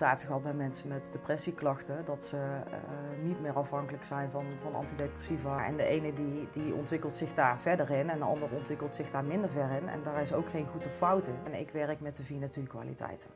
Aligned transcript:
resultaten 0.00 0.26
gehad 0.26 0.42
bij 0.42 0.66
mensen 0.66 0.88
met 0.88 1.08
depressieklachten. 1.12 2.04
Dat 2.04 2.24
ze 2.24 2.36
niet 3.22 3.40
meer 3.40 3.52
afhankelijk 3.52 4.04
zijn 4.04 4.30
van, 4.30 4.44
van 4.62 4.74
antidepressiva. 4.74 5.64
En 5.66 5.76
de 5.76 5.84
ene 5.84 6.12
die, 6.12 6.48
die 6.52 6.74
ontwikkelt 6.74 7.16
zich 7.16 7.34
daar 7.34 7.58
verder 7.58 7.90
in 7.90 8.10
en 8.10 8.18
de 8.18 8.24
andere 8.24 8.54
ontwikkelt 8.54 8.94
zich 8.94 9.10
daar 9.10 9.24
minder 9.24 9.50
ver 9.50 9.70
in. 9.70 9.88
En 9.88 10.02
daar 10.02 10.20
is 10.20 10.32
ook 10.32 10.48
geen 10.48 10.66
goed 10.66 10.86
of 10.86 10.92
fout 10.92 11.26
in. 11.26 11.34
En 11.44 11.60
ik 11.60 11.70
werk 11.70 12.00
met 12.00 12.16
de 12.16 12.22
vier 12.22 12.38
natuurkwaliteiten. 12.38 13.30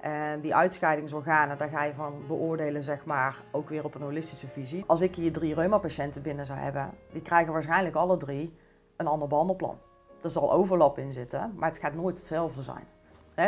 En 0.00 0.40
die 0.40 0.54
uitscheidingsorganen, 0.54 1.58
daar 1.58 1.68
ga 1.68 1.84
je 1.84 1.94
van 1.94 2.26
beoordelen, 2.26 2.82
zeg 2.82 3.04
maar, 3.04 3.42
ook 3.50 3.68
weer 3.68 3.84
op 3.84 3.94
een 3.94 4.02
holistische 4.02 4.48
visie. 4.48 4.84
Als 4.86 5.00
ik 5.00 5.14
hier 5.14 5.32
drie 5.32 5.54
reuma-patiënten 5.54 6.22
binnen 6.22 6.46
zou 6.46 6.58
hebben, 6.58 6.90
die 7.12 7.22
krijgen 7.22 7.52
waarschijnlijk 7.52 7.96
alle 7.96 8.16
drie 8.16 8.56
een 8.96 9.06
ander 9.06 9.28
behandelplan. 9.28 9.78
Er 10.22 10.30
zal 10.30 10.52
overlap 10.52 10.98
in 10.98 11.12
zitten, 11.12 11.52
maar 11.56 11.68
het 11.68 11.78
gaat 11.78 11.94
nooit 11.94 12.18
hetzelfde 12.18 12.62
zijn. 12.62 12.86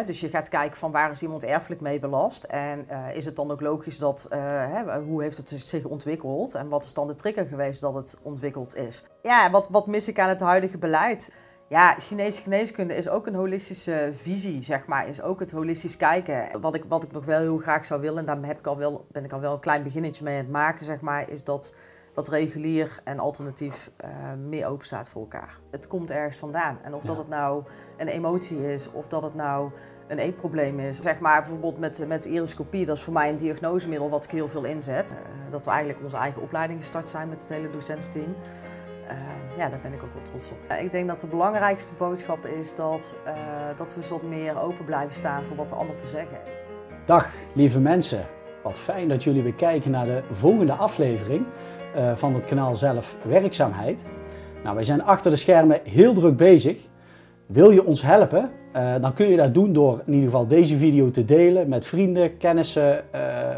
Dus 0.06 0.20
je 0.20 0.28
gaat 0.28 0.48
kijken 0.48 0.76
van 0.76 0.90
waar 0.90 1.10
is 1.10 1.22
iemand 1.22 1.44
erfelijk 1.44 1.80
mee 1.80 1.98
belast 1.98 2.44
en 2.44 2.86
uh, 2.90 3.16
is 3.16 3.24
het 3.24 3.36
dan 3.36 3.50
ook 3.50 3.60
logisch 3.60 3.98
dat, 3.98 4.28
uh, 4.32 4.96
hoe 5.06 5.22
heeft 5.22 5.36
het 5.36 5.48
zich 5.48 5.84
ontwikkeld 5.84 6.54
en 6.54 6.68
wat 6.68 6.84
is 6.84 6.94
dan 6.94 7.06
de 7.06 7.14
trigger 7.14 7.46
geweest 7.46 7.80
dat 7.80 7.94
het 7.94 8.18
ontwikkeld 8.22 8.76
is. 8.76 9.06
Ja, 9.22 9.50
wat, 9.50 9.68
wat 9.70 9.86
mis 9.86 10.08
ik 10.08 10.18
aan 10.18 10.28
het 10.28 10.40
huidige 10.40 10.78
beleid? 10.78 11.32
Ja, 11.68 11.94
Chinese 11.98 12.42
geneeskunde 12.42 12.94
is 12.94 13.08
ook 13.08 13.26
een 13.26 13.34
holistische 13.34 14.10
visie, 14.14 14.62
zeg 14.62 14.86
maar. 14.86 15.08
Is 15.08 15.22
ook 15.22 15.40
het 15.40 15.50
holistisch 15.50 15.96
kijken. 15.96 16.60
Wat 16.60 16.74
ik, 16.74 16.84
wat 16.88 17.02
ik 17.02 17.12
nog 17.12 17.24
wel 17.24 17.40
heel 17.40 17.58
graag 17.58 17.84
zou 17.84 18.00
willen, 18.00 18.18
en 18.18 18.24
daar 18.24 18.48
heb 18.48 18.58
ik 18.58 18.66
al 18.66 18.76
wel, 18.76 19.06
ben 19.12 19.24
ik 19.24 19.32
al 19.32 19.40
wel 19.40 19.52
een 19.52 19.60
klein 19.60 19.82
beginnetje 19.82 20.24
mee 20.24 20.38
aan 20.38 20.42
het 20.42 20.52
maken, 20.52 20.84
zeg 20.84 21.00
maar, 21.00 21.30
is 21.30 21.44
dat, 21.44 21.74
dat 22.14 22.28
regulier 22.28 23.00
en 23.04 23.18
alternatief 23.18 23.90
uh, 24.04 24.10
meer 24.48 24.66
open 24.66 24.86
staat 24.86 25.08
voor 25.08 25.20
elkaar. 25.20 25.58
Het 25.70 25.86
komt 25.86 26.10
ergens 26.10 26.36
vandaan. 26.36 26.78
En 26.82 26.94
of 26.94 27.02
dat 27.02 27.16
het 27.16 27.28
nou 27.28 27.64
een 27.96 28.08
emotie 28.08 28.72
is, 28.72 28.90
of 28.92 29.08
dat 29.08 29.22
het 29.22 29.34
nou 29.34 29.70
een 30.06 30.18
eetprobleem 30.18 30.80
is. 30.80 30.98
Zeg 30.98 31.18
maar 31.18 31.40
bijvoorbeeld 31.40 31.78
met, 31.78 32.04
met 32.08 32.24
iriscopie, 32.24 32.86
dat 32.86 32.96
is 32.96 33.02
voor 33.02 33.12
mij 33.12 33.28
een 33.28 33.36
diagnosemiddel 33.36 34.10
wat 34.10 34.24
ik 34.24 34.30
heel 34.30 34.48
veel 34.48 34.64
inzet. 34.64 35.12
Uh, 35.12 35.18
dat 35.50 35.64
we 35.64 35.70
eigenlijk 35.70 36.02
onze 36.02 36.16
eigen 36.16 36.42
opleiding 36.42 36.80
gestart 36.80 37.08
zijn 37.08 37.28
met 37.28 37.40
het 37.40 37.50
hele 37.50 37.70
docententeam. 37.70 38.34
Uh, 39.04 39.56
ja, 39.56 39.68
daar 39.68 39.80
ben 39.82 39.92
ik 39.92 40.02
ook 40.02 40.14
wel 40.14 40.22
trots 40.22 40.50
op. 40.50 40.56
Uh, 40.70 40.82
ik 40.82 40.90
denk 40.92 41.08
dat 41.08 41.20
de 41.20 41.26
belangrijkste 41.26 41.94
boodschap 41.94 42.46
is 42.46 42.74
dat, 42.76 43.16
dat 43.76 43.94
we 43.94 44.02
zo 44.02 44.14
wat 44.14 44.22
meer 44.22 44.60
open 44.60 44.84
blijven 44.84 45.14
staan 45.14 45.44
voor 45.44 45.56
wat 45.56 45.68
de 45.68 45.74
ander 45.74 45.96
te 45.96 46.06
zeggen 46.06 46.36
heeft. 46.44 46.56
Dag 47.04 47.32
lieve 47.52 47.80
mensen, 47.80 48.26
wat 48.62 48.78
fijn 48.78 49.08
dat 49.08 49.24
jullie 49.24 49.42
weer 49.42 49.54
kijken 49.54 49.90
naar 49.90 50.06
de 50.06 50.22
volgende 50.30 50.72
aflevering 50.72 51.46
van 52.14 52.34
het 52.34 52.44
kanaal 52.44 52.74
Zelf 52.74 53.16
Werkzaamheid. 53.22 54.04
Nou, 54.62 54.74
wij 54.74 54.84
zijn 54.84 55.02
achter 55.02 55.30
de 55.30 55.36
schermen 55.36 55.80
heel 55.84 56.12
druk 56.12 56.36
bezig. 56.36 56.76
Wil 57.46 57.70
je 57.70 57.84
ons 57.84 58.02
helpen? 58.02 58.50
dan 59.00 59.12
kun 59.12 59.28
je 59.28 59.36
dat 59.36 59.54
doen 59.54 59.72
door 59.72 60.02
in 60.06 60.12
ieder 60.12 60.30
geval 60.30 60.46
deze 60.46 60.76
video 60.76 61.10
te 61.10 61.24
delen 61.24 61.68
met 61.68 61.86
vrienden, 61.86 62.36
kennissen 62.36 63.04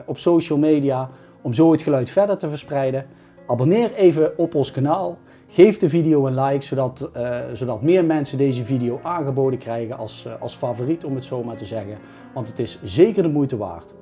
op 0.07 0.19
social 0.19 0.59
media, 0.59 1.11
om 1.43 1.53
zo 1.53 1.73
het 1.73 1.83
geluid 1.83 2.11
verder 2.11 2.39
te 2.39 2.49
verspreiden. 2.49 3.07
Abonneer 3.47 3.95
even 3.95 4.39
op 4.39 4.55
ons 4.55 4.71
kanaal. 4.71 5.19
Geef 5.49 5.79
de 5.79 5.89
video 5.89 6.27
een 6.27 6.41
like, 6.41 6.65
zodat, 6.65 7.11
zodat 7.53 7.83
meer 7.83 8.05
mensen 8.05 8.39
deze 8.39 8.65
video 8.65 9.01
aangeboden 9.03 9.59
krijgen 9.59 9.97
als, 9.97 10.29
als 10.41 10.55
favoriet, 10.55 11.05
om 11.05 11.15
het 11.15 11.25
zo 11.25 11.43
maar 11.43 11.57
te 11.57 11.67
zeggen. 11.67 11.99
Want 12.35 12.49
het 12.49 12.59
is 12.59 12.79
zeker 12.83 13.23
de 13.23 13.29
moeite 13.29 13.57
waard. 13.57 13.95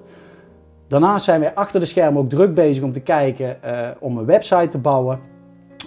Daarnaast 0.94 1.24
zijn 1.24 1.40
wij 1.40 1.54
achter 1.54 1.80
de 1.80 1.86
schermen 1.86 2.22
ook 2.22 2.28
druk 2.28 2.54
bezig 2.54 2.84
om 2.84 2.92
te 2.92 3.00
kijken 3.00 3.56
uh, 3.64 3.88
om 3.98 4.18
een 4.18 4.24
website 4.24 4.68
te 4.68 4.78
bouwen. 4.78 5.20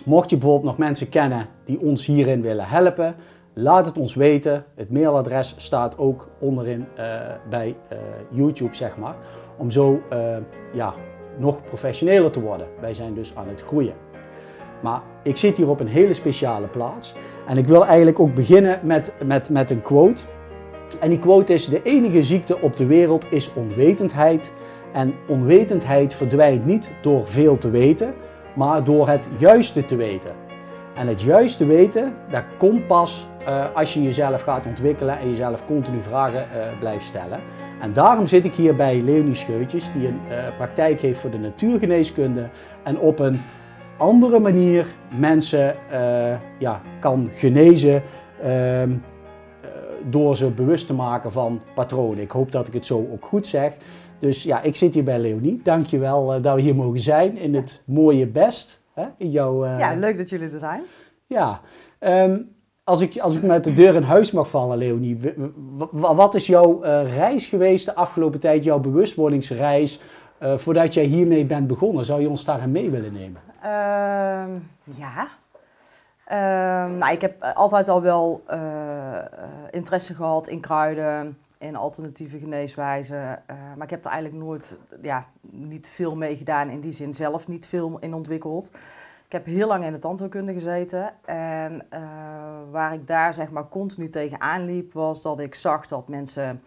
Mocht 0.05 0.29
je 0.29 0.37
bijvoorbeeld 0.37 0.65
nog 0.65 0.77
mensen 0.77 1.09
kennen 1.09 1.47
die 1.65 1.81
ons 1.81 2.05
hierin 2.05 2.41
willen 2.41 2.67
helpen, 2.67 3.15
laat 3.53 3.85
het 3.85 3.97
ons 3.97 4.15
weten. 4.15 4.65
Het 4.75 4.91
mailadres 4.91 5.53
staat 5.57 5.97
ook 5.97 6.27
onderin 6.39 6.85
bij 7.49 7.75
YouTube, 8.29 8.75
zeg 8.75 8.97
maar. 8.97 9.15
Om 9.57 9.71
zo 9.71 10.01
ja, 10.73 10.93
nog 11.37 11.63
professioneler 11.63 12.31
te 12.31 12.41
worden. 12.41 12.67
Wij 12.79 12.93
zijn 12.93 13.13
dus 13.13 13.35
aan 13.35 13.47
het 13.47 13.61
groeien. 13.61 13.93
Maar 14.81 15.01
ik 15.23 15.37
zit 15.37 15.57
hier 15.57 15.69
op 15.69 15.79
een 15.79 15.87
hele 15.87 16.13
speciale 16.13 16.67
plaats. 16.67 17.15
En 17.47 17.57
ik 17.57 17.67
wil 17.67 17.85
eigenlijk 17.85 18.19
ook 18.19 18.35
beginnen 18.35 18.79
met, 18.83 19.13
met, 19.25 19.49
met 19.49 19.71
een 19.71 19.81
quote. 19.81 20.21
En 20.99 21.09
die 21.09 21.19
quote 21.19 21.53
is: 21.53 21.65
De 21.65 21.83
enige 21.83 22.23
ziekte 22.23 22.61
op 22.61 22.75
de 22.75 22.85
wereld 22.85 23.31
is 23.31 23.53
onwetendheid. 23.53 24.53
En 24.93 25.13
onwetendheid 25.27 26.13
verdwijnt 26.13 26.65
niet 26.65 26.89
door 27.01 27.27
veel 27.27 27.57
te 27.57 27.69
weten, 27.69 28.13
maar 28.55 28.83
door 28.83 29.07
het 29.07 29.29
juiste 29.37 29.85
te 29.85 29.95
weten. 29.95 30.31
En 30.95 31.07
het 31.07 31.21
juiste 31.21 31.65
weten, 31.65 32.13
dat 32.29 32.43
komt 32.57 32.87
pas 32.87 33.27
uh, 33.47 33.65
als 33.73 33.93
je 33.93 34.03
jezelf 34.03 34.41
gaat 34.41 34.65
ontwikkelen 34.65 35.19
en 35.19 35.29
jezelf 35.29 35.65
continu 35.65 36.01
vragen 36.01 36.39
uh, 36.39 36.79
blijft 36.79 37.05
stellen. 37.05 37.39
En 37.81 37.93
daarom 37.93 38.25
zit 38.25 38.45
ik 38.45 38.53
hier 38.53 38.75
bij 38.75 39.01
Leonie 39.01 39.35
Scheutjes, 39.35 39.91
die 39.91 40.07
een 40.07 40.19
uh, 40.29 40.37
praktijk 40.55 41.01
heeft 41.01 41.19
voor 41.19 41.29
de 41.29 41.37
natuurgeneeskunde 41.37 42.49
en 42.83 42.99
op 42.99 43.19
een 43.19 43.41
andere 43.97 44.39
manier 44.39 44.85
mensen 45.17 45.75
ja, 46.57 46.81
kan 46.99 47.29
genezen 47.33 48.01
uh, 48.45 48.83
door 50.09 50.35
ze 50.35 50.51
bewust 50.51 50.87
te 50.87 50.93
maken 50.93 51.31
van 51.31 51.61
patronen. 51.73 52.23
Ik 52.23 52.31
hoop 52.31 52.51
dat 52.51 52.67
ik 52.67 52.73
het 52.73 52.85
zo 52.85 53.07
ook 53.11 53.25
goed 53.25 53.47
zeg. 53.47 53.73
Dus 54.19 54.43
ja, 54.43 54.61
ik 54.61 54.75
zit 54.75 54.93
hier 54.93 55.03
bij 55.03 55.19
Leonie. 55.19 55.59
Dankjewel 55.63 56.35
uh, 56.35 56.43
dat 56.43 56.55
we 56.55 56.61
hier 56.61 56.75
mogen 56.75 56.99
zijn 56.99 57.37
in 57.37 57.55
het 57.55 57.81
mooie 57.85 58.27
Best. 58.27 58.81
Hè, 58.93 59.05
in 59.17 59.29
jouw, 59.29 59.65
ja, 59.65 59.95
leuk 59.95 60.17
dat 60.17 60.29
jullie 60.29 60.51
er 60.51 60.59
zijn. 60.59 60.83
Ja, 61.25 61.61
um, 61.99 62.55
als, 62.83 63.01
ik, 63.01 63.19
als 63.19 63.35
ik 63.35 63.43
met 63.43 63.63
de 63.63 63.73
deur 63.73 63.95
in 63.95 64.03
huis 64.03 64.31
mag 64.31 64.49
vallen, 64.49 64.77
Leonie. 64.77 65.19
Wat 65.91 66.35
is 66.35 66.47
jouw 66.47 66.81
reis 67.03 67.45
geweest 67.45 67.85
de 67.85 67.95
afgelopen 67.95 68.39
tijd, 68.39 68.63
jouw 68.63 68.79
bewustwordingsreis... 68.79 70.01
Uh, 70.43 70.57
voordat 70.57 70.93
jij 70.93 71.03
hiermee 71.03 71.45
bent 71.45 71.67
begonnen, 71.67 72.05
zou 72.05 72.21
je 72.21 72.29
ons 72.29 72.45
daarin 72.45 72.71
mee 72.71 72.89
willen 72.89 73.13
nemen? 73.13 73.41
Uh, 73.63 73.69
ja. 74.97 75.27
Uh, 76.31 76.97
nou, 76.97 77.11
ik 77.11 77.21
heb 77.21 77.43
altijd 77.53 77.89
al 77.89 78.01
wel 78.01 78.43
interesse 79.71 80.13
gehad 80.13 80.47
in 80.47 80.59
kruiden, 80.59 81.37
in 81.59 81.75
alternatieve 81.75 82.39
geneeswijzen. 82.39 83.43
maar 83.47 83.83
ik 83.83 83.89
heb 83.89 84.05
er 84.05 84.11
eigenlijk 84.11 84.43
nooit, 84.43 84.77
ja, 85.01 85.25
niet 85.41 85.87
veel 85.87 86.15
mee 86.15 86.37
gedaan. 86.37 86.69
In 86.69 86.79
die 86.79 86.91
zin 86.91 87.13
zelf 87.13 87.47
niet 87.47 87.67
veel 87.67 87.99
in 87.99 88.13
ontwikkeld. 88.13 88.71
Ik 89.25 89.31
heb 89.31 89.45
heel 89.45 89.67
lang 89.67 89.83
in 89.83 89.91
de 89.91 89.97
tandheelkunde 89.97 90.53
gezeten. 90.53 91.13
En 91.25 91.85
waar 92.71 92.93
ik 92.93 93.07
daar 93.07 93.33
zeg 93.33 93.49
maar 93.49 93.67
continu 93.67 94.09
tegenaan 94.09 94.65
liep, 94.65 94.93
was 94.93 95.21
dat 95.21 95.39
ik 95.39 95.55
zag 95.55 95.87
dat 95.87 96.07
mensen 96.07 96.61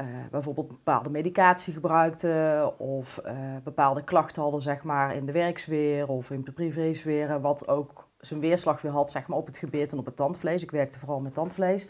uh, 0.00 0.06
bijvoorbeeld 0.30 0.68
bepaalde 0.68 1.10
medicatie 1.10 1.72
gebruikten 1.72 2.78
of 2.78 3.20
bepaalde 3.64 4.04
klachten 4.04 4.42
hadden 4.42 4.62
zeg 4.62 4.82
maar, 4.82 5.14
in 5.14 5.26
de 5.26 5.32
werksfeer 5.32 6.08
of 6.08 6.30
in 6.30 6.44
de 6.44 6.52
privésfeer, 6.52 7.40
wat 7.40 7.68
ook 7.68 8.08
zijn 8.26 8.40
weerslag 8.40 8.82
weer 8.82 8.92
had 8.92 9.10
zeg 9.10 9.26
maar, 9.26 9.38
op 9.38 9.46
het 9.46 9.58
gebit 9.58 9.92
en 9.92 9.98
op 9.98 10.04
het 10.04 10.16
tandvlees. 10.16 10.62
Ik 10.62 10.70
werkte 10.70 10.98
vooral 10.98 11.20
met 11.20 11.34
tandvlees. 11.34 11.88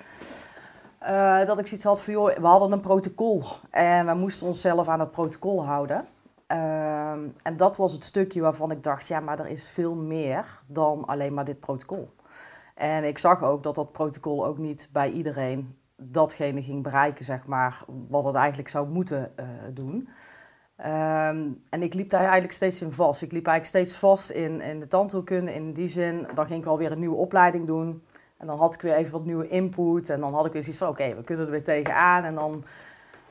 Uh, 1.05 1.47
dat 1.47 1.59
ik 1.59 1.67
zoiets 1.67 1.87
had 1.87 2.01
van, 2.01 2.13
joh, 2.13 2.37
we 2.37 2.47
hadden 2.47 2.73
een 2.73 2.81
protocol 2.81 3.43
en 3.71 4.07
we 4.07 4.15
moesten 4.15 4.47
onszelf 4.47 4.89
aan 4.89 5.01
het 5.01 5.11
protocol 5.11 5.65
houden. 5.67 6.05
Ehm, 6.47 7.21
en 7.43 7.57
dat 7.57 7.77
was 7.77 7.93
het 7.93 8.05
stukje 8.05 8.41
waarvan 8.41 8.71
ik 8.71 8.83
dacht, 8.83 9.09
ja, 9.09 9.21
maar 9.21 9.39
er 9.39 9.47
is 9.47 9.69
veel 9.69 9.95
meer 9.95 10.61
dan 10.67 11.05
alleen 11.05 11.35
maar 11.35 11.45
dit 11.45 11.61
protocol. 11.61 12.11
En 12.75 13.05
ik 13.05 13.19
zag 13.19 13.43
ook 13.43 13.63
dat 13.63 13.75
dat 13.75 13.93
protocol 13.93 14.47
ook 14.47 14.59
niet 14.59 14.89
bij 14.93 15.11
iedereen 15.11 15.77
datgene 15.97 16.63
ging 16.63 16.83
bereiken, 16.83 17.25
zeg 17.25 17.47
maar, 17.47 17.85
wat 18.09 18.25
het 18.25 18.35
eigenlijk 18.35 18.69
zou 18.69 18.89
moeten 18.89 19.33
uh, 19.41 19.47
doen. 19.73 20.09
Um, 20.79 21.63
en 21.71 21.83
ik 21.83 21.95
liep 21.95 22.11
daar 22.11 22.21
eigenlijk 22.21 22.53
steeds 22.53 22.83
in 22.83 22.93
vast. 22.93 23.23
Ik 23.23 23.33
liep 23.33 23.47
eigenlijk 23.47 23.87
steeds 23.87 24.01
vast 24.01 24.31
in, 24.31 24.61
in 24.61 24.81
de 24.81 24.89
tandheelkunde. 24.89 25.55
In 25.55 25.73
die 25.73 25.89
zin, 25.89 26.27
dan 26.35 26.47
ging 26.47 26.61
ik 26.61 26.69
alweer 26.69 26.93
een 26.93 26.99
nieuwe 26.99 27.17
opleiding 27.17 27.67
doen. 27.67 28.03
En 28.39 28.47
dan 28.47 28.59
had 28.59 28.75
ik 28.75 28.81
weer 28.81 28.95
even 28.95 29.13
wat 29.13 29.25
nieuwe 29.25 29.49
input. 29.49 30.11
En 30.11 30.21
dan 30.21 30.35
had 30.35 30.47
ik 30.47 30.53
weer 30.53 30.63
zoiets 30.63 30.81
van, 30.81 30.89
oké, 30.89 31.15
we 31.15 31.25
kunnen 31.25 31.45
er 31.45 31.51
weer 31.51 31.63
tegenaan. 31.63 32.25
En 32.25 32.35
dan 32.35 32.65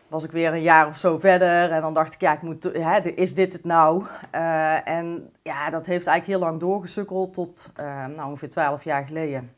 was 0.07 0.23
ik 0.23 0.31
weer 0.31 0.53
een 0.53 0.61
jaar 0.61 0.87
of 0.87 0.97
zo 0.97 1.17
verder. 1.17 1.71
En 1.71 1.81
dan 1.81 1.93
dacht 1.93 2.13
ik, 2.13 2.21
ja, 2.21 2.33
ik 2.33 2.41
moet, 2.41 2.63
hè, 2.63 2.99
is 2.99 3.33
dit 3.33 3.53
het 3.53 3.63
nou? 3.63 4.05
Uh, 4.35 4.87
en 4.87 5.33
ja, 5.41 5.69
dat 5.69 5.85
heeft 5.85 6.07
eigenlijk 6.07 6.39
heel 6.39 6.49
lang 6.49 6.59
doorgesukkeld 6.59 7.33
tot 7.33 7.69
uh, 7.79 8.05
nou, 8.05 8.29
ongeveer 8.29 8.49
twaalf 8.49 8.83
jaar 8.83 9.05
geleden. 9.05 9.53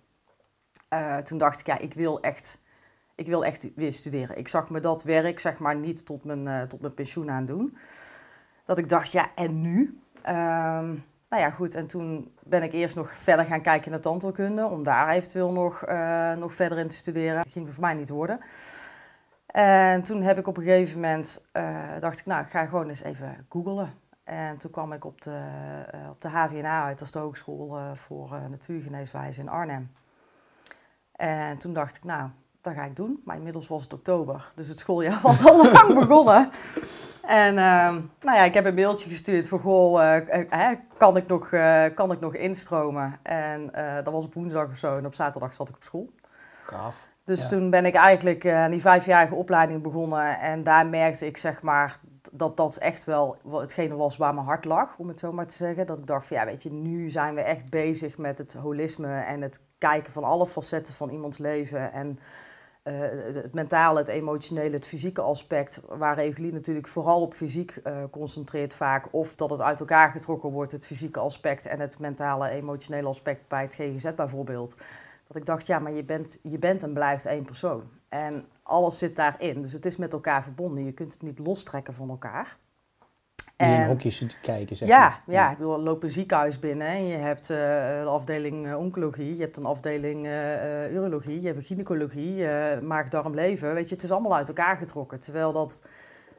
Uh, 0.93 1.17
toen 1.17 1.37
dacht 1.37 1.59
ik, 1.59 1.65
ja, 1.65 1.77
ik 1.77 1.93
wil 1.93 2.21
echt 2.21 2.63
ik 3.15 3.27
wil 3.27 3.45
echt 3.45 3.67
weer 3.75 3.93
studeren. 3.93 4.37
Ik 4.37 4.47
zag 4.47 4.69
me 4.69 4.79
dat 4.79 5.03
werk 5.03 5.39
zeg 5.39 5.59
maar 5.59 5.75
niet 5.75 6.05
tot 6.05 6.25
mijn, 6.25 6.67
tot 6.67 6.81
mijn 6.81 6.93
pensioen 6.93 7.31
aan 7.31 7.45
doen. 7.45 7.77
Dat 8.65 8.77
ik 8.77 8.89
dacht, 8.89 9.11
ja, 9.11 9.29
en 9.35 9.61
nu? 9.61 9.99
Um, 10.29 11.03
nou 11.29 11.41
ja, 11.41 11.49
goed. 11.49 11.75
En 11.75 11.87
toen 11.87 12.33
ben 12.43 12.63
ik 12.63 12.73
eerst 12.73 12.95
nog 12.95 13.17
verder 13.17 13.45
gaan 13.45 13.61
kijken 13.61 13.91
naar 13.91 13.99
tandheelkunde. 13.99 14.65
Om 14.65 14.83
daar 14.83 15.09
eventueel 15.09 15.51
nog, 15.51 15.87
uh, 15.89 16.33
nog 16.33 16.53
verder 16.53 16.77
in 16.77 16.87
te 16.87 16.95
studeren. 16.95 17.35
Dat 17.35 17.51
ging 17.51 17.73
voor 17.73 17.83
mij 17.83 17.93
niet 17.93 18.09
worden. 18.09 18.39
En 19.45 20.03
toen 20.03 20.21
heb 20.21 20.37
ik 20.37 20.47
op 20.47 20.57
een 20.57 20.63
gegeven 20.63 20.99
moment, 20.99 21.45
uh, 21.53 21.99
dacht 21.99 22.19
ik, 22.19 22.25
nou, 22.25 22.43
ik 22.43 22.49
ga 22.49 22.65
gewoon 22.65 22.87
eens 22.87 23.03
even 23.03 23.45
googlen. 23.49 23.93
En 24.23 24.57
toen 24.57 24.71
kwam 24.71 24.93
ik 24.93 25.05
op 25.05 25.21
de, 25.21 25.39
op 26.09 26.21
de 26.21 26.29
HVNA 26.29 26.83
uit, 26.83 27.01
is 27.01 27.11
de 27.11 27.19
Hogeschool 27.19 27.79
voor 27.93 28.29
Natuurgeneeswijze 28.49 29.41
in 29.41 29.49
Arnhem. 29.49 29.91
En 31.15 31.57
toen 31.57 31.73
dacht 31.73 31.95
ik, 31.95 32.03
nou, 32.03 32.29
dat 32.61 32.73
ga 32.73 32.83
ik 32.83 32.95
doen. 32.95 33.21
Maar 33.25 33.35
inmiddels 33.35 33.67
was 33.67 33.83
het 33.83 33.93
oktober, 33.93 34.47
dus 34.55 34.67
het 34.67 34.79
schooljaar 34.79 35.19
was 35.29 35.45
al 35.45 35.71
lang 35.71 35.99
begonnen. 35.99 36.49
En 37.27 37.57
ehm, 37.57 37.93
nou 38.21 38.37
ja, 38.37 38.43
ik 38.43 38.53
heb 38.53 38.65
een 38.65 38.73
mailtje 38.73 39.09
gestuurd 39.09 39.47
voor, 39.47 39.59
goh, 39.59 40.03
uh, 40.03 40.69
kan, 40.97 41.17
ik 41.17 41.27
nog, 41.27 41.49
kan 41.93 42.11
ik 42.11 42.19
nog 42.19 42.35
instromen? 42.35 43.19
En 43.23 43.71
dat 44.03 44.13
was 44.13 44.23
op 44.23 44.33
woensdag 44.33 44.69
of 44.69 44.77
zo 44.77 44.97
en 44.97 45.05
op 45.05 45.13
zaterdag 45.13 45.53
zat 45.53 45.69
ik 45.69 45.75
op 45.75 45.83
school. 45.83 46.09
Gaaf. 46.65 46.95
Dus 47.23 47.49
toen 47.49 47.69
ben 47.69 47.85
ik 47.85 47.95
eigenlijk 47.95 48.47
aan 48.47 48.71
die 48.71 48.81
vijfjarige 48.81 49.35
opleiding 49.35 49.81
begonnen 49.81 50.39
en 50.39 50.63
daar 50.63 50.87
merkte 50.87 51.25
ik 51.25 51.37
zeg 51.37 51.61
maar 51.61 51.99
dat 52.31 52.57
dat 52.57 52.77
echt 52.77 53.03
wel 53.03 53.37
hetgene 53.51 53.95
was 53.95 54.17
waar 54.17 54.33
mijn 54.33 54.45
hart 54.45 54.65
lag, 54.65 54.97
om 54.97 55.07
het 55.07 55.19
zo 55.19 55.31
maar 55.31 55.47
te 55.47 55.55
zeggen. 55.55 55.85
Dat 55.85 55.99
ik 55.99 56.07
dacht 56.07 56.27
van 56.27 56.37
ja, 56.37 56.45
weet 56.45 56.63
je, 56.63 56.71
nu 56.71 57.09
zijn 57.09 57.35
we 57.35 57.41
echt 57.41 57.69
bezig 57.69 58.17
met 58.17 58.37
het 58.37 58.53
holisme 58.53 59.19
en 59.19 59.41
het 59.41 59.59
kijken 59.77 60.13
van 60.13 60.23
alle 60.23 60.47
facetten 60.47 60.93
van 60.93 61.09
iemands 61.09 61.37
leven. 61.37 61.93
En 61.93 62.19
uh, 62.87 62.99
het 63.33 63.53
mentale, 63.53 63.99
het 63.99 64.07
emotionele, 64.07 64.75
het 64.75 64.87
fysieke 64.87 65.21
aspect, 65.21 65.81
waar 65.87 66.15
regulier 66.15 66.53
natuurlijk 66.53 66.87
vooral 66.87 67.21
op 67.21 67.33
fysiek 67.33 67.79
uh, 67.83 67.97
concentreert 68.11 68.73
vaak. 68.73 69.07
Of 69.11 69.35
dat 69.35 69.49
het 69.49 69.61
uit 69.61 69.79
elkaar 69.79 70.11
getrokken 70.11 70.49
wordt, 70.49 70.71
het 70.71 70.85
fysieke 70.85 71.19
aspect 71.19 71.65
en 71.65 71.79
het 71.79 71.99
mentale, 71.99 72.49
emotionele 72.49 73.07
aspect 73.07 73.47
bij 73.47 73.61
het 73.61 73.75
GGZ 73.75 74.13
bijvoorbeeld. 74.15 74.77
Dat 75.27 75.37
ik 75.37 75.45
dacht, 75.45 75.67
ja, 75.67 75.79
maar 75.79 75.91
je 75.91 76.03
bent, 76.03 76.39
je 76.41 76.57
bent 76.57 76.83
en 76.83 76.93
blijft 76.93 77.25
één 77.25 77.43
persoon. 77.43 77.83
En 78.09 78.45
alles 78.63 78.97
zit 78.97 79.15
daarin. 79.15 79.61
Dus 79.61 79.73
het 79.73 79.85
is 79.85 79.97
met 79.97 80.13
elkaar 80.13 80.43
verbonden. 80.43 80.85
Je 80.85 80.93
kunt 80.93 81.13
het 81.13 81.21
niet 81.21 81.39
lostrekken 81.39 81.93
van 81.93 82.09
elkaar. 82.09 82.57
En, 83.55 83.81
in 83.81 83.87
hokjes 83.87 84.37
kijken, 84.41 84.75
zeg 84.75 84.87
ja, 84.87 84.99
maar. 84.99 85.21
Ja, 85.25 85.51
ik 85.51 85.57
bedoel, 85.57 85.79
loop 85.79 86.03
een 86.03 86.11
ziekenhuis 86.11 86.59
binnen 86.59 86.87
en 86.87 87.07
je 87.07 87.17
hebt 87.17 87.49
uh, 87.49 87.57
de 87.57 88.07
afdeling 88.07 88.65
uh, 88.65 88.77
oncologie, 88.77 89.35
je 89.35 89.41
hebt 89.41 89.57
een 89.57 89.65
afdeling 89.65 90.25
uh, 90.25 90.93
urologie, 90.93 91.41
je 91.41 91.47
hebt 91.47 91.65
gynaecologie, 91.65 92.47
maag-darm, 92.81 93.33
leven. 93.33 93.73
Weet 93.73 93.89
je, 93.89 93.95
het 93.95 94.03
is 94.03 94.11
allemaal 94.11 94.35
uit 94.35 94.47
elkaar 94.47 94.77
getrokken. 94.77 95.19
Terwijl 95.19 95.51
dat, 95.51 95.83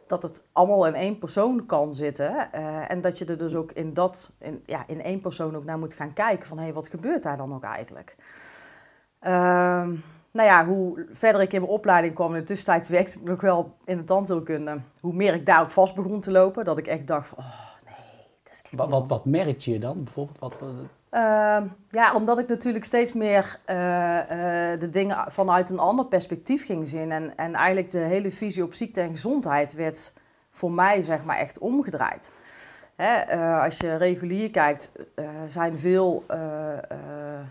dat 0.06 0.22
het 0.22 0.42
allemaal 0.52 0.86
in 0.86 0.94
één 0.94 1.18
persoon 1.18 1.66
kan 1.66 1.94
zitten. 1.94 2.52
en 2.88 3.00
dat 3.00 3.19
je 3.19 3.24
er 3.24 3.38
dus 3.38 3.54
ook 3.54 3.72
in, 3.72 3.94
dat, 3.94 4.32
in, 4.38 4.62
ja, 4.66 4.84
in 4.86 5.02
één 5.02 5.20
persoon 5.20 5.56
ook 5.56 5.64
naar 5.64 5.78
moet 5.78 5.94
gaan 5.94 6.12
kijken 6.12 6.48
van, 6.48 6.56
hé, 6.56 6.64
hey, 6.64 6.72
wat 6.72 6.88
gebeurt 6.88 7.22
daar 7.22 7.36
dan 7.36 7.54
ook 7.54 7.64
eigenlijk? 7.64 8.16
Ehm 9.20 9.90
nou 10.36 10.48
ja, 10.48 10.66
hoe 10.66 11.06
verder 11.12 11.40
ik 11.40 11.52
in 11.52 11.60
mijn 11.60 11.72
opleiding 11.72 12.14
kwam, 12.14 12.34
in 12.34 12.40
de 12.40 12.46
tussentijd 12.46 12.88
werkte 12.88 13.18
ik 13.18 13.24
nog 13.24 13.40
wel 13.40 13.74
in 13.84 13.96
de 13.96 14.04
tandheelkunde, 14.04 14.80
hoe 15.00 15.12
meer 15.12 15.34
ik 15.34 15.46
daar 15.46 15.60
ook 15.60 15.70
vast 15.70 15.94
begon 15.94 16.20
te 16.20 16.30
lopen, 16.30 16.64
dat 16.64 16.78
ik 16.78 16.86
echt 16.86 17.06
dacht 17.06 17.28
van, 17.28 17.38
oh 17.38 17.44
nee, 17.84 17.94
dat 18.42 18.52
is 18.52 18.60
echt 18.62 18.76
wat, 18.76 18.88
wat, 18.88 19.08
wat 19.08 19.24
merkte 19.24 19.72
je 19.72 19.78
dan 19.78 20.04
bijvoorbeeld? 20.04 20.38
Wat, 20.38 20.58
uh, 21.16 21.58
ja, 21.90 22.14
omdat 22.14 22.38
ik 22.38 22.48
natuurlijk 22.48 22.84
steeds 22.84 23.12
meer 23.12 23.58
uh, 23.70 23.76
uh, 23.76 24.80
de 24.80 24.88
dingen 24.90 25.24
vanuit 25.28 25.70
een 25.70 25.78
ander 25.78 26.04
perspectief 26.04 26.66
ging 26.66 26.88
zien. 26.88 27.12
En, 27.12 27.36
en 27.36 27.54
eigenlijk 27.54 27.90
de 27.90 27.98
hele 27.98 28.30
visie 28.30 28.62
op 28.62 28.74
ziekte 28.74 29.00
en 29.00 29.10
gezondheid 29.10 29.74
werd 29.74 30.12
voor 30.50 30.72
mij 30.72 31.02
zeg 31.02 31.24
maar 31.24 31.38
echt 31.38 31.58
omgedraaid. 31.58 32.32
Hè, 32.96 33.37
uh, 33.37 33.62
als 33.62 33.76
je 33.78 33.96
regulier 33.96 34.50
kijkt, 34.50 34.93
uh, 35.14 35.28
zijn 35.48 35.78
veel, 35.78 36.25
uh, 36.31 36.37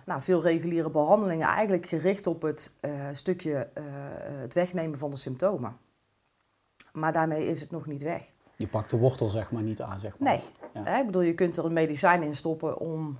nou, 0.05 0.21
veel 0.21 0.41
reguliere 0.41 0.89
behandelingen 0.89 1.47
eigenlijk 1.47 1.85
gericht 1.85 2.27
op 2.27 2.41
het 2.41 2.71
stukje 3.11 3.67
het 4.41 4.53
wegnemen 4.53 4.99
van 4.99 5.09
de 5.09 5.15
symptomen. 5.15 5.77
Maar 6.91 7.13
daarmee 7.13 7.47
is 7.47 7.61
het 7.61 7.71
nog 7.71 7.85
niet 7.85 8.01
weg. 8.01 8.21
Je 8.55 8.67
pakt 8.67 8.89
de 8.89 8.97
wortel 8.97 9.27
zeg 9.27 9.51
maar 9.51 9.61
niet 9.61 9.81
aan, 9.81 9.99
zeg 9.99 10.17
maar. 10.17 10.29
Nee. 10.29 10.41
Ja. 10.73 10.83
Hè, 10.83 10.99
ik 10.99 11.05
bedoel, 11.05 11.21
je 11.21 11.33
kunt 11.33 11.57
er 11.57 11.65
een 11.65 11.73
medicijn 11.73 12.23
in 12.23 12.35
stoppen 12.35 12.79
om, 12.79 13.17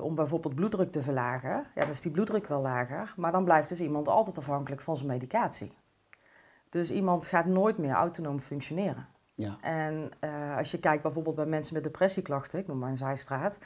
om 0.00 0.14
bijvoorbeeld 0.14 0.54
bloeddruk 0.54 0.90
te 0.90 1.02
verlagen. 1.02 1.50
Ja, 1.74 1.80
dan 1.80 1.90
is 1.90 2.00
die 2.00 2.12
bloeddruk 2.12 2.46
wel 2.46 2.60
lager, 2.60 3.14
maar 3.16 3.32
dan 3.32 3.44
blijft 3.44 3.68
dus 3.68 3.80
iemand 3.80 4.08
altijd 4.08 4.38
afhankelijk 4.38 4.80
van 4.80 4.96
zijn 4.96 5.08
medicatie. 5.08 5.72
Dus 6.68 6.90
iemand 6.90 7.26
gaat 7.26 7.46
nooit 7.46 7.78
meer 7.78 7.92
autonoom 7.92 8.40
functioneren. 8.40 9.06
Ja. 9.40 9.56
En 9.60 10.10
uh, 10.20 10.56
als 10.56 10.70
je 10.70 10.80
kijkt 10.80 11.02
bijvoorbeeld 11.02 11.36
bij 11.36 11.46
mensen 11.46 11.74
met 11.74 11.84
depressieklachten, 11.84 12.58
ik 12.58 12.66
noem 12.66 12.78
maar 12.78 12.90
een 12.90 12.96
zijstraat, 12.96 13.58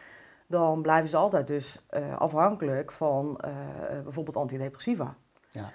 dan 0.46 0.82
blijven 0.82 1.08
ze 1.08 1.16
altijd 1.16 1.46
dus 1.46 1.86
uh, 1.90 2.16
afhankelijk 2.16 2.92
van 2.92 3.40
uh, 3.44 4.02
bijvoorbeeld 4.02 4.36
antidepressiva. 4.36 5.14
Ja. 5.50 5.70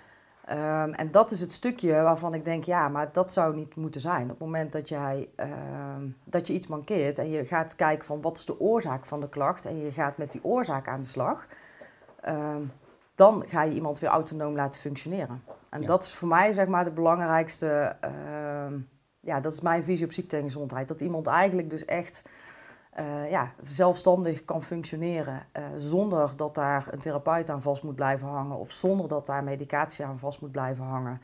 Um, 0.83 0.93
en 0.93 1.11
dat 1.11 1.31
is 1.31 1.39
het 1.39 1.51
stukje 1.51 2.01
waarvan 2.01 2.33
ik 2.33 2.45
denk, 2.45 2.63
ja, 2.63 2.87
maar 2.87 3.09
dat 3.11 3.33
zou 3.33 3.55
niet 3.55 3.75
moeten 3.75 4.01
zijn. 4.01 4.23
Op 4.23 4.29
het 4.29 4.39
moment 4.39 4.71
dat, 4.71 4.89
jij, 4.89 5.29
uh, 5.39 5.45
dat 6.23 6.47
je 6.47 6.53
iets 6.53 6.67
mankeert 6.67 7.17
en 7.17 7.29
je 7.29 7.45
gaat 7.45 7.75
kijken 7.75 8.05
van 8.05 8.21
wat 8.21 8.37
is 8.37 8.45
de 8.45 8.59
oorzaak 8.59 9.05
van 9.05 9.19
de 9.19 9.29
klacht 9.29 9.65
en 9.65 9.77
je 9.77 9.91
gaat 9.91 10.17
met 10.17 10.31
die 10.31 10.43
oorzaak 10.43 10.87
aan 10.87 10.99
de 10.99 11.07
slag, 11.07 11.47
um, 12.27 12.71
dan 13.15 13.43
ga 13.47 13.63
je 13.63 13.73
iemand 13.73 13.99
weer 13.99 14.09
autonoom 14.09 14.55
laten 14.55 14.81
functioneren. 14.81 15.43
En 15.69 15.81
ja. 15.81 15.87
dat 15.87 16.03
is 16.03 16.13
voor 16.13 16.27
mij 16.27 16.53
zeg 16.53 16.67
maar 16.67 16.83
de 16.83 16.91
belangrijkste 16.91 17.95
ja, 19.29 19.39
dat 19.39 19.53
is 19.53 19.61
mijn 19.61 19.83
visie 19.83 20.05
op 20.05 20.11
ziekte 20.11 20.37
en 20.37 20.43
gezondheid. 20.43 20.87
Dat 20.87 21.01
iemand 21.01 21.27
eigenlijk 21.27 21.69
dus 21.69 21.85
echt 21.85 22.29
uh, 22.99 23.29
ja, 23.29 23.51
zelfstandig 23.63 24.45
kan 24.45 24.63
functioneren 24.63 25.45
uh, 25.57 25.63
zonder 25.77 26.31
dat 26.35 26.55
daar 26.55 26.87
een 26.91 26.99
therapeut 26.99 27.49
aan 27.49 27.61
vast 27.61 27.83
moet 27.83 27.95
blijven 27.95 28.27
hangen 28.27 28.57
of 28.57 28.71
zonder 28.71 29.07
dat 29.07 29.25
daar 29.25 29.43
medicatie 29.43 30.05
aan 30.05 30.19
vast 30.19 30.41
moet 30.41 30.51
blijven 30.51 30.83
hangen. 30.83 31.21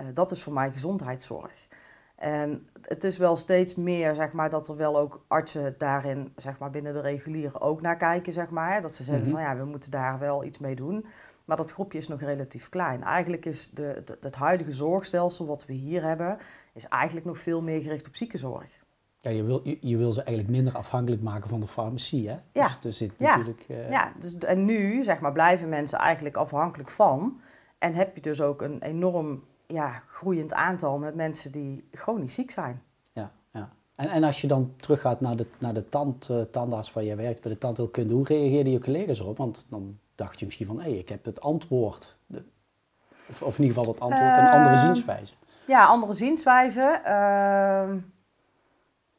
Uh, 0.00 0.06
dat 0.14 0.30
is 0.30 0.42
voor 0.42 0.52
mij 0.52 0.70
gezondheidszorg. 0.70 1.66
En 2.14 2.68
het 2.80 3.04
is 3.04 3.16
wel 3.16 3.36
steeds 3.36 3.74
meer, 3.74 4.14
zeg 4.14 4.32
maar, 4.32 4.50
dat 4.50 4.68
er 4.68 4.76
wel 4.76 4.98
ook 4.98 5.24
artsen 5.28 5.74
daarin, 5.78 6.32
zeg 6.36 6.58
maar, 6.58 6.70
binnen 6.70 6.92
de 6.92 7.00
reguliere 7.00 7.60
ook 7.60 7.80
naar 7.80 7.96
kijken, 7.96 8.32
zeg 8.32 8.50
maar. 8.50 8.80
Dat 8.80 8.94
ze 8.94 9.02
zeggen 9.02 9.24
mm 9.24 9.30
-hmm. 9.30 9.40
van, 9.40 9.50
ja, 9.50 9.56
we 9.56 9.64
moeten 9.64 9.90
daar 9.90 10.18
wel 10.18 10.44
iets 10.44 10.58
mee 10.58 10.74
doen. 10.74 11.06
Maar 11.44 11.56
dat 11.56 11.72
groepje 11.72 11.98
is 11.98 12.08
nog 12.08 12.20
relatief 12.20 12.68
klein. 12.68 13.02
Eigenlijk 13.02 13.44
is 13.44 13.70
de, 13.70 14.02
de, 14.04 14.18
het 14.20 14.34
huidige 14.34 14.72
zorgstelsel 14.72 15.46
wat 15.46 15.66
we 15.66 15.72
hier 15.72 16.02
hebben, 16.02 16.38
is 16.74 16.88
eigenlijk 16.88 17.26
nog 17.26 17.38
veel 17.38 17.62
meer 17.62 17.82
gericht 17.82 18.06
op 18.06 18.16
ziekenzorg. 18.16 18.82
Ja, 19.18 19.30
je 19.30 19.44
wil, 19.44 19.60
je, 19.64 19.78
je 19.80 19.96
wil 19.96 20.12
ze 20.12 20.22
eigenlijk 20.22 20.56
minder 20.56 20.76
afhankelijk 20.76 21.22
maken 21.22 21.48
van 21.48 21.60
de 21.60 21.66
farmacie, 21.66 22.28
hè? 22.28 22.36
Ja. 22.52 22.66
Dus 22.66 22.84
er 22.84 22.92
zit 22.92 23.12
ja. 23.18 23.28
natuurlijk... 23.28 23.66
Uh... 23.68 23.90
Ja, 23.90 24.12
dus, 24.18 24.38
en 24.38 24.64
nu, 24.64 25.04
zeg 25.04 25.20
maar, 25.20 25.32
blijven 25.32 25.68
mensen 25.68 25.98
eigenlijk 25.98 26.36
afhankelijk 26.36 26.90
van. 26.90 27.40
En 27.78 27.94
heb 27.94 28.14
je 28.14 28.20
dus 28.20 28.40
ook 28.40 28.62
een 28.62 28.82
enorm 28.82 29.44
ja, 29.66 30.02
groeiend 30.06 30.54
aantal 30.54 30.98
met 30.98 31.14
mensen 31.14 31.52
die 31.52 31.88
chronisch 31.92 32.34
ziek 32.34 32.50
zijn. 32.50 32.82
Ja, 33.12 33.32
ja. 33.50 33.72
En, 33.94 34.08
en 34.08 34.24
als 34.24 34.40
je 34.40 34.46
dan 34.46 34.72
teruggaat 34.76 35.20
naar 35.20 35.36
de, 35.36 35.46
naar 35.58 35.74
de 35.74 35.88
tand, 35.88 36.28
uh, 36.30 36.40
tandarts 36.40 36.92
waar 36.92 37.04
je 37.04 37.16
werkt, 37.16 37.42
bij 37.42 37.52
de 37.52 37.58
tandheelkunde, 37.58 38.14
hoe 38.14 38.24
reageerden 38.24 38.72
je 38.72 38.80
collega's 38.80 39.20
erop? 39.20 39.36
Want 39.36 39.66
dan 39.68 39.98
dacht 40.14 40.38
je 40.38 40.44
misschien 40.44 40.66
van, 40.66 40.80
hé, 40.80 40.90
hey, 40.90 40.98
ik 40.98 41.08
heb 41.08 41.24
het 41.24 41.40
antwoord. 41.40 42.16
De, 42.26 42.42
of, 43.28 43.42
of, 43.42 43.58
in 43.58 43.64
ieder 43.64 43.78
geval 43.78 43.92
het 43.92 44.02
antwoord, 44.02 44.36
een 44.36 44.46
andere 44.46 44.74
Ehm, 44.74 44.84
zienswijze. 44.84 45.34
Ja, 45.66 45.84
andere 45.84 46.12
zienswijze. 46.12 47.00
Uh, 47.06 47.92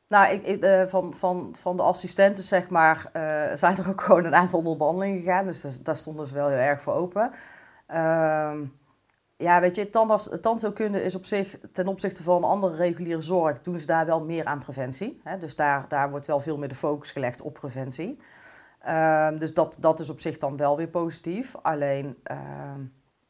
nou, 0.07 0.33
ik, 0.33 0.63
uh, 0.63 0.85
van, 0.85 1.13
van, 1.13 1.55
van 1.57 1.77
de 1.77 1.83
assistenten, 1.83 2.43
zeg 2.43 2.69
maar, 2.69 3.09
uh, 3.13 3.55
zijn 3.55 3.77
er 3.77 3.89
ook 3.89 4.01
gewoon 4.07 4.25
een 4.25 4.35
aantal 4.35 4.59
onderhandelingen 4.59 5.17
gegaan. 5.19 5.45
Dus 5.45 5.61
daar, 5.61 5.71
daar 5.83 5.95
stonden 5.95 6.25
ze 6.25 6.33
wel 6.33 6.47
heel 6.47 6.57
erg 6.57 6.81
voor 6.81 6.93
open. 6.93 7.31
Uh, 7.89 8.53
ja, 9.37 9.59
weet 9.59 9.75
je, 9.75 9.89
tandarts, 9.89 10.29
tandheelkunde 10.41 11.03
is 11.03 11.15
op 11.15 11.25
zich, 11.25 11.57
ten 11.71 11.87
opzichte 11.87 12.23
van 12.23 12.43
andere 12.43 12.75
reguliere 12.75 13.21
zorg, 13.21 13.61
doen 13.61 13.79
ze 13.79 13.85
daar 13.85 14.05
wel 14.05 14.23
meer 14.23 14.45
aan 14.45 14.59
preventie. 14.59 15.21
Hè? 15.23 15.37
Dus 15.37 15.55
daar, 15.55 15.85
daar 15.87 16.09
wordt 16.09 16.25
wel 16.25 16.39
veel 16.39 16.57
meer 16.57 16.69
de 16.69 16.75
focus 16.75 17.11
gelegd 17.11 17.41
op 17.41 17.53
preventie. 17.53 18.19
Ehm, 18.81 19.37
dus 19.37 19.53
dat, 19.53 19.77
dat 19.79 19.99
is 19.99 20.09
op 20.09 20.19
zich 20.19 20.37
dan 20.37 20.57
wel 20.57 20.77
weer 20.77 20.87
positief. 20.87 21.55
Alleen 21.61 22.17
ehm, 22.23 22.81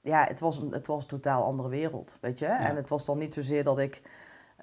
ja, 0.05 0.23
het 0.27 0.39
was, 0.39 0.57
een, 0.57 0.71
het 0.71 0.87
was 0.87 1.01
een 1.01 1.09
totaal 1.09 1.43
andere 1.43 1.69
wereld, 1.69 2.17
weet 2.21 2.39
je. 2.39 2.45
Ja. 2.45 2.59
En 2.59 2.75
het 2.75 2.89
was 2.89 3.05
dan 3.05 3.17
niet 3.17 3.33
zozeer 3.33 3.63
dat 3.63 3.79
ik, 3.79 4.01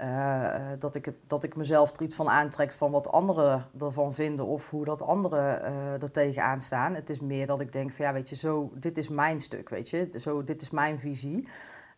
uh, 0.01 0.57
dat, 0.79 0.95
ik 0.95 1.05
het, 1.05 1.17
dat 1.27 1.45
ik 1.45 1.57
mezelf 1.57 1.97
er 1.97 2.03
iets 2.03 2.15
van 2.15 2.29
aantrek 2.29 2.73
van 2.73 2.91
wat 2.91 3.13
anderen 3.13 3.67
ervan 3.81 4.15
vinden 4.15 4.47
of 4.47 4.71
hoe 4.71 4.85
dat 4.85 5.03
anderen 5.03 5.63
uh, 5.63 6.03
er 6.03 6.11
tegenaan 6.11 6.61
staan. 6.61 6.95
Het 6.95 7.11
is 7.11 7.21
meer 7.21 7.47
dat 7.47 7.61
ik 7.61 7.73
denk 7.73 7.93
van 7.93 8.05
ja, 8.05 8.13
weet 8.13 8.29
je, 8.29 8.37
zo, 8.37 8.71
dit 8.75 8.99
is 8.99 9.09
mijn 9.09 9.41
stuk, 9.41 9.69
weet 9.69 9.89
je. 9.89 10.11
Zo, 10.17 10.45
dit 10.45 10.63
is 10.63 10.71
mijn 10.71 10.99
visie. 10.99 11.49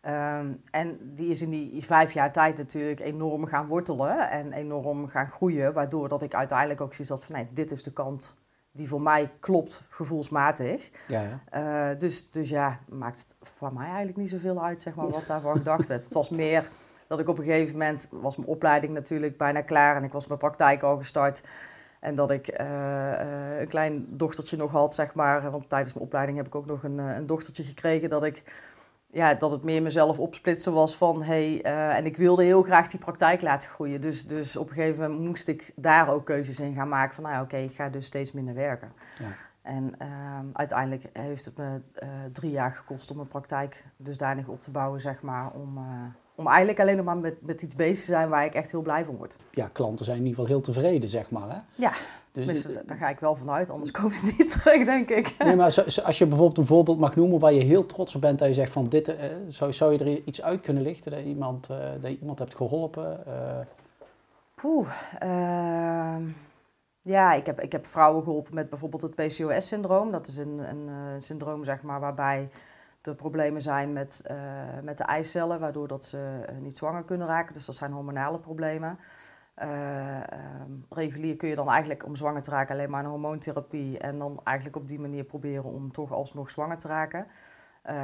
Um, 0.07 0.61
en 0.71 0.97
die 1.01 1.29
is 1.29 1.41
in 1.41 1.49
die 1.49 1.85
vijf 1.85 2.11
jaar 2.11 2.31
tijd 2.31 2.57
natuurlijk 2.57 2.99
enorm 2.99 3.45
gaan 3.45 3.67
wortelen 3.67 4.29
en 4.29 4.53
enorm 4.53 5.07
gaan 5.07 5.27
groeien, 5.27 5.73
waardoor 5.73 6.09
dat 6.09 6.21
ik 6.21 6.35
uiteindelijk 6.35 6.81
ook 6.81 6.93
zoiets 6.93 7.13
had 7.13 7.25
van 7.25 7.35
nee, 7.35 7.47
dit 7.51 7.71
is 7.71 7.83
de 7.83 7.93
kant 7.93 8.37
die 8.75 8.87
voor 8.87 9.01
mij 9.01 9.31
klopt 9.39 9.83
gevoelsmatig. 9.89 10.89
Ja, 11.07 11.21
ja. 11.51 11.91
Uh, 11.91 11.99
dus, 11.99 12.31
dus 12.31 12.49
ja, 12.49 12.79
maakt 12.89 13.19
het 13.19 13.49
voor 13.57 13.73
mij 13.73 13.85
eigenlijk 13.85 14.17
niet 14.17 14.29
zoveel 14.29 14.63
uit 14.63 14.81
zeg 14.81 14.95
maar, 14.95 15.09
wat 15.09 15.25
daarvan 15.25 15.57
gedacht 15.57 15.87
werd. 15.87 16.03
Het 16.03 16.13
was 16.13 16.29
meer 16.29 16.69
dat 17.07 17.19
ik 17.19 17.27
op 17.27 17.37
een 17.37 17.43
gegeven 17.43 17.71
moment, 17.71 18.07
was 18.11 18.35
mijn 18.35 18.49
opleiding 18.49 18.93
natuurlijk 18.93 19.37
bijna 19.37 19.61
klaar 19.61 19.95
en 19.95 20.03
ik 20.03 20.11
was 20.11 20.27
mijn 20.27 20.39
praktijk 20.39 20.83
al 20.83 20.97
gestart. 20.97 21.43
En 21.99 22.15
dat 22.15 22.31
ik 22.31 22.59
uh, 22.61 22.67
uh, 22.67 23.59
een 23.59 23.67
klein 23.67 24.05
dochtertje 24.09 24.57
nog 24.57 24.71
had, 24.71 24.95
zeg 24.95 25.13
maar. 25.13 25.51
Want 25.51 25.69
tijdens 25.69 25.93
mijn 25.93 26.05
opleiding 26.05 26.37
heb 26.37 26.47
ik 26.47 26.55
ook 26.55 26.65
nog 26.65 26.83
een, 26.83 26.97
een 26.97 27.25
dochtertje 27.25 27.63
gekregen. 27.63 28.09
Dat 28.09 28.23
ik 28.23 28.43
ja, 29.15 29.33
dat 29.33 29.51
het 29.51 29.63
meer 29.63 29.81
mezelf 29.81 30.19
opsplitsen 30.19 30.73
was 30.73 30.95
van 30.95 31.23
hey, 31.23 31.65
uh, 31.65 31.95
en 31.95 32.05
ik 32.05 32.17
wilde 32.17 32.43
heel 32.43 32.63
graag 32.63 32.87
die 32.87 32.99
praktijk 32.99 33.41
laten 33.41 33.69
groeien. 33.69 34.01
Dus, 34.01 34.27
dus 34.27 34.57
op 34.57 34.67
een 34.67 34.73
gegeven 34.73 35.01
moment 35.01 35.27
moest 35.27 35.47
ik 35.47 35.71
daar 35.75 36.09
ook 36.09 36.25
keuzes 36.25 36.59
in 36.59 36.73
gaan 36.73 36.89
maken 36.89 37.15
van 37.15 37.23
nou 37.23 37.35
ja, 37.35 37.41
oké, 37.41 37.55
okay, 37.55 37.65
ik 37.65 37.75
ga 37.75 37.89
dus 37.89 38.05
steeds 38.05 38.31
minder 38.31 38.53
werken. 38.53 38.91
Ja. 39.13 39.25
En 39.61 39.95
ehm, 39.97 40.45
uiteindelijk 40.53 41.09
heeft 41.13 41.45
het 41.45 41.57
me 41.57 41.81
eh, 41.93 42.09
drie 42.31 42.51
jaar 42.51 42.71
gekost 42.71 43.09
om 43.11 43.15
mijn 43.15 43.27
praktijk 43.27 43.85
dusdanig 43.97 44.47
op 44.47 44.61
te 44.61 44.71
bouwen, 44.71 45.01
zeg 45.01 45.21
maar, 45.21 45.51
om, 45.51 45.77
uh, 45.77 45.83
om 46.35 46.47
eigenlijk 46.47 46.79
alleen 46.79 46.95
nog 46.95 47.05
maar 47.05 47.17
met, 47.17 47.45
met 47.45 47.61
iets 47.61 47.75
bezig 47.75 48.05
te 48.05 48.11
zijn 48.11 48.29
waar 48.29 48.45
ik 48.45 48.53
echt 48.53 48.71
heel 48.71 48.81
blij 48.81 49.05
van 49.05 49.15
word. 49.15 49.37
Ja, 49.51 49.69
klanten 49.73 50.05
zijn 50.05 50.17
in 50.17 50.25
ieder 50.25 50.39
geval 50.39 50.55
heel 50.55 50.63
tevreden, 50.63 51.09
zeg 51.09 51.29
maar. 51.29 51.49
Hè? 51.49 51.57
Ja, 51.75 51.91
dus, 52.31 52.63
daar 52.85 52.97
ga 52.97 53.09
ik 53.09 53.19
wel 53.19 53.35
vanuit, 53.35 53.69
anders 53.69 53.91
komen 53.99 54.17
ze 54.17 54.33
niet 54.37 54.51
terug, 54.51 54.85
denk 54.85 55.09
ik. 55.09 55.35
Nee, 55.37 55.55
maar 55.55 55.83
als 56.03 56.17
je 56.17 56.25
bijvoorbeeld 56.25 56.57
een 56.57 56.65
voorbeeld 56.65 56.99
mag 56.99 57.15
noemen 57.15 57.39
waar 57.39 57.53
je 57.53 57.63
heel 57.63 57.85
trots 57.85 58.15
op 58.15 58.21
bent, 58.21 58.39
dat 58.39 58.47
je 58.47 58.53
zegt 58.53 58.71
van 58.71 58.89
dit, 58.89 59.09
uh, 59.09 59.15
zou, 59.47 59.73
zou 59.73 59.93
je 59.93 59.99
er 59.99 60.21
iets 60.25 60.41
uit 60.41 60.61
kunnen 60.61 60.83
lichten, 60.83 61.11
dat, 61.11 61.21
iemand, 61.21 61.67
dat 62.01 62.11
je 62.11 62.19
iemand 62.19 62.39
hebt 62.39 62.55
geholpen? 62.55 63.23
Poeh, 64.55 64.87
ehm, 65.19 66.23
ja, 67.01 67.33
ik 67.33 67.45
heb, 67.45 67.61
ik 67.61 67.71
heb 67.71 67.85
vrouwen 67.85 68.23
geholpen 68.23 68.55
met 68.55 68.69
bijvoorbeeld 68.69 69.01
het 69.01 69.15
PCOS-syndroom. 69.15 70.11
Dat 70.11 70.27
is 70.27 70.37
een, 70.37 70.59
een 70.69 70.87
uh, 70.87 70.95
syndroom 71.17 71.63
zeg 71.63 71.81
maar, 71.81 71.99
waarbij 71.99 72.49
er 73.05 73.15
problemen 73.15 73.61
zijn 73.61 73.93
met, 73.93 74.25
uh, 74.31 74.37
met 74.83 74.97
de 74.97 75.03
eicellen, 75.03 75.59
waardoor 75.59 75.87
dat 75.87 76.05
ze 76.05 76.45
uh, 76.49 76.57
niet 76.57 76.77
zwanger 76.77 77.03
kunnen 77.03 77.27
raken. 77.27 77.53
Dus 77.53 77.65
dat 77.65 77.75
zijn 77.75 77.91
hormonale 77.91 78.39
problemen. 78.39 78.99
Um, 79.63 80.85
regulier 80.89 81.35
kun 81.35 81.49
je 81.49 81.55
dan 81.55 81.69
eigenlijk 81.69 82.05
om 82.05 82.15
zwanger 82.15 82.41
te 82.41 82.49
raken 82.49 82.75
alleen 82.75 82.89
maar 82.89 83.03
een 83.03 83.09
hormoontherapie. 83.09 83.97
En 83.97 84.17
dan 84.17 84.39
eigenlijk 84.43 84.77
op 84.77 84.87
die 84.87 84.99
manier 84.99 85.23
proberen 85.23 85.71
om 85.71 85.91
toch 85.91 86.11
alsnog 86.11 86.49
zwanger 86.49 86.77
te 86.77 86.87
raken. 86.87 87.27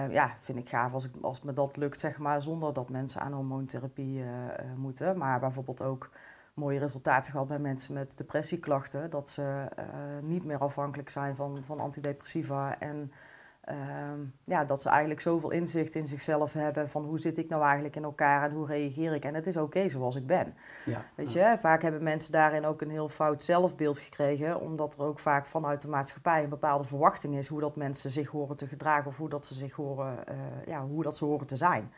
ja, 0.09 0.35
vind 0.39 0.57
ik 0.57 0.69
gaaf 0.69 0.93
als, 0.93 1.05
ik, 1.05 1.11
als 1.21 1.41
me 1.41 1.53
dat 1.53 1.77
lukt, 1.77 1.99
zeg 1.99 2.17
maar, 2.17 2.41
zonder 2.41 2.73
dat 2.73 2.89
mensen 2.89 3.21
aan 3.21 3.33
hormoontherapie 3.33 4.23
moeten. 4.75 5.17
Maar 5.17 5.39
bijvoorbeeld 5.39 5.81
ook 5.81 6.09
mooie 6.53 6.79
resultaten 6.79 7.31
gehad 7.31 7.47
bij 7.47 7.59
mensen 7.59 7.93
met 7.93 8.17
depressieklachten. 8.17 9.09
Dat 9.09 9.29
ze 9.29 9.41
uh, 9.79 9.85
niet 10.21 10.45
meer 10.45 10.57
afhankelijk 10.57 11.09
zijn 11.09 11.35
van, 11.35 11.63
van 11.63 11.79
antidepressiva. 11.79 12.79
En 12.79 13.11
uh, 13.71 13.77
ja, 14.43 14.65
dat 14.65 14.81
ze 14.81 14.89
eigenlijk 14.89 15.21
zoveel 15.21 15.51
inzicht 15.51 15.95
in 15.95 16.07
zichzelf 16.07 16.53
hebben 16.53 16.89
van 16.89 17.03
hoe 17.03 17.19
zit 17.19 17.37
ik 17.37 17.49
nou 17.49 17.63
eigenlijk 17.63 17.95
in 17.95 18.03
elkaar 18.03 18.49
en 18.49 18.55
hoe 18.55 18.65
reageer 18.65 19.13
ik. 19.13 19.25
En 19.25 19.35
het 19.35 19.47
is 19.47 19.55
oké 19.57 19.65
okay 19.65 19.89
zoals 19.89 20.15
ik 20.15 20.27
ben. 20.27 20.53
Ja, 20.85 21.05
Weet 21.15 21.33
je, 21.33 21.55
vaak 21.59 21.81
hebben 21.81 22.03
mensen 22.03 22.31
daarin 22.31 22.65
ook 22.65 22.81
een 22.81 22.89
heel 22.89 23.09
fout 23.09 23.43
zelfbeeld 23.43 23.99
gekregen. 23.99 24.59
Omdat 24.59 24.93
er 24.93 25.03
ook 25.03 25.19
vaak 25.19 25.45
vanuit 25.45 25.81
de 25.81 25.87
maatschappij 25.87 26.43
een 26.43 26.49
bepaalde 26.49 26.83
verwachting 26.83 27.35
is 27.35 27.47
hoe 27.47 27.59
dat 27.59 27.75
mensen 27.75 28.11
zich 28.11 28.29
horen 28.29 28.55
te 28.55 28.67
gedragen 28.67 29.07
of 29.07 29.17
hoe 29.17 29.29
dat 29.29 29.45
ze 29.45 29.53
zich 29.53 29.75
horen, 29.75 30.15
uh, 30.29 30.35
ja, 30.67 30.85
hoe 30.85 31.03
dat 31.03 31.17
ze 31.17 31.25
horen 31.25 31.47
te 31.47 31.55
zijn. 31.55 31.91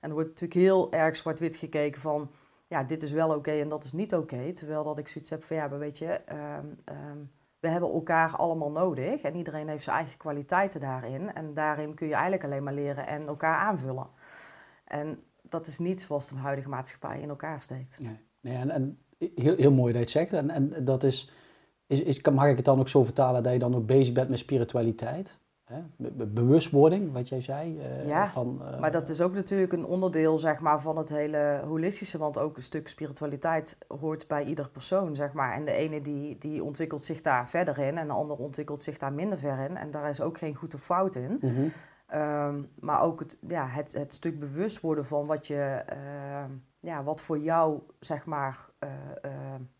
En 0.00 0.08
er 0.08 0.14
wordt 0.14 0.28
natuurlijk 0.28 0.60
heel 0.60 0.92
erg 0.92 1.16
zwart-wit 1.16 1.56
gekeken 1.56 2.00
van 2.00 2.30
ja, 2.66 2.82
dit 2.82 3.02
is 3.02 3.10
wel 3.10 3.34
oké 3.34 3.50
en 3.50 3.68
dat 3.68 3.84
is 3.84 3.92
niet 3.92 4.14
oké. 4.14 4.52
Terwijl 4.52 4.84
dat 4.84 4.98
ik 4.98 5.08
zoiets 5.08 5.30
heb 5.30 5.44
van, 5.44 5.56
ja, 5.56 5.68
maar 5.68 5.78
weet 5.78 5.98
je, 5.98 6.06
ehm, 6.06 6.66
ehm, 6.84 7.18
we 7.62 7.68
hebben 7.68 7.92
elkaar 7.92 8.36
allemaal 8.36 8.70
nodig. 8.70 9.20
En 9.20 9.36
iedereen 9.36 9.68
heeft 9.68 9.84
zijn 9.84 9.96
eigen 9.96 10.18
kwaliteiten 10.18 10.80
daarin. 10.80 11.34
En 11.34 11.54
daarin 11.54 11.94
kun 11.94 12.06
je 12.06 12.12
eigenlijk 12.12 12.44
alleen 12.44 12.62
maar 12.62 12.74
leren 12.74 13.06
en 13.06 13.26
elkaar 13.26 13.56
aanvullen. 13.56 14.06
En 14.84 15.22
dat 15.42 15.66
is 15.66 15.78
niet 15.78 16.02
zoals 16.02 16.28
de 16.28 16.34
huidige 16.34 16.68
maatschappij 16.68 17.20
in 17.20 17.28
elkaar 17.28 17.60
steekt. 17.60 17.98
Nee, 18.00 18.18
nee 18.40 18.70
en, 18.70 18.98
heel, 19.34 19.56
heel 19.56 19.72
mooi 19.72 19.92
dat 19.92 20.10
je 20.10 20.18
het 20.18 20.30
zegt. 20.30 20.32
En, 20.32 20.50
en 20.50 20.84
dat 20.84 21.04
is, 21.04 21.32
is, 21.86 22.02
is, 22.02 22.22
mag 22.22 22.48
ik 22.48 22.56
het 22.56 22.64
dan 22.64 22.80
ook 22.80 22.88
zo 22.88 23.04
vertalen 23.04 23.42
dat 23.42 23.52
je 23.52 23.58
dan 23.58 23.74
ook 23.74 23.86
bezig 23.86 24.14
bent 24.14 24.28
met 24.28 24.38
spiritualiteit? 24.38 25.38
Bewustwording, 26.26 27.12
wat 27.12 27.28
jij 27.28 27.40
zei. 27.40 27.78
Uh, 27.78 28.06
ja, 28.06 28.30
van, 28.30 28.62
uh, 28.62 28.80
maar 28.80 28.90
dat 28.90 29.08
is 29.08 29.20
ook 29.20 29.34
natuurlijk 29.34 29.72
een 29.72 29.84
onderdeel 29.84 30.38
zeg 30.38 30.60
maar, 30.60 30.80
van 30.80 30.96
het 30.98 31.08
hele 31.08 31.60
holistische, 31.66 32.18
want 32.18 32.38
ook 32.38 32.56
een 32.56 32.62
stuk 32.62 32.88
spiritualiteit 32.88 33.78
hoort 34.00 34.26
bij 34.28 34.44
ieder 34.44 34.68
persoon. 34.68 35.16
Zeg 35.16 35.32
maar. 35.32 35.54
En 35.54 35.64
de 35.64 35.72
ene 35.72 36.02
die, 36.02 36.38
die 36.38 36.64
ontwikkelt 36.64 37.04
zich 37.04 37.20
daar 37.20 37.48
verder 37.48 37.78
in 37.78 37.98
en 37.98 38.06
de 38.06 38.12
ander 38.12 38.36
ontwikkelt 38.36 38.82
zich 38.82 38.98
daar 38.98 39.12
minder 39.12 39.38
ver 39.38 39.58
in. 39.58 39.76
En 39.76 39.90
daar 39.90 40.08
is 40.08 40.20
ook 40.20 40.38
geen 40.38 40.54
goed 40.54 40.74
of 40.74 40.82
fout 40.82 41.14
in. 41.14 41.38
Mm 41.40 41.54
-hmm. 41.54 41.72
um, 42.20 42.68
maar 42.80 43.02
ook 43.02 43.20
het, 43.20 43.38
ja, 43.48 43.66
het, 43.66 43.92
het 43.92 44.12
stuk 44.12 44.38
bewust 44.40 44.80
worden 44.80 45.04
van 45.04 45.26
wat, 45.26 45.46
je, 45.46 45.82
uh, 45.92 46.44
ja, 46.80 47.02
wat 47.02 47.20
voor 47.20 47.38
jou 47.38 47.80
zeg 48.00 48.26
maar, 48.26 48.70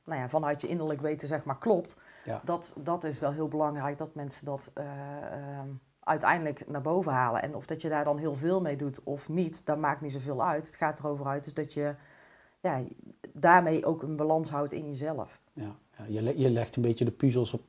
nou 0.04 0.20
ja, 0.20 0.28
vanuit 0.28 0.60
je 0.60 0.68
innerlijk 0.68 1.00
weten 1.00 1.28
zeg 1.28 1.44
maar, 1.44 1.58
klopt. 1.58 1.98
Ja. 2.24 2.40
Dat, 2.44 2.74
dat 2.76 3.04
is 3.04 3.18
wel 3.18 3.32
heel 3.32 3.48
belangrijk 3.48 3.98
dat 3.98 4.14
mensen 4.14 4.46
dat 4.46 4.72
uh, 4.78 4.84
uh, 4.84 4.90
uiteindelijk 6.00 6.68
naar 6.68 6.82
boven 6.82 7.12
halen. 7.12 7.42
En 7.42 7.54
of 7.54 7.66
dat 7.66 7.82
je 7.82 7.88
daar 7.88 8.04
dan 8.04 8.18
heel 8.18 8.34
veel 8.34 8.60
mee 8.60 8.76
doet 8.76 9.02
of 9.02 9.28
niet, 9.28 9.66
dat 9.66 9.78
maakt 9.78 10.00
niet 10.00 10.12
zoveel 10.12 10.44
uit. 10.44 10.66
Het 10.66 10.76
gaat 10.76 10.98
erover 10.98 11.26
uit 11.26 11.46
is 11.46 11.54
dat 11.54 11.72
je 11.72 11.94
ja, 12.60 12.80
daarmee 13.32 13.86
ook 13.86 14.02
een 14.02 14.16
balans 14.16 14.50
houdt 14.50 14.72
in 14.72 14.88
jezelf. 14.88 15.40
Ja, 15.52 15.74
ja 15.96 16.04
je, 16.08 16.38
je 16.38 16.50
legt 16.50 16.76
een 16.76 16.82
beetje 16.82 17.04
de 17.04 17.10
puzzels 17.10 17.52
op. 17.52 17.60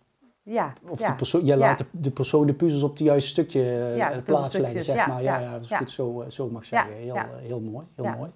Ja, 0.45 0.73
of 0.87 0.99
De 0.99 1.13
persoon, 1.13 1.45
je 1.45 1.57
laat 1.57 1.77
de, 1.77 1.85
de, 1.91 2.11
persoon 2.11 2.47
de 2.47 2.53
puzzels 2.53 2.83
op 2.83 2.89
het 2.89 2.99
juiste 2.99 3.29
stukje 3.29 3.61
uh, 3.61 3.97
ja, 3.97 4.21
plaats 4.21 4.57
leggen, 4.57 4.83
zeg 4.83 5.07
maar. 5.07 5.21
Ja, 5.21 5.39
ja, 5.39 5.55
als 5.55 5.71
ik 5.71 5.79
het 5.79 5.89
zo, 5.89 6.25
zo 6.27 6.49
mag 6.49 6.65
zeggen. 6.65 6.93
Heel, 6.93 7.17
heel 7.37 7.59
mooi, 7.59 7.85
heel 7.95 8.05
mooi. 8.05 8.31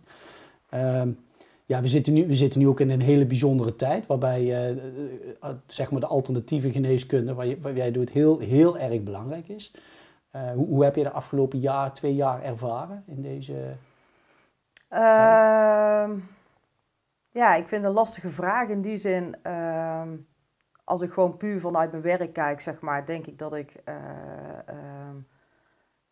Um, 1.00 1.26
ja, 1.68 1.82
we 1.82 1.88
zitten, 1.88 2.14
nu, 2.14 2.28
we 2.28 2.36
zitten 2.36 2.60
nu 2.60 2.68
ook 2.68 2.80
in 2.80 2.90
een 2.90 3.02
hele 3.02 3.26
bijzondere 3.26 3.76
tijd, 3.76 4.06
waarbij 4.08 4.72
uh, 4.72 5.50
zeg 5.66 5.92
maar 5.92 6.00
de 6.00 6.08
alternatieve 6.08 6.72
geneeskunde, 6.72 7.34
waar, 7.34 7.60
waar 7.62 7.76
jij 7.76 7.92
doet, 7.92 8.10
heel, 8.10 8.40
heel 8.40 8.78
erg 8.78 9.04
belangrijk 9.04 9.48
is. 9.48 9.74
Hoe, 10.32 10.68
hoe, 10.68 10.84
heb 10.84 10.96
je 10.96 11.04
de 11.04 11.12
afgelopen 11.12 11.60
jaar, 11.60 11.94
twee 11.94 12.16
jaar 12.16 12.44
ervaren 12.44 13.04
in 13.08 13.22
deze 13.22 13.54
uh, 14.90 16.10
Ja, 17.32 17.56
ik 17.56 17.68
vind 17.68 17.84
een 17.84 17.92
lastige 17.92 18.30
vraag 18.30 18.70
in 18.70 18.82
die 18.82 18.98
zin. 18.98 19.36
Ehm, 19.44 20.10
als 20.84 21.02
ik 21.02 21.12
gewoon 21.12 21.38
puur 21.38 21.60
vanuit 21.60 21.92
mijn 21.92 22.04
werk 22.04 22.34
kijk, 22.34 22.62
zeg 22.62 22.82
maar, 22.82 23.06
denk 23.06 23.28
ik 23.28 23.38
dat 23.38 23.54
ik 23.54 23.84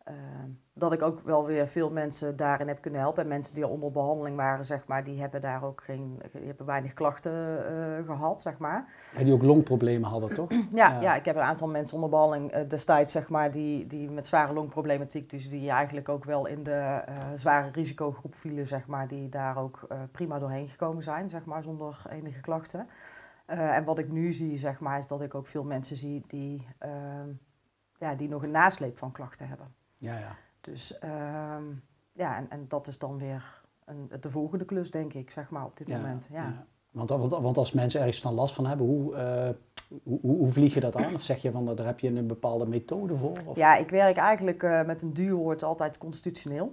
Ehm, 0.06 0.50
dat 0.72 0.92
ik 0.92 1.02
ook 1.02 1.20
wel 1.20 1.46
weer 1.46 1.68
veel 1.68 1.90
mensen 1.90 2.36
daarin 2.36 2.68
heb 2.68 2.80
kunnen 2.80 3.00
helpen. 3.00 3.22
En 3.22 3.28
mensen 3.28 3.54
die 3.54 3.64
al 3.64 3.70
onder 3.70 3.90
behandeling 3.90 4.36
waren, 4.36 4.64
zeg 4.64 4.86
maar, 4.86 5.04
die 5.04 5.20
hebben 5.20 5.40
daar 5.40 5.64
ook 5.64 5.82
geen, 5.82 6.22
die 6.32 6.46
hebben 6.46 6.66
weinig 6.66 6.94
klachten 6.94 7.32
uh, 7.32 8.06
gehad, 8.06 8.40
zeg 8.40 8.58
maar. 8.58 8.88
En 9.14 9.24
die 9.24 9.32
ook 9.32 9.42
longproblemen 9.42 10.08
hadden, 10.08 10.34
toch? 10.34 10.50
ja, 10.70 11.00
ja, 11.00 11.14
ik 11.14 11.24
heb 11.24 11.36
een 11.36 11.42
aantal 11.42 11.68
mensen 11.68 11.94
onder 11.94 12.10
behandeling 12.10 12.54
uh, 12.54 12.68
destijds, 12.68 13.12
zeg 13.12 13.28
maar, 13.28 13.50
die, 13.52 13.86
die 13.86 14.10
met 14.10 14.26
zware 14.26 14.52
longproblematiek, 14.52 15.30
dus 15.30 15.48
die 15.48 15.70
eigenlijk 15.70 16.08
ook 16.08 16.24
wel 16.24 16.46
in 16.46 16.62
de 16.62 17.02
zware 17.34 17.70
risicogroep 17.70 18.34
vielen, 18.34 18.66
zeg 18.66 18.86
maar, 18.86 19.08
die 19.08 19.28
daar 19.28 19.58
ook 19.58 19.86
prima 20.12 20.38
doorheen 20.38 20.68
gekomen 20.68 21.02
zijn, 21.02 21.30
zeg 21.30 21.44
maar, 21.44 21.62
zonder 21.62 22.02
enige 22.10 22.40
klachten. 22.40 22.86
en 23.46 23.84
wat 23.84 23.98
ik 23.98 24.10
nu 24.10 24.32
zie, 24.32 24.58
zeg 24.58 24.80
maar, 24.80 24.98
is 24.98 25.06
dat 25.06 25.22
ik 25.22 25.34
ook 25.34 25.46
veel 25.46 25.64
mensen 25.64 25.96
zie 25.96 26.24
die, 26.26 26.66
ehm, 26.78 27.28
ja, 27.98 28.14
die 28.14 28.28
nog 28.28 28.42
een 28.42 28.50
nasleep 28.50 28.98
van 28.98 29.12
klachten 29.12 29.48
hebben. 29.48 29.84
Ja, 29.96 30.18
ja. 30.18 30.36
Dus 30.60 30.98
uh, 31.04 31.56
ja, 32.12 32.36
en, 32.36 32.50
en 32.50 32.64
dat 32.68 32.86
is 32.86 32.98
dan 32.98 33.18
weer 33.18 33.62
een, 33.84 34.10
de 34.20 34.30
volgende 34.30 34.64
klus, 34.64 34.90
denk 34.90 35.12
ik, 35.12 35.30
zeg 35.30 35.50
maar, 35.50 35.64
op 35.64 35.76
dit 35.76 35.88
moment. 35.88 36.28
Ja. 36.30 36.42
ja. 36.42 36.66
Want, 36.90 37.10
want, 37.10 37.30
want, 37.30 37.58
als 37.58 37.72
mensen 37.72 38.00
ergens 38.00 38.20
dan 38.20 38.34
last 38.34 38.54
van 38.54 38.66
hebben, 38.66 38.86
hoe, 38.86 39.14
uh, 39.14 39.48
hoe, 40.02 40.20
hoe, 40.20 40.52
vlieg 40.52 40.74
je 40.74 40.80
dat 40.80 40.96
aan? 40.96 41.14
Of 41.14 41.22
zeg 41.22 41.42
je 41.42 41.50
van, 41.50 41.76
daar 41.76 41.86
heb 41.86 42.00
je 42.00 42.08
een 42.08 42.26
bepaalde 42.26 42.66
methode 42.66 43.16
voor? 43.16 43.36
Of? 43.44 43.56
Ja, 43.56 43.76
ik 43.76 43.90
werk 43.90 44.16
eigenlijk 44.16 44.62
uh, 44.62 44.84
met 44.84 45.02
een 45.02 45.12
duurwoord 45.12 45.62
altijd 45.62 45.98
constitutioneel. 45.98 46.72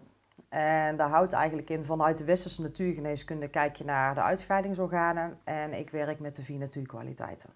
En 0.50 0.98
daar 0.98 1.10
houdt 1.10 1.34
eigenlijk 1.34 1.70
in, 1.70 1.86
vanuit 1.86 2.18
de 2.18 2.24
westerse 2.24 2.62
natuurgeneeskunde 2.62 3.48
kijk 3.48 3.76
je 3.76 3.84
naar 3.84 4.16
de 4.16 4.22
uitscheidingsorganen. 4.22 5.38
En 5.44 5.74
ik 5.74 5.90
werk 5.90 6.20
met 6.20 6.36
de 6.36 6.42
vier 6.42 6.60
natuurkwaliteiten. 6.60 7.50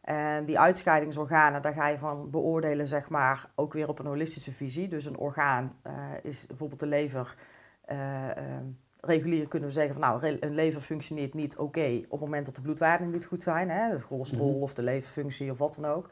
En 0.00 0.44
die 0.44 0.58
uitscheidingsorganen, 0.58 1.62
daar 1.62 1.72
ga 1.72 1.88
je 1.88 1.98
van 1.98 2.30
beoordelen, 2.30 2.86
zeg 2.86 3.08
maar, 3.08 3.50
ook 3.54 3.72
weer 3.72 3.88
op 3.88 3.98
een 3.98 4.06
holistische 4.06 4.52
visie. 4.52 4.88
Dus 4.88 5.04
een 5.04 5.16
orgaan 5.16 5.76
uh, 5.86 5.92
is 6.22 6.46
bijvoorbeeld 6.46 6.80
de 6.80 6.86
lever. 6.86 7.34
Uh, 7.92 8.28
regulier 9.00 9.48
kunnen 9.48 9.68
we 9.68 9.74
zeggen 9.74 9.94
van 9.94 10.02
nou, 10.02 10.38
een 10.40 10.54
lever 10.54 10.80
functioneert 10.80 11.34
niet 11.34 11.52
oké 11.56 11.62
okay 11.62 12.04
op 12.04 12.10
het 12.10 12.20
moment 12.20 12.46
dat 12.46 12.54
de 12.54 12.60
bloedwaarden 12.60 13.10
niet 13.10 13.26
goed 13.26 13.42
zijn. 13.42 13.70
Hè, 13.70 13.90
de 13.90 14.00
cholesterol 14.00 14.52
-hmm. 14.52 14.62
of 14.62 14.74
de 14.74 14.82
leverfunctie 14.82 15.50
of 15.50 15.58
wat 15.58 15.78
dan 15.80 15.90
ook. 15.90 16.10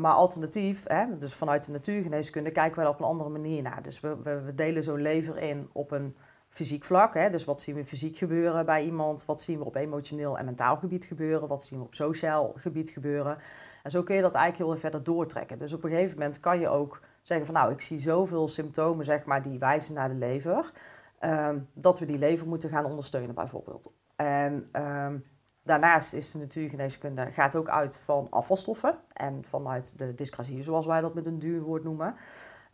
maar 0.00 0.12
alternatief, 0.12 0.84
hè, 0.88 1.18
dus 1.18 1.34
vanuit 1.34 1.66
de 1.66 1.72
natuurgeneeskunde, 1.72 2.50
kijken 2.50 2.78
we 2.78 2.84
er 2.84 2.92
op 2.92 3.00
een 3.00 3.06
andere 3.06 3.30
manier 3.30 3.62
naar. 3.62 3.82
Dus 3.82 4.00
we, 4.00 4.16
we, 4.22 4.40
we 4.40 4.54
delen 4.54 4.82
zo'n 4.82 5.02
lever 5.02 5.38
in 5.38 5.68
op 5.72 5.90
een 5.90 6.16
fysiek 6.52 6.84
vlak. 6.84 7.14
Hè? 7.14 7.30
Dus 7.30 7.44
wat 7.44 7.60
zien 7.60 7.74
we 7.74 7.84
fysiek 7.84 8.16
gebeuren 8.16 8.66
bij 8.66 8.84
iemand? 8.84 9.24
Wat 9.24 9.42
zien 9.42 9.58
we 9.58 9.64
op 9.64 9.74
emotioneel 9.74 10.38
en 10.38 10.44
mentaal 10.44 10.76
gebied 10.76 11.04
gebeuren? 11.04 11.48
Wat 11.48 11.64
zien 11.64 11.78
we 11.78 11.84
op 11.84 11.94
sociaal 11.94 12.52
gebied 12.56 12.90
gebeuren? 12.90 13.38
En 13.82 13.90
zo 13.90 14.02
kun 14.02 14.14
je 14.14 14.22
dat 14.22 14.34
eigenlijk 14.34 14.70
heel 14.70 14.80
verder 14.80 15.02
doortrekken. 15.02 15.58
Dus 15.58 15.72
op 15.72 15.84
een 15.84 15.90
gegeven 15.90 16.18
moment 16.18 16.40
kan 16.40 16.58
je 16.58 16.68
ook 16.68 17.00
zeggen 17.22 17.46
van 17.46 17.54
nou, 17.54 17.72
ik 17.72 17.80
zie 17.80 17.98
zoveel 17.98 18.48
symptomen 18.48 19.04
zeg 19.04 19.24
maar, 19.24 19.42
die 19.42 19.58
wijzen 19.58 19.94
naar 19.94 20.08
de 20.08 20.14
lever. 20.14 20.72
Um, 21.20 21.68
dat 21.72 21.98
we 21.98 22.06
die 22.06 22.18
lever 22.18 22.46
moeten 22.46 22.70
gaan 22.70 22.84
ondersteunen 22.84 23.34
bijvoorbeeld. 23.34 23.92
En 24.16 24.68
um, 24.72 25.24
daarnaast 25.62 26.12
is 26.12 26.30
de 26.30 26.38
natuurgeneeskunde 26.38 27.30
gaat 27.30 27.56
ook 27.56 27.68
uit 27.68 28.00
van 28.04 28.26
afvalstoffen 28.30 28.98
en 29.12 29.44
vanuit 29.44 29.98
de 29.98 30.14
dyscrasie, 30.14 30.62
zoals 30.62 30.86
wij 30.86 31.00
dat 31.00 31.14
met 31.14 31.26
een 31.26 31.38
duur 31.38 31.60
woord 31.60 31.84
noemen. 31.84 32.14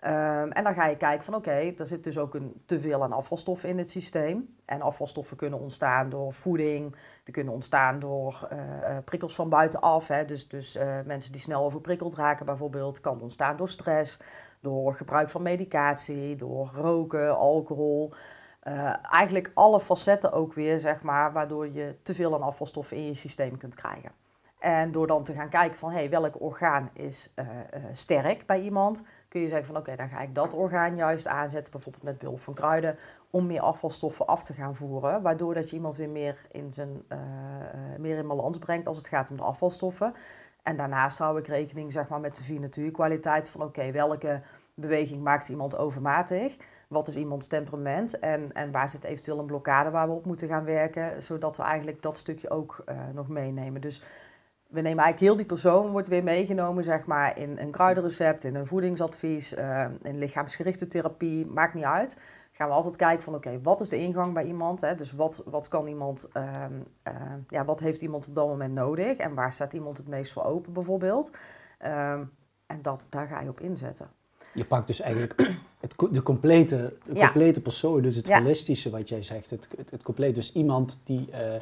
Um, 0.05 0.53
en 0.53 0.65
dan 0.65 0.75
ga 0.75 0.87
je 0.87 0.97
kijken 0.97 1.25
van 1.25 1.35
oké, 1.35 1.51
er 1.51 1.87
zit 1.87 2.05
dus 2.05 2.19
ook 2.19 2.35
een 2.35 2.63
teveel 2.67 3.03
aan 3.03 3.13
afvalstoffen 3.13 3.69
in 3.69 3.79
het 3.79 3.91
systeem. 3.91 4.57
En 4.65 4.83
afvalstoffen 4.83 5.37
kunnen 5.37 5.59
ontstaan 5.59 6.09
door 6.11 6.33
voeding, 6.33 6.97
Die 7.25 7.35
kunnen 7.35 7.53
ontstaan 7.53 7.99
door 8.01 8.49
prikkels 9.05 9.35
van 9.35 9.49
buitenaf. 9.49 10.09
Hè. 10.09 10.25
Dus, 10.25 10.49
dus 10.49 10.79
mensen 11.05 11.33
die 11.33 11.41
snel 11.41 11.65
overprikkeld 11.65 12.15
raken 12.15 12.47
bijvoorbeeld. 12.47 13.01
Kan 13.01 13.21
ontstaan 13.21 13.57
door 13.57 13.69
stress, 13.69 14.21
door 14.61 14.95
gebruik 14.95 15.31
van 15.31 15.43
medicatie, 15.43 16.37
door 16.37 16.71
roken, 16.75 17.37
alcohol. 17.37 18.15
eigenlijk 19.11 19.51
alle 19.55 19.81
facetten 19.81 20.33
ook 20.33 20.55
weer, 20.55 20.81
zeg 20.81 21.03
maar, 21.03 21.33
waardoor 21.33 21.73
je 21.73 21.97
te 22.03 22.15
veel 22.15 22.35
aan 22.35 22.43
afvalstoffen 22.43 22.97
in 22.97 23.07
je 23.07 23.15
systeem 23.15 23.57
kunt 23.57 23.75
krijgen. 23.75 24.13
En 24.59 24.93
door 24.93 25.07
dan 25.07 25.25
te 25.25 25.33
gaan 25.33 25.49
kijken 25.49 25.79
van 25.79 25.91
hey, 25.91 26.11
welk 26.11 26.41
orgaan 26.41 26.91
is 26.93 27.35
sterk 27.93 28.47
bij 28.47 28.61
iemand, 28.61 29.05
kun 29.29 29.41
je 29.41 29.49
zeggen 29.49 29.67
van 29.67 29.77
oké, 29.77 29.97
dan 29.97 30.09
ga 30.09 30.21
ik 30.21 30.35
dat 30.35 30.55
orgaan 30.55 30.97
juist 30.97 31.27
aanzetten, 31.27 31.73
bijvoorbeeld 31.73 32.05
met 32.05 32.19
behulp 32.19 32.41
van 32.41 32.55
kruiden, 32.55 32.97
om 33.31 33.47
meer 33.47 33.61
afvalstoffen 33.61 34.27
af 34.27 34.45
te 34.45 34.53
gaan 34.53 34.77
voeren. 34.77 35.23
Waardoor 35.23 35.55
dat 35.55 35.71
je 35.71 35.77
iemand 35.77 35.97
weer 35.97 36.09
meer 36.09 36.47
in, 36.51 36.73
zijn, 36.73 37.03
uh, 37.09 37.19
meer 37.99 38.17
in 38.17 38.27
balans 38.27 38.59
brengt 38.59 38.87
als 38.87 38.97
het 38.97 39.09
gaat 39.09 39.31
om 39.31 39.37
de 39.37 39.43
afvalstoffen. 39.43 40.15
En 40.63 40.77
daarnaast 40.77 41.19
hou 41.19 41.39
ik 41.39 41.47
rekening 41.47 41.93
zeg 41.93 42.09
maar, 42.09 42.21
met 42.21 42.37
de 42.37 42.43
vier 42.43 42.61
natuurkwaliteit 42.61 43.49
van 43.49 43.63
oké, 43.63 43.91
welke 43.91 44.41
beweging 44.75 45.23
maakt 45.23 45.49
iemand 45.49 45.77
overmatig? 45.77 46.57
Wat 46.89 47.09
is 47.09 47.17
iemands 47.17 47.47
temperament 47.47 48.19
en, 48.19 48.53
en 48.53 48.71
waar 48.71 48.89
zit 48.89 49.05
eventueel 49.05 49.39
een 49.39 49.47
blokkade 49.47 49.91
waar 49.91 50.09
we 50.09 50.15
op 50.15 50.25
moeten 50.25 50.49
gaan 50.49 50.65
werken, 50.65 51.23
zodat 51.23 51.57
we 51.57 51.63
eigenlijk 51.63 52.03
dat 52.03 52.17
stukje 52.17 52.51
ook 52.51 52.85
nog 53.13 53.29
meenemen. 53.29 53.81
Dus 53.81 54.03
we 54.69 54.81
nemen 54.81 55.05
eigenlijk 55.05 55.21
heel 55.21 55.37
die 55.37 55.47
persoon, 55.47 55.91
wordt 55.91 56.09
weer 56.09 56.23
meegenomen 56.23 56.85
zeg 56.85 57.07
maar, 57.07 57.39
in 57.39 57.59
een 57.59 57.71
kruidenrecept, 57.71 58.45
in 58.45 58.55
een 58.55 58.67
voedingsadvies, 58.67 59.55
uh, 59.55 59.85
in 60.03 60.19
lichaamsgerichte 60.19 60.87
therapie, 60.87 61.47
maakt 61.47 61.75
niet 61.75 61.85
uit. 61.85 62.19
Gaan 62.53 62.69
we 62.69 62.75
altijd 62.75 62.97
kijken 62.97 63.23
van 63.23 63.35
oké, 63.35 63.61
wat 63.63 63.81
is 63.81 63.89
de 63.89 63.99
ingang 63.99 64.35
bij 64.35 64.45
iemand? 64.45 64.81
Hè? 64.81 64.95
Dus 64.95 65.13
wat, 65.13 65.43
wat 65.47 65.69
kan 65.69 65.87
iemand, 65.87 66.29
uh, 66.37 66.65
uh, 67.09 67.13
ja, 67.49 67.65
wat 67.65 67.81
heeft 67.81 68.01
iemand 68.01 68.27
op 68.27 68.35
dat 68.35 68.47
moment 68.47 68.75
nodig 68.75 69.17
en 69.17 69.35
waar 69.35 69.53
staat 69.53 69.73
iemand 69.73 69.97
het 69.97 70.09
meest 70.09 70.33
voor 70.33 70.45
open 70.45 70.73
bijvoorbeeld? 70.73 71.31
Ehm, 71.79 72.23
en 72.67 72.83
dat, 72.83 73.05
daar 73.09 73.27
ga 73.27 73.41
je 73.41 73.49
op 73.49 73.61
inzetten. 73.61 74.11
Je 74.55 74.65
pakt 74.65 74.87
dus 74.87 75.01
eigenlijk 75.01 75.35
het, 75.81 75.95
de, 76.11 76.23
complete, 76.23 76.97
de 77.03 77.21
complete 77.21 77.63
persoon, 77.63 78.03
dus 78.03 78.17
het 78.17 78.33
holistische 78.33 78.91
wat 78.91 79.09
jij 79.09 79.23
zegt, 79.23 79.51
het, 79.51 79.69
het, 79.77 79.91
het 79.91 80.03
compleet. 80.03 80.35
Dus 80.35 80.53
iemand 80.53 81.01
die 81.05 81.31
eh, 81.31 81.61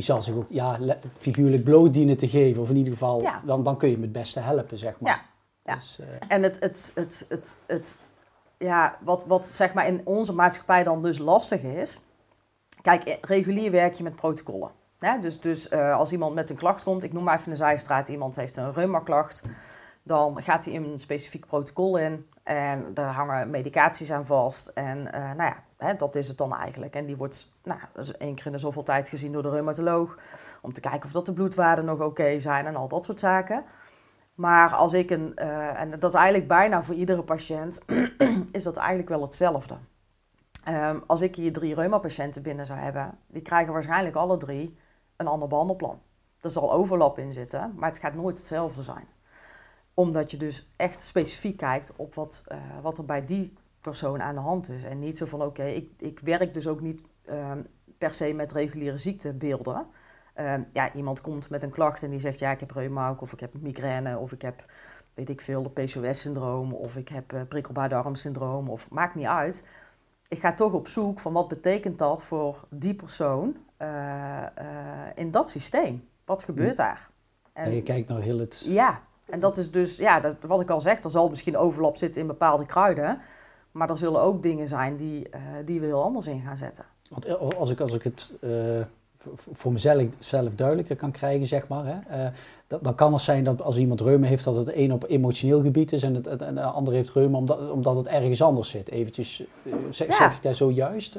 die 0.00 0.08
zal 0.08 0.22
zich 0.22 0.34
ook 0.34 0.46
ja, 0.48 0.78
figuurlijk 1.18 1.64
bloot 1.64 1.92
dienen 1.92 2.16
te 2.16 2.28
geven. 2.28 2.62
Of 2.62 2.68
in 2.68 2.76
ieder 2.76 2.92
geval, 2.92 3.22
dan, 3.44 3.62
dan 3.62 3.76
kun 3.76 3.88
je 3.88 3.94
hem 3.94 4.02
het 4.02 4.12
beste 4.12 4.40
helpen, 4.40 4.78
zeg 4.78 5.00
maar. 5.00 5.26
Ja. 5.64 5.74
Dus, 5.74 5.98
uh... 6.00 6.06
En 6.28 6.42
het, 6.42 6.60
het, 6.60 6.92
het, 6.94 7.26
het, 7.28 7.56
het, 7.66 7.94
ja, 8.58 8.96
wat, 9.00 9.24
wat 9.26 9.46
zeg 9.46 9.72
maar 9.72 9.86
in 9.86 10.00
onze 10.04 10.32
maatschappij 10.32 10.84
dan 10.84 11.02
dus 11.02 11.18
lastig 11.18 11.62
is. 11.62 12.00
Kijk, 12.82 13.18
regulier 13.20 13.70
werk 13.70 13.94
je 13.94 14.02
met 14.02 14.16
protocollen. 14.16 14.70
Dus, 15.20 15.40
dus 15.40 15.70
uh, 15.70 15.96
als 15.96 16.12
iemand 16.12 16.34
met 16.34 16.50
een 16.50 16.56
klacht 16.56 16.82
komt, 16.82 17.04
ik 17.04 17.12
noem 17.12 17.24
maar 17.24 17.38
even 17.38 17.50
een 17.50 17.56
zijstraat, 17.56 18.08
iemand 18.08 18.36
heeft 18.36 18.56
een 18.56 18.72
reuma-klacht, 18.72 19.44
dan 20.02 20.42
gaat 20.42 20.64
hij 20.64 20.74
in 20.74 20.84
een 20.84 20.98
specifiek 20.98 21.46
protocol 21.46 21.96
in 21.96 22.26
en 22.42 22.84
daar 22.94 23.12
hangen 23.12 23.50
medicaties 23.50 24.10
aan 24.10 24.26
vast. 24.26 24.66
En 24.66 24.98
uh, 24.98 25.12
nou 25.12 25.42
ja, 25.42 25.56
dat 25.96 26.16
is 26.16 26.28
het 26.28 26.38
dan 26.38 26.54
eigenlijk. 26.54 26.94
En 26.94 27.06
die 27.06 27.16
wordt 27.16 27.52
nou, 27.62 27.80
één 28.18 28.34
keer 28.34 28.46
in 28.46 28.52
de 28.52 28.58
zoveel 28.58 28.82
tijd 28.82 29.08
gezien 29.08 29.32
door 29.32 29.42
de 29.42 29.50
reumatoloog. 29.50 30.18
Om 30.62 30.72
te 30.72 30.80
kijken 30.80 31.04
of 31.04 31.12
dat 31.12 31.26
de 31.26 31.32
bloedwaarden 31.32 31.84
nog 31.84 32.00
oké 32.00 32.38
zijn 32.38 32.66
en 32.66 32.76
al 32.76 32.88
dat 32.88 33.04
soort 33.04 33.20
zaken. 33.20 33.64
Maar 34.34 34.74
als 34.74 34.92
ik 34.92 35.10
een, 35.10 35.32
uh, 35.36 35.80
en 35.80 35.90
dat 35.90 36.10
is 36.10 36.18
eigenlijk 36.18 36.48
bijna 36.48 36.82
voor 36.82 36.94
iedere 36.94 37.22
patiënt, 37.22 37.80
is 38.52 38.62
dat 38.62 38.76
eigenlijk 38.76 39.08
wel 39.08 39.22
hetzelfde. 39.22 39.76
Um, 40.68 41.02
als 41.06 41.20
ik 41.20 41.34
hier 41.34 41.52
drie 41.52 41.74
reumapatiënten 41.74 42.42
binnen 42.42 42.66
zou 42.66 42.78
hebben, 42.78 43.18
die 43.26 43.42
krijgen 43.42 43.72
waarschijnlijk 43.72 44.16
alle 44.16 44.36
drie 44.36 44.78
een 45.16 45.26
ander 45.26 45.48
behandelplan. 45.48 46.00
Er 46.40 46.50
zal 46.50 46.72
overlap 46.72 47.18
in 47.18 47.32
zitten, 47.32 47.72
maar 47.76 47.88
het 47.88 47.98
gaat 47.98 48.14
nooit 48.14 48.38
hetzelfde 48.38 48.82
zijn. 48.82 49.08
Omdat 49.94 50.30
je 50.30 50.36
dus 50.36 50.72
echt 50.76 51.00
specifiek 51.00 51.56
kijkt 51.56 51.96
op 51.96 52.14
wat, 52.14 52.44
uh, 52.48 52.58
wat 52.82 52.98
er 52.98 53.04
bij 53.04 53.24
die 53.24 53.58
persoon 53.80 54.22
aan 54.22 54.34
de 54.34 54.40
hand 54.40 54.68
is. 54.68 54.84
En 54.84 54.98
niet 54.98 55.18
zo 55.18 55.26
van 55.26 55.42
oké, 55.42 55.64
ik, 55.64 55.90
ik 55.98 56.20
werk 56.20 56.54
dus 56.54 56.66
ook 56.66 56.80
niet 56.80 57.02
um, 57.30 57.66
per 57.98 58.14
se 58.14 58.32
met 58.32 58.52
reguliere 58.52 58.98
ziektebeelden. 58.98 59.86
Um, 60.40 60.66
ja, 60.72 60.92
iemand 60.92 61.20
komt 61.20 61.50
met 61.50 61.62
een 61.62 61.70
klacht 61.70 62.02
en 62.02 62.10
die 62.10 62.20
zegt 62.20 62.38
ja, 62.38 62.50
ik 62.50 62.60
heb 62.60 62.70
reuma 62.70 63.16
of 63.20 63.32
ik 63.32 63.40
heb 63.40 63.54
migraine 63.60 64.18
of 64.18 64.32
ik 64.32 64.42
heb, 64.42 64.64
weet 65.14 65.28
ik 65.28 65.40
veel, 65.40 65.62
de 65.62 65.70
PCOS-syndroom 65.70 66.72
of 66.72 66.96
ik 66.96 67.08
heb 67.08 67.32
uh, 67.32 67.40
prikkelbaar 67.48 67.88
darmsyndroom 67.88 68.68
of 68.68 68.90
maakt 68.90 69.14
niet 69.14 69.26
uit. 69.26 69.64
Ik 70.28 70.40
ga 70.40 70.54
toch 70.54 70.72
op 70.72 70.88
zoek 70.88 71.20
van 71.20 71.32
wat 71.32 71.48
betekent 71.48 71.98
dat 71.98 72.24
voor 72.24 72.64
die 72.68 72.94
persoon 72.94 73.56
uh, 73.78 73.88
uh, 73.88 74.66
in 75.14 75.30
dat 75.30 75.50
systeem? 75.50 76.08
Wat 76.24 76.44
gebeurt 76.44 76.76
daar? 76.76 77.08
En, 77.52 77.64
en, 77.64 77.74
je 77.74 77.82
kijkt 77.82 78.08
naar 78.08 78.20
heel 78.20 78.38
het... 78.38 78.64
Ja, 78.66 79.00
en 79.24 79.40
dat 79.40 79.56
is 79.56 79.70
dus, 79.70 79.96
ja, 79.96 80.20
dat, 80.20 80.36
wat 80.40 80.60
ik 80.60 80.70
al 80.70 80.80
zeg, 80.80 81.02
er 81.02 81.10
zal 81.10 81.28
misschien 81.28 81.56
overlap 81.56 81.96
zitten 81.96 82.20
in 82.20 82.26
bepaalde 82.26 82.66
kruiden. 82.66 83.20
Maar 83.72 83.90
er 83.90 83.98
zullen 83.98 84.20
ook 84.20 84.42
dingen 84.42 84.68
zijn 84.68 84.96
die, 84.96 85.28
uh, 85.34 85.40
die 85.64 85.80
we 85.80 85.86
heel 85.86 86.02
anders 86.02 86.26
in 86.26 86.40
gaan 86.40 86.56
zetten. 86.56 86.84
Want 87.10 87.24
eh, 87.24 87.34
als 87.34 87.70
ik, 87.70 87.80
als 87.80 87.94
ik 87.94 88.02
het 88.02 88.32
uh, 88.40 88.50
voor 89.52 89.72
mezelf 89.72 90.04
zelf 90.18 90.54
duidelijker 90.54 90.96
kan 90.96 91.10
krijgen, 91.10 91.46
zeg 91.46 91.68
maar. 91.68 91.84
Hè, 91.84 92.24
uh, 92.24 92.30
dat, 92.66 92.84
dan 92.84 92.94
kan 92.94 93.12
het 93.12 93.22
zijn 93.22 93.44
dat 93.44 93.62
als 93.62 93.76
iemand 93.76 94.00
reuma 94.00 94.26
heeft, 94.26 94.44
dat 94.44 94.56
het 94.56 94.74
een 94.74 94.92
op 94.92 95.04
emotioneel 95.08 95.62
gebied 95.62 95.92
is 95.92 96.02
en, 96.02 96.14
het, 96.14 96.26
en 96.42 96.54
de 96.54 96.62
ander 96.62 96.94
heeft 96.94 97.10
reuma 97.10 97.38
omdat, 97.38 97.70
omdat 97.70 97.96
het 97.96 98.06
ergens 98.06 98.42
anders 98.42 98.68
zit. 98.68 98.90
Eventjes, 98.90 99.42
zeg, 99.90 100.08
ja. 100.08 100.14
zeg 100.14 100.36
ik 100.36 100.42
daar 100.42 100.54
zojuist? 100.54 101.18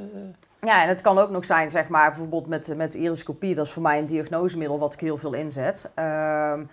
Ja, 0.61 0.83
en 0.83 0.87
het 0.87 1.01
kan 1.01 1.17
ook 1.17 1.29
nog 1.29 1.45
zijn, 1.45 1.71
zeg 1.71 1.87
maar, 1.87 2.09
bijvoorbeeld 2.09 2.47
met, 2.47 2.75
met 2.75 2.93
iriscopie, 2.93 3.55
dat 3.55 3.65
is 3.65 3.71
voor 3.71 3.81
mij 3.81 3.99
een 3.99 4.05
diagnosemiddel 4.05 4.79
wat 4.79 4.93
ik 4.93 4.99
heel 4.99 5.17
veel 5.17 5.33
inzet. 5.33 5.91
Ehm, 5.95 6.63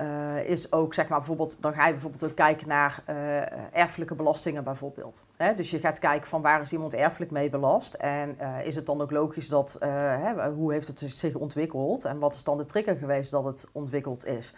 uh, 0.00 0.48
is 0.48 0.72
ook, 0.72 0.94
zeg 0.94 1.08
maar, 1.08 1.18
bijvoorbeeld, 1.18 1.56
dan 1.60 1.72
ga 1.72 1.86
je 1.86 1.92
bijvoorbeeld 1.92 2.24
ook 2.24 2.34
kijken 2.34 2.68
naar 2.68 3.02
uh, 3.10 3.78
erfelijke 3.80 4.14
belastingen 4.14 4.64
bijvoorbeeld. 4.64 5.24
Hè? 5.36 5.54
Dus 5.54 5.70
je 5.70 5.78
gaat 5.78 5.98
kijken 5.98 6.28
van 6.28 6.42
waar 6.42 6.60
is 6.60 6.72
iemand 6.72 6.94
erfelijk 6.94 7.30
mee 7.30 7.50
belast 7.50 7.94
en 7.94 8.36
uh, 8.40 8.66
is 8.66 8.76
het 8.76 8.86
dan 8.86 9.00
ook 9.00 9.10
logisch 9.10 9.48
dat, 9.48 9.76
hè, 9.80 10.50
hoe 10.50 10.72
heeft 10.72 10.86
het 10.86 10.98
zich 10.98 11.34
ontwikkeld 11.34 12.04
en 12.04 12.18
wat 12.18 12.34
is 12.34 12.44
dan 12.44 12.56
de 12.56 12.64
trigger 12.64 12.96
geweest 12.96 13.30
dat 13.30 13.44
het 13.44 13.68
ontwikkeld 13.72 14.26
is. 14.26 14.54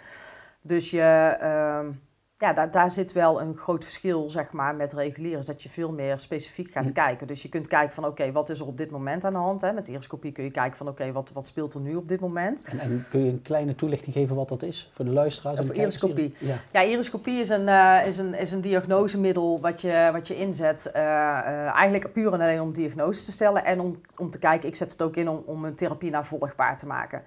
Dus 0.60 0.90
je, 0.90 1.36
ehm, 1.40 1.90
ja, 2.38 2.52
daar, 2.52 2.70
daar 2.70 2.90
zit 2.90 3.12
wel 3.12 3.40
een 3.40 3.56
groot 3.56 3.84
verschil 3.84 4.30
zeg 4.30 4.52
maar, 4.52 4.74
met 4.74 4.92
regulieren. 4.92 5.38
Is 5.40 5.46
dat 5.46 5.62
je 5.62 5.68
veel 5.68 5.92
meer 5.92 6.20
specifiek 6.20 6.70
gaat 6.70 6.92
kijken. 6.92 7.26
Dus 7.26 7.42
je 7.42 7.48
kunt 7.48 7.66
kijken 7.66 7.94
van 7.94 8.04
oké, 8.04 8.32
wat 8.32 8.50
is 8.50 8.60
er 8.60 8.66
op 8.66 8.76
dit 8.78 8.90
moment 8.90 9.24
aan 9.24 9.32
de 9.32 9.38
hand? 9.38 9.60
Hè? 9.60 9.72
Met 9.72 9.86
de 9.86 9.92
iriscopie 9.92 10.32
kun 10.32 10.44
je 10.44 10.50
kijken 10.50 10.76
van 10.76 10.88
oké, 10.88 11.12
wat, 11.12 11.30
wat 11.32 11.46
speelt 11.46 11.74
er 11.74 11.80
nu 11.80 11.94
op 11.96 12.08
dit 12.08 12.20
moment? 12.20 12.62
En, 12.64 12.78
en, 12.78 13.06
kun 13.10 13.24
je 13.24 13.30
een 13.30 13.42
kleine 13.42 13.74
toelichting 13.74 14.14
geven 14.14 14.36
wat 14.36 14.48
dat 14.48 14.62
is 14.62 14.90
voor 14.94 15.04
de 15.04 15.10
luisteraars? 15.10 15.58
Ja, 15.58 15.64
voor 15.64 15.74
iriscopie. 15.74 16.34
Ja. 16.38 16.56
ja, 16.72 16.84
iriscopie 16.84 17.40
is 17.40 17.48
een, 17.48 17.68
uh, 17.68 18.06
is 18.06 18.18
een, 18.18 18.34
is 18.34 18.52
een 18.52 18.60
diagnosemiddel 18.60 19.60
wat 19.60 19.80
je, 19.80 20.10
wat 20.12 20.28
je 20.28 20.36
inzet. 20.36 20.90
Uh, 20.96 21.02
uh, 21.02 21.74
eigenlijk 21.74 22.12
puur 22.12 22.32
en 22.32 22.40
alleen 22.40 22.60
om 22.60 22.72
diagnose 22.72 23.24
te 23.24 23.32
stellen. 23.32 23.64
En 23.64 23.80
om, 23.80 24.00
om 24.16 24.30
te 24.30 24.38
kijken, 24.38 24.68
ik 24.68 24.76
zet 24.76 24.92
het 24.92 25.02
ook 25.02 25.16
in 25.16 25.28
om, 25.28 25.42
om 25.46 25.64
een 25.64 25.74
therapie 25.74 26.10
navolgbaar 26.10 26.76
te 26.76 26.86
maken. 26.86 27.22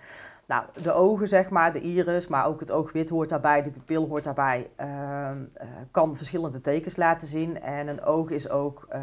Nou, 0.51 0.65
de 0.81 0.93
ogen, 0.93 1.27
zeg 1.27 1.49
maar, 1.49 1.73
de 1.73 1.81
iris, 1.81 2.27
maar 2.27 2.45
ook 2.45 2.59
het 2.59 2.71
oogwit 2.71 3.09
hoort 3.09 3.29
daarbij, 3.29 3.61
de 3.61 3.69
pupil 3.69 4.07
hoort 4.07 4.23
daarbij, 4.23 4.69
uh, 4.79 4.85
uh, 4.87 5.67
kan 5.91 6.17
verschillende 6.17 6.61
tekens 6.61 6.95
laten 6.95 7.27
zien. 7.27 7.61
En 7.61 7.87
een 7.87 8.03
oog 8.03 8.29
is 8.29 8.49
ook 8.49 8.87
uh, 8.93 9.01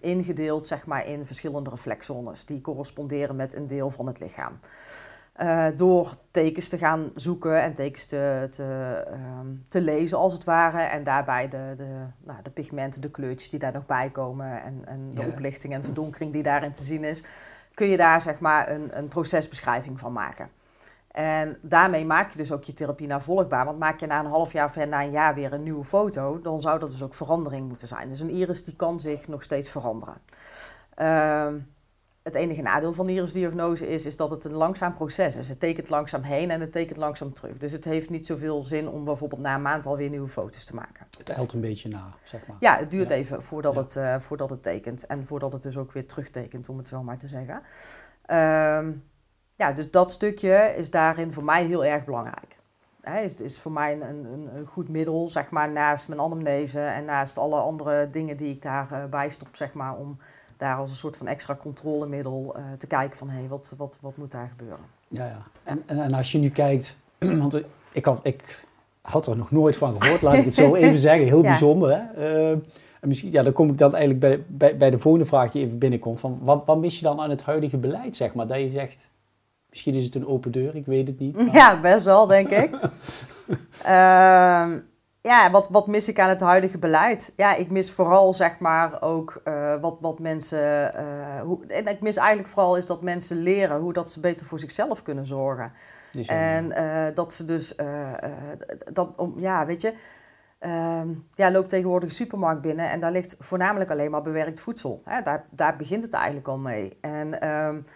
ingedeeld, 0.00 0.66
zeg 0.66 0.86
maar, 0.86 1.06
in 1.06 1.26
verschillende 1.26 1.70
reflexzones 1.70 2.44
die 2.44 2.60
corresponderen 2.60 3.36
met 3.36 3.54
een 3.54 3.66
deel 3.66 3.90
van 3.90 4.06
het 4.06 4.20
lichaam. 4.20 4.58
door 5.76 6.14
tekens 6.30 6.68
te 6.68 6.78
gaan 6.78 7.10
zoeken 7.14 7.62
en 7.62 7.74
tekens 7.74 8.06
te, 8.06 8.46
te, 8.50 8.96
um, 9.40 9.62
te, 9.68 9.80
lezen, 9.80 10.18
als 10.18 10.32
het 10.32 10.44
ware. 10.44 10.82
En 10.82 11.04
daarbij 11.04 11.48
de, 11.48 11.74
de, 11.76 12.06
nou, 12.24 12.38
de 12.42 12.50
pigmenten, 12.50 13.00
de 13.00 13.10
kleurtjes 13.10 13.50
die 13.50 13.58
daar 13.58 13.72
nog 13.72 13.86
bij 13.86 14.10
komen 14.10 14.62
en, 14.62 14.82
en 14.84 15.10
de 15.10 15.20
ja. 15.20 15.26
oplichting 15.26 15.72
en 15.72 15.84
verdonkering 15.84 16.32
die 16.32 16.42
daarin 16.42 16.72
te 16.72 16.82
zien 16.82 17.04
is 17.04 17.24
kun 17.74 17.86
je 17.86 17.96
daar 17.96 18.20
zeg 18.20 18.38
maar 18.38 18.68
een, 18.68 18.98
een 18.98 19.08
procesbeschrijving 19.08 19.98
van 19.98 20.12
maken. 20.12 20.50
En 21.12 21.58
daarmee 21.60 22.04
maak 22.04 22.30
je 22.30 22.36
dus 22.36 22.52
ook 22.52 22.64
je 22.64 22.72
therapie 22.72 23.06
navolgbaar. 23.06 23.64
Want 23.64 23.78
maak 23.78 24.00
je 24.00 24.06
na 24.06 24.20
een 24.20 24.26
half 24.26 24.52
jaar 24.52 24.64
of 24.64 24.76
na 24.76 25.02
een 25.02 25.10
jaar 25.10 25.34
weer 25.34 25.52
een 25.52 25.62
nieuwe 25.62 25.84
foto, 25.84 26.40
dan 26.40 26.60
zou 26.60 26.78
dat 26.78 26.90
dus 26.90 27.02
ook 27.02 27.14
verandering 27.14 27.68
moeten 27.68 27.88
zijn. 27.88 28.08
Dus 28.08 28.20
een 28.20 28.30
iris 28.30 28.64
die 28.64 28.76
kan 28.76 29.00
zich 29.00 29.28
nog 29.28 29.42
steeds 29.42 29.70
veranderen. 29.70 30.16
Uh, 30.98 31.46
het 32.22 32.34
enige 32.34 32.62
nadeel 32.62 32.92
van 32.92 33.06
de 33.06 33.12
irisdiagnose 33.12 33.88
is, 33.88 34.06
is 34.06 34.16
dat 34.16 34.30
het 34.30 34.44
een 34.44 34.52
langzaam 34.52 34.94
proces 34.94 35.36
is. 35.36 35.48
Het 35.48 35.60
tekent 35.60 35.88
langzaam 35.88 36.22
heen 36.22 36.50
en 36.50 36.60
het 36.60 36.72
tekent 36.72 36.98
langzaam 36.98 37.32
terug. 37.32 37.58
Dus 37.58 37.72
het 37.72 37.84
heeft 37.84 38.10
niet 38.10 38.26
zoveel 38.26 38.64
zin 38.64 38.88
om 38.88 39.04
bijvoorbeeld 39.04 39.40
na 39.40 39.54
een 39.54 39.62
maand 39.62 39.86
alweer 39.86 40.10
nieuwe 40.10 40.28
foto's 40.28 40.64
te 40.64 40.74
maken. 40.74 41.06
Het 41.18 41.28
eilt 41.28 41.52
een 41.52 41.60
beetje 41.60 41.88
na, 41.88 42.14
zeg 42.22 42.46
maar. 42.46 42.56
Ja, 42.60 42.76
het 42.76 42.90
duurt 42.90 43.10
even 43.10 43.42
voordat, 43.42 43.74
het, 43.74 43.96
uh, 43.96 44.18
voordat 44.18 44.50
het 44.50 44.62
tekent. 44.62 45.06
En 45.06 45.26
voordat 45.26 45.52
het 45.52 45.62
dus 45.62 45.76
ook 45.76 45.92
weer 45.92 46.06
terugtekent, 46.06 46.68
om 46.68 46.78
het 46.78 46.88
zo 46.88 47.02
maar 47.02 47.18
te 47.18 47.28
zeggen. 47.28 47.62
Uh, 48.26 48.96
ja, 49.56 49.72
dus 49.74 49.90
dat 49.90 50.10
stukje 50.10 50.74
is 50.76 50.90
daarin 50.90 51.32
voor 51.32 51.44
mij 51.44 51.64
heel 51.64 51.84
erg 51.84 52.04
belangrijk. 52.04 52.60
Hij 53.00 53.24
is, 53.24 53.40
is 53.40 53.60
voor 53.60 53.72
mij 53.72 53.92
een, 53.92 54.24
een, 54.24 54.56
een, 54.56 54.66
goed 54.66 54.88
middel, 54.88 55.28
zeg 55.28 55.50
maar, 55.50 55.70
naast 55.70 56.08
mijn 56.08 56.20
anamnese 56.20 56.80
en 56.80 57.04
naast 57.04 57.38
alle 57.38 57.60
andere 57.60 58.10
dingen 58.10 58.36
die 58.36 58.54
ik 58.54 58.62
daarbij 58.62 59.26
uh, 59.26 59.30
stop, 59.30 59.56
zeg 59.56 59.72
maar, 59.72 59.96
om 59.96 60.18
daar 60.62 60.76
als 60.76 60.90
een 60.90 60.96
soort 60.96 61.16
van 61.16 61.26
extra 61.26 61.56
controlemiddel 61.56 62.56
te 62.78 62.86
kijken 62.86 63.18
van 63.18 63.28
hé, 63.28 63.38
hey, 63.38 63.48
wat, 63.48 63.74
wat, 63.76 63.98
wat 64.00 64.16
moet 64.16 64.30
daar 64.30 64.48
gebeuren. 64.56 64.84
Ja, 65.08 65.26
ja. 65.26 65.42
En, 65.62 65.82
en, 65.86 65.98
en 65.98 66.14
als 66.14 66.32
je 66.32 66.38
nu 66.38 66.50
kijkt, 66.50 66.98
want 67.42 67.62
ik 67.92 68.04
had, 68.04 68.20
ik 68.22 68.64
had 69.00 69.26
er 69.26 69.36
nog 69.36 69.50
nooit 69.50 69.76
van 69.76 70.02
gehoord, 70.02 70.22
laat 70.22 70.34
ik 70.34 70.44
het 70.44 70.54
zo 70.54 70.74
even 70.84 70.98
zeggen, 70.98 71.26
heel 71.26 71.42
bijzonder 71.42 71.90
hè. 71.90 72.52
En 73.02 73.08
misschien, 73.08 73.30
ja, 73.30 73.42
dan 73.42 73.52
kom 73.52 73.68
ik 73.68 73.78
dan 73.78 73.94
eigenlijk 73.94 74.20
bij, 74.20 74.44
bij, 74.48 74.76
bij 74.76 74.90
de 74.90 74.98
volgende 74.98 75.26
vraag 75.26 75.52
die 75.52 75.64
even 75.64 75.78
binnenkomt. 75.78 76.20
Van 76.20 76.38
wat, 76.42 76.62
wat 76.66 76.78
mis 76.78 76.98
je 76.98 77.04
dan 77.04 77.20
aan 77.20 77.30
het 77.30 77.42
huidige 77.42 77.76
beleid, 77.76 78.16
zeg 78.16 78.34
maar? 78.34 78.46
Dat 78.46 78.58
je 78.58 78.70
zegt, 78.70 79.10
misschien 79.70 79.94
is 79.94 80.04
het 80.04 80.14
een 80.14 80.26
open 80.26 80.52
deur, 80.52 80.76
ik 80.76 80.86
weet 80.86 81.06
het 81.06 81.18
niet. 81.18 81.48
Ja, 81.52 81.80
best 81.80 82.04
wel, 82.04 82.26
denk 82.26 82.48
ik. 82.48 82.70
Ehm, 83.82 84.78
ja, 85.22 85.50
wat, 85.50 85.68
wat 85.70 85.86
mis 85.86 86.08
ik 86.08 86.18
aan 86.18 86.28
het 86.28 86.40
huidige 86.40 86.78
beleid? 86.78 87.32
Ja, 87.36 87.54
ik 87.54 87.70
mis 87.70 87.92
vooral, 87.92 88.34
zeg 88.34 88.58
maar, 88.58 89.02
ook 89.02 89.40
uh, 89.44 89.80
wat, 89.80 89.96
wat 90.00 90.18
mensen... 90.18 90.94
Uh, 90.94 91.40
hoe, 91.40 91.66
en 91.66 91.86
ik 91.86 92.00
mis 92.00 92.16
eigenlijk 92.16 92.48
vooral 92.48 92.76
is 92.76 92.86
dat 92.86 93.02
mensen 93.02 93.36
leren 93.36 93.80
hoe 93.80 93.92
dat 93.92 94.10
ze 94.10 94.20
beter 94.20 94.46
voor 94.46 94.58
zichzelf 94.58 95.02
kunnen 95.02 95.26
zorgen. 95.26 95.72
En 96.26 96.64
uh, 96.70 97.14
dat 97.14 97.32
ze 97.32 97.44
dus, 97.44 97.76
dat, 98.92 99.08
om, 99.16 99.34
ja, 99.36 99.66
weet 99.66 99.82
je 99.82 99.94
Um, 100.66 101.26
ja, 101.34 101.50
loop 101.50 101.68
tegenwoordig 101.68 102.08
een 102.08 102.14
supermarkt 102.14 102.62
binnen 102.62 102.90
en 102.90 103.00
daar 103.00 103.12
ligt 103.12 103.36
voornamelijk 103.38 103.90
alleen 103.90 104.10
maar 104.10 104.22
bewerkt 104.22 104.60
voedsel. 104.60 105.02
Hè? 105.04 105.22
Daar, 105.22 105.44
daar 105.50 105.76
begint 105.76 106.02
het 106.02 106.12
eigenlijk 106.12 106.48
al 106.48 106.58
mee. 106.58 106.98
En 107.00 107.48
um, 107.48 107.86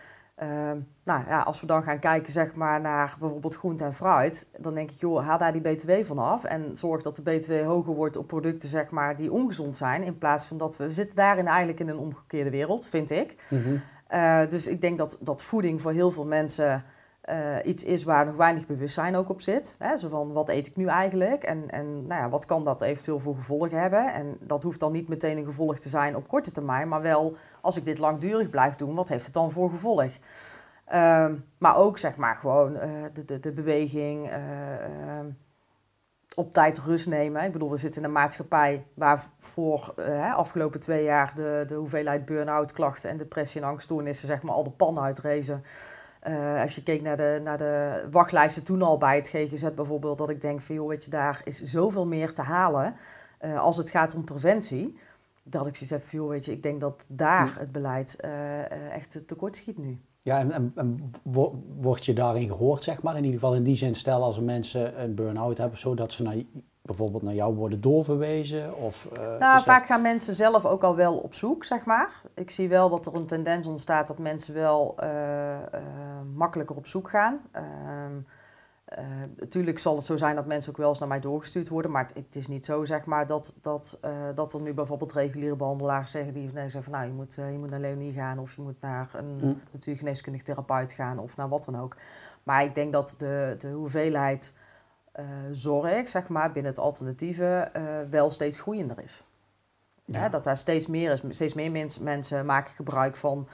um, 0.43 0.89
nou, 1.05 1.29
ja, 1.29 1.41
als 1.41 1.61
we 1.61 1.67
dan 1.67 1.83
gaan 1.83 1.99
kijken 1.99 2.33
zeg 2.33 2.55
maar, 2.55 2.81
naar 2.81 3.17
bijvoorbeeld 3.21 3.57
groente 3.57 3.85
en 3.85 3.95
fruit, 3.95 4.47
dan 4.59 4.75
denk 4.75 4.91
ik, 4.91 5.01
joh, 5.01 5.27
haal 5.27 5.39
daar 5.39 5.53
die 5.53 5.61
BTW 5.61 5.91
vanaf 6.05 6.45
en 6.45 6.77
zorg 6.77 7.03
dat 7.03 7.17
de 7.17 7.23
BTW 7.23 7.53
hoger 7.65 7.95
wordt 7.95 8.17
op 8.17 8.27
producten 8.27 8.69
zeg 8.69 8.91
maar, 8.91 9.17
die 9.17 9.33
ongezond 9.33 9.77
zijn. 9.77 10.03
In 10.03 10.19
plaats 10.19 10.45
van 10.45 10.57
dat 10.57 10.77
we, 10.77 10.85
we 10.85 10.93
zitten 10.93 11.17
daarin 11.17 11.47
eigenlijk 11.47 11.81
in 11.81 11.89
een 11.89 11.99
omgekeerde 11.99 12.51
wereld, 12.51 12.89
vind 12.89 13.11
ik. 13.11 13.37
Mm 13.49 13.83
uh, 14.13 14.41
dus 14.49 14.67
ik 14.67 14.81
denk 14.81 14.99
dat, 14.99 15.19
dat 15.21 15.43
voeding 15.43 15.81
voor 15.81 15.93
heel 15.93 16.11
veel 16.11 16.27
mensen 16.27 16.85
uh, 17.31 17.57
iets 17.65 17.85
is 17.85 18.05
waar 18.05 18.27
nog 18.27 18.37
weinig 18.37 18.67
bewustzijn 18.67 19.17
ook 19.17 19.29
op 19.29 19.41
zit. 19.41 19.77
Hè? 19.79 19.97
Zo 19.97 20.09
van, 20.09 20.33
wat 20.33 20.49
eet 20.49 20.67
ik 20.67 20.77
nu 20.77 20.87
eigenlijk? 20.87 21.45
En, 21.45 21.71
en 21.71 22.07
nou 22.07 22.23
ja, 22.23 22.29
wat 22.29 22.47
kan 22.47 22.65
dat 22.65 22.81
eventueel 22.81 23.19
voor 23.19 23.37
gevolgen 23.37 23.81
hebben? 23.81 24.13
En 24.13 24.37
dat 24.41 24.63
hoeft 24.63 24.81
dan 24.81 24.93
niet 24.93 25.09
meteen 25.09 25.37
een 25.37 25.45
gevolg 25.45 25.79
te 25.79 25.89
zijn 25.89 26.17
op 26.17 26.29
korte 26.29 26.51
termijn, 26.51 26.89
maar 26.89 27.03
wel 27.03 27.37
als 27.61 27.77
ik 27.77 27.85
dit 27.85 27.99
langdurig 27.99 28.51
blijf 28.51 28.75
doen, 28.75 28.95
wat 28.95 29.09
heeft 29.09 29.25
het 29.25 29.35
dan 29.35 29.51
voor 29.51 29.71
gevolg? 29.71 30.11
Uh, 30.93 31.27
maar 31.59 31.77
ook 31.77 31.99
zeg 31.99 32.17
maar 32.17 32.37
gewoon 32.37 32.75
uh, 32.75 32.83
de, 33.13 33.25
de, 33.25 33.41
de, 33.41 33.53
beweging, 33.53 34.31
uh, 34.31 34.39
op 36.35 36.53
tijd 36.53 36.79
rust 36.79 37.07
nemen. 37.07 37.45
Ik 37.45 37.53
bedoel, 37.53 37.71
we 37.71 37.77
zitten 37.77 38.01
in 38.03 38.07
een 38.07 38.15
maatschappij 38.15 38.87
waar 38.95 39.25
voor 39.39 39.95
afgelopen 40.35 40.81
twee 40.81 41.05
jaar 41.05 41.35
de, 41.35 41.65
de 41.67 41.75
hoeveelheid 41.75 42.25
burn-out 42.25 42.73
klachten 42.73 43.11
en 43.11 43.17
depressie 43.17 43.61
en 43.61 43.69
angststoornissen 43.69 44.29
zeg 44.29 44.43
maar 44.43 44.55
al 44.55 44.65
de 44.65 44.71
pan 44.71 44.99
uitrezen. 44.99 45.65
Uh, 46.29 46.61
als 46.61 46.75
je 46.75 46.83
keek 46.83 47.03
naar 47.03 47.17
de, 47.17 47.41
naar 47.45 47.59
de 47.59 48.05
wachtlijsten 48.11 48.65
toen 48.65 48.83
al 48.83 48.99
bij 48.99 49.17
het 49.17 49.29
GGZ 49.29 49.75
bijvoorbeeld, 49.75 50.19
dat 50.19 50.31
ik 50.31 50.41
denk 50.41 50.61
van 50.61 50.75
joh, 50.75 50.89
weet 50.89 51.05
je, 51.05 51.11
daar 51.11 51.41
is 51.45 51.63
zoveel 51.63 52.07
meer 52.07 52.35
te 52.35 52.43
halen 52.43 52.97
uh, 53.45 53.61
als 53.61 53.77
het 53.77 53.91
gaat 53.91 54.15
om 54.15 54.25
preventie. 54.25 54.99
Dat 55.43 55.67
ik 55.67 55.77
zoiets 55.77 55.91
heb 55.91 56.09
van 56.09 56.19
joh, 56.19 56.29
weet 56.29 56.45
je, 56.45 56.53
ik 56.53 56.63
denk 56.63 56.81
dat 56.81 57.07
daar 57.09 57.57
het 57.59 57.73
beleid 57.73 58.17
uh, 58.25 58.93
echt 58.93 59.23
tekort 59.27 59.57
schiet 59.57 59.79
nu. 59.79 59.99
Ja, 60.23 60.39
en, 60.39 60.53
en, 60.53 60.73
en, 60.75 61.13
word 61.81 62.05
je 62.05 62.13
daarin 62.13 62.49
gehoord, 62.49 62.85
zeg 62.85 63.03
maar? 63.03 63.17
In 63.17 63.25
ieder 63.25 63.41
geval 63.41 63.55
in 63.55 63.63
die 63.63 63.75
zin, 63.75 63.95
stel 63.95 64.23
als 64.23 64.41
mensen 64.41 65.03
een 65.03 65.15
burn-out 65.15 65.59
hebben, 65.59 65.79
zodat 65.79 66.13
ze 66.13 66.23
naar 66.23 66.37
bijvoorbeeld 66.87 67.23
naar 67.23 67.35
jou 67.35 67.55
worden 67.55 67.81
doorverwezen? 67.81 68.77
Of, 68.77 69.09
uh, 69.19 69.39
nou, 69.39 69.63
vaak 69.63 69.87
gaan 69.87 70.03
mensen 70.03 70.35
zelf 70.35 70.65
ook 70.65 70.83
al 70.83 70.97
wel 70.97 71.17
op 71.17 71.35
zoek, 71.35 71.65
zeg 71.65 71.85
maar. 71.85 72.23
Ik 72.35 72.51
zie 72.51 72.69
wel 72.69 72.89
dat 72.89 73.07
er 73.07 73.15
een 73.15 73.27
tendens 73.27 73.67
ontstaat 73.67 74.09
dat 74.09 74.19
mensen 74.19 74.55
wel 74.55 74.95
uh, 75.01 75.09
uh, 75.09 75.81
makkelijker 76.35 76.77
op 76.77 76.87
zoek 76.87 77.11
gaan. 77.11 77.41
natuurlijk 79.37 79.79
zal 79.79 79.97
het 79.97 80.05
zo 80.05 80.17
zijn 80.17 80.37
dat 80.37 80.47
mensen 80.47 80.71
ook 80.71 80.77
wel 80.77 80.89
eens 80.89 80.99
naar 80.99 81.09
mij 81.09 81.21
doorgestuurd 81.21 81.69
worden, 81.69 81.91
maar 81.91 82.03
het, 82.07 82.15
het 82.15 82.37
is 82.37 82.49
niet 82.49 82.65
zo, 82.65 82.85
zeg 82.85 83.05
maar, 83.05 83.27
dat, 83.27 83.55
dat, 83.61 84.01
dat 84.35 84.53
er 84.53 84.61
nu 84.61 84.75
bijvoorbeeld 84.75 85.13
reguliere 85.13 85.57
behandelaars 85.57 86.11
zeggen 86.11 86.33
die 86.33 86.51
nee, 86.53 86.71
zeggen 86.71 86.83
van 86.83 86.93
nou, 86.93 87.07
je 87.07 87.13
moet, 87.13 87.35
je 87.35 87.59
moet 87.59 87.71
naar 87.71 87.81
Leonie 87.81 88.13
gaan 88.13 88.39
of 88.39 88.57
je 88.57 88.63
moet 88.63 88.81
naar 88.81 89.11
een 89.15 89.39
mm. 89.41 89.61
natuurgeneeskundig 89.73 90.43
therapeut 90.43 90.93
gaan 90.93 91.19
of 91.19 91.37
naar 91.37 91.49
wat 91.49 91.65
dan 91.65 91.81
ook. 91.81 91.97
Maar 92.43 92.65
ik 92.65 92.75
denk 92.75 92.93
dat 92.93 93.15
de, 93.19 93.55
de 93.59 93.71
hoeveelheid 93.71 94.55
zorg, 95.51 96.09
zeg 96.09 96.29
maar, 96.29 96.53
binnen 96.53 96.73
het 96.73 96.81
alternatieve 96.81 97.71
uh, 97.77 97.83
wel 98.11 98.31
steeds 98.31 98.61
groeiender 98.61 98.97
is. 99.05 99.23
Ja. 100.05 100.29
dat 100.29 100.45
daar 100.45 100.57
steeds 100.57 100.87
meer 100.87 101.13
is. 101.13 101.23
Steeds 101.29 101.55
meer 101.55 101.71
mens, 101.71 101.99
mensen 101.99 102.47
maken 102.47 102.75
gebruik 102.75 103.17
van 103.17 103.49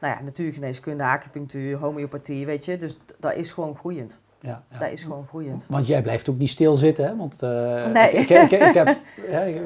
nou 0.00 0.14
ja, 0.14 0.22
natuurgeneeskunde, 0.22 1.04
acupunctuur, 1.04 1.76
homeopathie, 1.76 2.46
weet 2.46 2.64
je. 2.64 2.76
Dus 2.76 2.98
dat 3.18 3.34
is 3.34 3.50
gewoon 3.50 3.76
groeiend. 3.76 4.20
Ja, 4.40 4.62
ja. 4.70 4.78
Dat 4.78 4.90
is 4.90 5.02
gewoon 5.02 5.26
groeiend. 5.26 5.66
Want 5.68 5.86
jij 5.86 6.02
blijft 6.02 6.28
ook 6.30 6.38
niet 6.38 6.48
stilzitten, 6.48 7.04
hè? 7.04 7.16
Want 7.16 7.42
uh, 7.42 7.86
nee. 7.86 8.10
ik, 8.10 8.28
ik, 8.28 8.50
ik, 8.50 8.74
heb, 8.74 8.86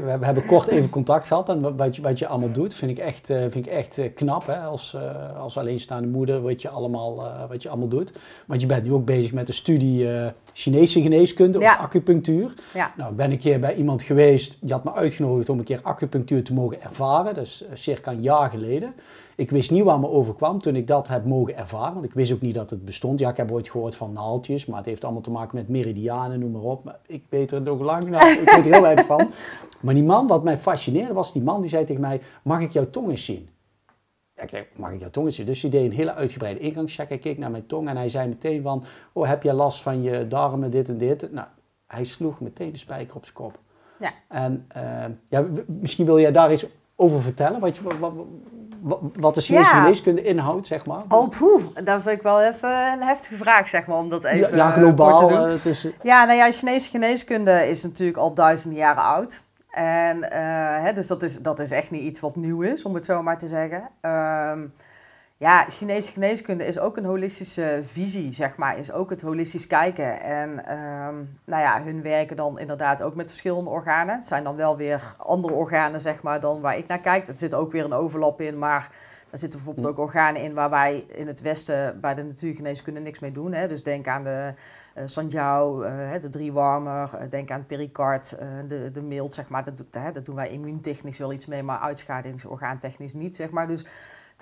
we 0.04 0.18
hebben 0.20 0.46
kort 0.46 0.68
even 0.68 0.90
contact 0.90 1.26
gehad 1.26 1.48
en 1.48 1.76
wat 1.76 1.96
je, 1.96 2.02
wat 2.02 2.18
je 2.18 2.26
allemaal 2.26 2.52
doet, 2.52 2.74
vind 2.74 2.90
ik 2.90 2.98
echt, 2.98 3.26
vind 3.26 3.54
ik 3.54 3.66
echt 3.66 4.00
knap. 4.14 4.46
Hè? 4.46 4.58
Als, 4.58 4.96
als 5.36 5.58
alleenstaande 5.58 6.08
moeder, 6.08 6.42
wat 6.42 6.62
je, 6.62 6.68
allemaal, 6.68 7.28
wat 7.48 7.62
je 7.62 7.68
allemaal 7.68 7.88
doet. 7.88 8.12
Want 8.46 8.60
je 8.60 8.66
bent 8.66 8.84
nu 8.84 8.92
ook 8.92 9.04
bezig 9.04 9.32
met 9.32 9.46
de 9.46 9.52
studie 9.52 10.08
Chinese 10.52 11.02
geneeskunde 11.02 11.58
of 11.58 11.64
acupunctuur. 11.64 12.54
Ja. 12.74 12.92
Nou, 12.96 13.14
ben 13.14 13.26
ik 13.26 13.32
een 13.32 13.38
keer 13.38 13.60
bij 13.60 13.74
iemand 13.74 14.02
geweest, 14.02 14.56
die 14.60 14.72
had 14.72 14.84
me 14.84 14.92
uitgenodigd 14.92 15.48
om 15.48 15.58
een 15.58 15.64
keer 15.64 15.80
acupunctuur 15.82 16.44
te 16.44 16.52
mogen 16.52 16.82
ervaren. 16.82 17.34
Dat 17.34 17.44
is 17.44 17.64
circa 17.72 18.10
een 18.10 18.20
jaar 18.20 18.50
geleden. 18.50 18.94
Ik 19.36 19.50
wist 19.50 19.70
niet 19.70 19.82
waar 19.82 20.00
me 20.00 20.08
overkwam 20.08 20.60
toen 20.60 20.76
ik 20.76 20.86
dat 20.86 21.08
heb 21.08 21.24
mogen 21.24 21.56
ervaren, 21.56 21.92
want 21.92 22.04
ik 22.04 22.14
wist 22.14 22.32
ook 22.32 22.40
niet 22.40 22.54
dat 22.54 22.70
het 22.70 22.84
bestond. 22.84 23.18
Ja, 23.18 23.30
ik 23.30 23.36
heb 23.36 23.52
ooit 23.52 23.70
gehoord 23.70 23.96
van 23.96 24.12
naaltjes, 24.12 24.66
maar 24.66 24.76
het 24.76 24.86
heeft 24.86 25.04
allemaal 25.04 25.22
te 25.22 25.30
maken 25.30 25.56
met 25.56 25.68
meridianen, 25.68 26.38
noem 26.38 26.50
maar 26.50 26.62
op. 26.62 26.84
Maar 26.84 26.98
ik 27.06 27.24
weet 27.28 27.52
er 27.52 27.62
nog 27.62 27.80
lang, 27.80 28.08
nou, 28.08 28.30
ik 28.30 28.38
weet 28.38 28.66
er 28.66 28.72
heel 28.72 28.82
weinig 28.82 29.06
van. 29.06 29.30
Maar 29.80 29.94
die 29.94 30.02
man, 30.02 30.26
wat 30.26 30.44
mij 30.44 30.58
fascineerde, 30.58 31.12
was 31.12 31.32
die 31.32 31.42
man 31.42 31.60
die 31.60 31.70
zei 31.70 31.84
tegen 31.84 32.00
mij, 32.00 32.20
mag 32.42 32.60
ik 32.60 32.72
jouw 32.72 32.90
tong 32.90 33.10
eens 33.10 33.24
zien? 33.24 33.48
Ik 34.42 34.50
zei, 34.50 34.66
mag 34.76 34.92
ik 34.92 35.00
jouw 35.00 35.10
tong 35.10 35.26
eens 35.26 35.36
zien? 35.36 35.46
Dus 35.46 35.62
hij 35.62 35.70
deed 35.70 35.84
een 35.84 35.96
hele 35.96 36.14
uitgebreide 36.14 36.60
ingangscheck. 36.60 37.08
Hij 37.08 37.18
keek 37.18 37.38
naar 37.38 37.50
mijn 37.50 37.66
tong 37.66 37.88
en 37.88 37.96
hij 37.96 38.08
zei 38.08 38.28
meteen 38.28 38.62
van, 38.62 38.84
oh, 39.12 39.28
heb 39.28 39.42
je 39.42 39.52
last 39.52 39.82
van 39.82 40.02
je 40.02 40.28
darmen, 40.28 40.70
dit 40.70 40.88
en 40.88 40.98
dit? 40.98 41.32
Nou, 41.32 41.46
hij 41.86 42.04
sloeg 42.04 42.40
meteen 42.40 42.72
de 42.72 42.78
spijker 42.78 43.16
op 43.16 43.24
zijn 43.24 43.36
kop. 43.36 43.58
Ja. 43.98 44.12
En 44.28 44.66
uh, 44.76 44.82
ja, 45.28 45.44
misschien 45.66 46.06
wil 46.06 46.20
jij 46.20 46.32
daar 46.32 46.50
eens 46.50 46.66
over 46.96 47.20
vertellen, 47.20 47.60
wat, 47.60 47.76
je, 47.76 47.82
wat, 47.98 48.98
wat 49.12 49.34
de 49.34 49.40
Chinese 49.40 49.70
geneeskunde 49.70 50.22
inhoudt, 50.22 50.66
zeg 50.66 50.86
maar? 50.86 51.02
Oh, 51.08 51.28
poeh, 51.28 51.62
dat 51.84 52.02
vind 52.02 52.16
ik 52.16 52.22
wel 52.22 52.42
even 52.42 52.92
een 52.92 53.02
heftige 53.02 53.36
vraag, 53.36 53.68
zeg 53.68 53.86
maar, 53.86 53.98
om 53.98 54.08
dat 54.08 54.24
even 54.24 54.56
Ja, 54.56 54.70
globaal. 54.70 55.30
Uh, 55.30 55.50
het 55.50 55.64
is... 55.64 55.88
Ja, 56.02 56.24
nou 56.24 56.38
ja, 56.38 56.52
Chinese 56.52 56.90
geneeskunde 56.90 57.68
is 57.68 57.82
natuurlijk 57.82 58.18
al 58.18 58.34
duizenden 58.34 58.78
jaren 58.78 59.02
oud. 59.02 59.42
En 59.72 60.16
uh, 60.16 60.28
hè, 60.82 60.92
dus 60.92 61.06
dat 61.06 61.22
is, 61.22 61.38
dat 61.38 61.60
is 61.60 61.70
echt 61.70 61.90
niet 61.90 62.02
iets 62.02 62.20
wat 62.20 62.36
nieuw 62.36 62.62
is, 62.62 62.82
om 62.82 62.94
het 62.94 63.04
zo 63.04 63.22
maar 63.22 63.38
te 63.38 63.48
zeggen. 63.48 63.88
Um, 64.00 64.72
ja, 65.36 65.64
Chinese 65.68 66.12
geneeskunde 66.12 66.66
is 66.66 66.78
ook 66.78 66.96
een 66.96 67.04
holistische 67.04 67.80
visie, 67.84 68.32
zeg 68.32 68.56
maar. 68.56 68.78
Is 68.78 68.92
ook 68.92 69.10
het 69.10 69.22
holistisch 69.22 69.66
kijken. 69.66 70.20
En 70.20 70.50
um, 70.50 71.38
nou 71.44 71.62
ja, 71.62 71.82
hun 71.82 72.02
werken 72.02 72.36
dan 72.36 72.58
inderdaad 72.58 73.02
ook 73.02 73.14
met 73.14 73.28
verschillende 73.28 73.70
organen. 73.70 74.16
Het 74.16 74.26
zijn 74.26 74.44
dan 74.44 74.56
wel 74.56 74.76
weer 74.76 75.14
andere 75.18 75.54
organen, 75.54 76.00
zeg 76.00 76.22
maar, 76.22 76.40
dan 76.40 76.60
waar 76.60 76.76
ik 76.76 76.86
naar 76.86 77.00
kijk. 77.00 77.28
Er 77.28 77.34
zit 77.34 77.54
ook 77.54 77.72
weer 77.72 77.84
een 77.84 77.92
overlap 77.92 78.40
in, 78.40 78.58
maar 78.58 78.90
er 79.30 79.38
zitten 79.38 79.58
bijvoorbeeld 79.58 79.86
ook 79.86 79.98
organen 79.98 80.42
in 80.42 80.54
waar 80.54 80.70
wij 80.70 81.04
in 81.08 81.26
het 81.26 81.40
Westen 81.40 82.00
bij 82.00 82.14
de 82.14 82.22
natuurgeneeskunde 82.22 83.00
niks 83.00 83.18
mee 83.18 83.32
doen. 83.32 83.52
Hè. 83.52 83.68
Dus 83.68 83.82
denk 83.82 84.08
aan 84.08 84.24
de 84.24 84.52
uh, 84.96 86.20
de 86.20 86.28
driewarmer, 86.30 87.10
uh, 87.14 87.20
denk 87.30 87.50
aan 87.50 87.66
pericard, 87.66 88.36
de, 88.68 88.90
de 88.92 89.02
mild, 89.02 89.34
zeg 89.34 89.48
maar. 89.48 89.64
Dat, 89.64 90.14
dat 90.14 90.24
doen 90.24 90.34
wij 90.34 90.50
immuuntechnisch 90.50 91.18
wel 91.18 91.32
iets 91.32 91.46
mee, 91.46 91.62
maar 91.62 91.78
uitschadingsorgaantechnisch 91.78 93.14
niet, 93.14 93.36
zeg 93.36 93.50
maar. 93.50 93.66
Dus 93.66 93.84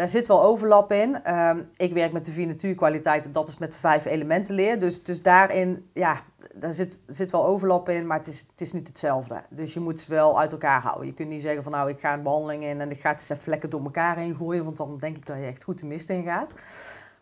daar 0.01 0.09
zit 0.09 0.29
wel 0.29 0.43
overlap 0.43 0.93
in. 0.93 1.25
Ehm, 1.25 1.59
ik 1.77 1.93
werk 1.93 2.13
met 2.13 2.25
de 2.25 2.33
vier 2.33 2.47
natuurkwaliteiten, 2.47 3.33
dat 3.33 3.49
is 3.49 3.59
met 3.59 3.73
de 3.73 3.79
vijf 3.79 4.05
elementen 4.05 4.55
leer. 4.55 4.81
Dus, 4.81 5.03
dus 5.03 5.23
daarin, 5.23 5.91
ja, 5.93 6.23
daar 6.55 6.73
zit, 6.73 7.01
zit 7.07 7.31
wel 7.31 7.47
overlap 7.47 7.89
in, 7.89 8.07
maar 8.07 8.19
het 8.19 8.27
is, 8.27 8.41
het 8.51 8.61
is 8.61 8.73
niet 8.73 8.87
hetzelfde. 8.87 9.43
Dus 9.49 9.75
je 9.75 9.81
moet 9.81 10.01
ze 10.01 10.11
wel 10.11 10.41
uit 10.41 10.53
elkaar 10.53 10.83
houden. 10.83 11.07
Je 11.07 11.15
kunt 11.15 11.29
niet 11.29 11.43
zeggen 11.43 11.63
van 11.63 11.73
nou, 11.73 11.91
ik 11.91 12.01
ga 12.01 12.13
een 12.13 12.23
behandeling 12.23 12.65
in 12.65 12.81
en 12.81 12.91
ik 12.91 13.01
ga 13.01 13.11
het 13.11 13.21
eens 13.21 13.31
even 13.31 13.51
lekker 13.51 13.69
door 13.69 13.83
elkaar 13.85 14.17
heen 14.17 14.35
gooien, 14.35 14.65
want 14.65 14.77
dan 14.77 14.99
denk 14.99 15.17
ik 15.17 15.27
dat 15.27 15.37
je 15.37 15.47
echt 15.47 15.65
goed 15.65 15.79
de 15.79 15.87
mist 15.87 16.11
in 16.11 16.25
gaat. 16.25 16.55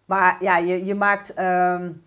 Maar 0.05 0.37
ja, 0.41 0.57
je, 0.57 0.85
je 0.85 0.95
maakt... 0.95 1.39
Um, 1.39 2.07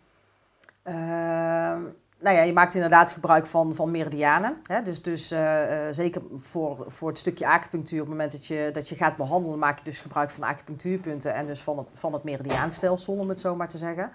nou 2.22 2.36
ja, 2.36 2.42
je 2.42 2.54
maakt 2.54 2.76
inderdaad 2.76 3.12
gebruik 3.12 3.46
van, 3.46 3.76
van 3.76 3.92
meridianen. 3.92 4.58
Hè? 4.64 4.82
Dus, 4.82 5.02
dus 5.02 5.32
uh, 5.32 5.62
zeker 5.92 6.22
voor, 6.38 6.84
voor 6.88 7.08
het 7.08 7.18
stukje 7.18 7.48
acupunctuur, 7.48 8.00
op 8.02 8.08
het 8.08 8.16
moment 8.16 8.32
dat 8.32 8.46
je, 8.46 8.70
dat 8.74 8.90
je 8.90 8.96
gaat 8.96 9.18
behandelen, 9.18 9.60
maak 9.60 9.78
je 9.78 9.84
dus 9.84 10.00
gebruik 10.00 10.30
van 10.30 10.44
acupunctuurpunten 10.44 11.34
en 11.34 11.46
dus 11.46 11.62
van 11.62 11.78
het, 11.78 11.88
van 11.94 12.14
het 12.14 12.24
meridiaanstelsel, 12.24 13.14
om 13.14 13.30
het 13.30 13.40
zo 13.40 13.56
maar 13.56 13.70
te 13.70 13.78
zeggen. 13.78 14.12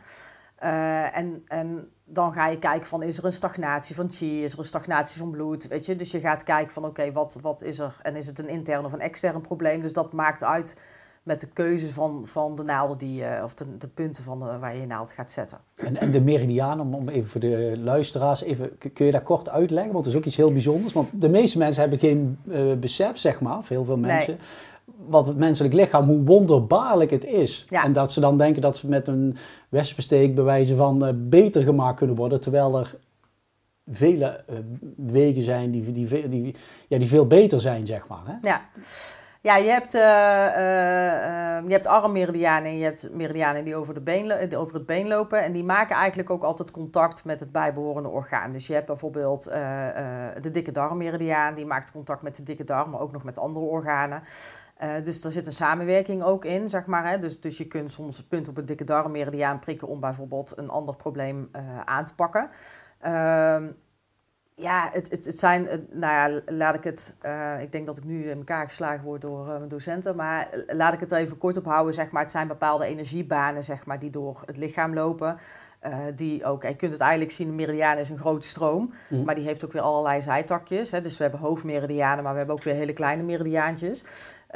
Uh, 0.63 1.17
en, 1.17 1.45
en 1.47 1.91
dan 2.05 2.33
ga 2.33 2.47
je 2.47 2.59
kijken 2.59 2.87
van, 2.87 3.03
is 3.03 3.19
er 3.19 3.25
een 3.25 3.33
stagnatie 3.33 3.95
van 3.95 4.11
chi, 4.11 4.45
is 4.45 4.53
er 4.53 4.59
een 4.59 4.65
stagnatie 4.65 5.19
van 5.19 5.31
bloed, 5.31 5.69
weet 5.69 5.87
je. 5.87 5.97
Dus 5.97 6.11
je 6.11 6.21
gaat 6.21 6.43
kijken 6.43 6.73
van, 6.73 6.85
oké, 6.85 7.13
wat, 7.13 7.39
wat 7.43 7.63
is 7.63 7.79
er 7.79 7.97
en 8.03 8.17
is 8.17 8.27
het 8.27 8.39
een 8.39 8.49
intern 8.49 8.85
of 8.85 8.93
een 8.93 9.01
extern 9.01 9.41
probleem. 9.41 9.83
Dus 9.83 9.93
dat 9.93 10.13
maakt 10.13 10.45
uit 10.45 10.81
met 11.27 11.41
de 11.41 11.47
keuze 11.47 11.93
van, 11.93 12.23
van 12.25 12.57
de 12.57 12.63
naalden 12.63 12.99
die 12.99 13.15
je, 13.15 13.41
of 13.45 13.55
de, 13.55 13.77
de 13.79 13.87
punten 13.87 14.25
van 14.25 14.39
de, 14.39 14.59
waar 14.59 14.75
je 14.75 14.81
je 14.81 14.87
naald 14.87 15.13
gaat 15.13 15.31
zetten. 15.31 15.59
En, 15.75 15.97
en 15.97 16.11
de 16.11 16.21
meridiaan, 16.21 16.81
om, 16.81 16.95
om 16.95 17.09
even 17.09 17.31
voor 17.31 17.41
de 17.41 17.75
luisteraars, 17.79 18.43
even, 18.43 18.79
kun 18.93 19.07
je 19.07 19.13
dat 19.13 19.23
kort 19.23 19.49
uitleggen? 19.49 19.93
Want 19.93 20.05
dat 20.05 20.13
is 20.13 20.19
ook 20.19 20.27
iets 20.27 20.37
heel 20.37 20.53
bijzonders. 20.53 20.93
Want 20.93 21.09
de 21.13 21.29
meeste 21.29 21.59
mensen 21.59 21.81
hebben 21.81 21.99
geen 21.99 22.39
uh, 22.45 22.75
besef, 22.75 23.19
zeg 23.19 23.41
maar, 23.41 23.65
veel, 23.65 23.85
veel 23.85 23.97
mensen. 23.97 24.39
Wat 25.07 25.27
het 25.27 25.37
menselijk 25.37 25.75
lichaam, 25.75 26.09
hoe 26.09 26.25
wonderbaarlijk 26.25 27.11
het 27.11 27.25
is. 27.25 27.67
En 27.71 27.93
dat 27.93 28.13
ze 28.13 28.21
dan 28.21 28.39
denken 28.39 28.63
dat 28.63 28.77
ze 28.77 28.89
met 28.89 29.09
een 29.09 29.37
wespensteek 29.69 30.35
bewijzen 30.35 30.77
van 30.77 31.07
uh, 31.07 31.11
beter 31.15 31.63
gemaakt 31.63 31.97
kunnen 31.97 32.17
worden. 32.17 32.41
Terwijl 32.41 32.79
er 32.79 32.97
vele 33.91 34.45
uh, 34.51 34.57
wegen 34.97 35.43
zijn 35.43 35.71
die, 35.71 35.93
die, 35.93 36.29
die, 36.29 36.55
ja, 36.89 36.99
die 36.99 37.09
veel 37.09 37.27
beter 37.27 37.61
zijn, 37.61 37.87
zeg 37.87 38.09
maar. 38.09 38.23
Hè? 38.25 38.49
Ja. 38.49 38.61
Ja, 39.47 39.57
je 39.57 39.71
hebt, 39.71 39.95
uh, 39.95 40.01
uh, 40.03 41.69
je 41.69 41.73
hebt 41.73 41.87
armmeridianen 41.87 42.71
en 42.71 42.79
je 42.79 42.85
hebt 42.85 43.13
meridianen 43.13 43.65
die 43.65 43.77
over, 43.77 43.95
de 43.95 44.01
been, 44.01 44.57
over 44.57 44.75
het 44.75 44.87
been 44.87 45.09
lopen. 45.09 45.43
En 45.43 45.53
die 45.53 45.65
maken 45.65 45.97
eigenlijk 45.97 46.31
ook 46.31 46.43
altijd 46.43 46.71
contact 46.71 47.25
met 47.25 47.41
het 47.41 47.53
bijbehorende 47.53 48.09
orgaan. 48.09 48.53
Dus 48.53 48.67
je 48.67 48.73
hebt 48.73 48.87
bijvoorbeeld 48.87 49.45
de 50.41 50.51
dikke 50.53 50.73
darmmeridiaan, 50.73 51.55
die 51.55 51.67
maakt 51.67 51.93
contact 51.93 52.23
met 52.23 52.37
de 52.37 52.43
dikke 52.43 52.65
darm, 52.65 52.91
maar 52.91 53.01
ook 53.01 53.13
nog 53.13 53.25
met 53.25 53.39
andere 53.39 53.65
organen. 53.65 54.23
dus 55.05 55.25
er 55.25 55.33
zit 55.33 55.47
een 55.47 55.53
samenwerking 55.53 56.23
ook 56.23 56.45
in, 56.45 56.69
zeg 56.69 56.87
maar. 56.87 57.11
Hè? 57.11 57.19
Dus, 57.19 57.41
dus 57.41 57.59
je 57.59 57.67
kunt 57.67 57.93
soms 57.93 58.19
een 58.19 58.29
punt 58.29 58.49
op 58.49 58.57
het 58.57 58.67
dikke 58.67 58.85
darmmeridiaan 58.85 59.59
prikken 59.59 59.89
om 59.89 60.01
bijvoorbeeld 60.01 60.59
een 60.59 60.71
ander 60.71 60.97
probleem 60.97 61.51
aan 61.85 62.05
te 62.05 62.15
pakken. 62.15 62.51
Ehm, 63.01 63.65
ja, 64.59 64.89
het, 64.93 65.11
het, 65.11 65.25
het 65.25 65.39
zijn, 65.39 65.87
nou 65.91 66.33
ja, 66.33 66.41
laat 66.47 66.75
ik 66.75 66.85
het, 66.85 67.17
uh, 67.27 67.61
ik 67.61 67.73
denk 67.73 67.87
dat 67.87 67.99
ik 67.99 68.05
nu 68.05 68.31
in 68.31 68.37
elkaar 68.37 68.67
geslagen 68.67 69.05
word 69.05 69.21
door 69.21 69.47
uh, 69.47 69.57
mijn 69.57 69.69
docenten, 69.69 70.17
maar 70.17 70.49
laat 70.67 70.93
ik 70.93 71.01
het 71.01 71.13
er 71.13 71.19
even 71.19 71.39
kort 71.39 71.57
op 71.57 71.65
houden, 71.65 71.95
zeg 71.95 72.11
maar. 72.11 72.23
Het 72.23 72.31
zijn 72.31 72.49
bepaalde 72.49 72.85
energiebanen, 72.85 73.65
zeg 73.65 73.87
maar, 73.87 73.99
die 73.99 74.11
door 74.11 74.43
het 74.47 74.57
lichaam 74.57 74.95
lopen. 74.95 75.39
Uh, 75.87 75.97
die 76.15 76.45
ook, 76.45 76.63
je 76.63 76.77
kunt 76.77 76.93
het 76.93 77.01
eigenlijk 77.01 77.31
zien, 77.31 77.49
een 77.49 77.55
meridiaan 77.55 77.99
is 77.99 78.11
een 78.11 78.19
grote 78.19 78.47
stroom, 78.47 78.95
mm. 79.09 79.25
maar 79.25 79.35
die 79.35 79.45
heeft 79.45 79.65
ook 79.65 79.73
weer 79.73 79.83
allerlei 79.83 80.23
zijtakjes. 80.23 80.91
Hè. 80.91 81.01
Dus 81.01 81.17
we 81.17 81.23
hebben 81.23 81.41
hoofdmeridianen, 81.41 82.25
maar 82.25 82.33
we 82.33 82.39
hebben 82.39 82.57
ook 82.57 82.63
weer 82.63 82.75
hele 82.75 82.93
kleine 82.93 83.23
meridiaantjes. 83.23 84.05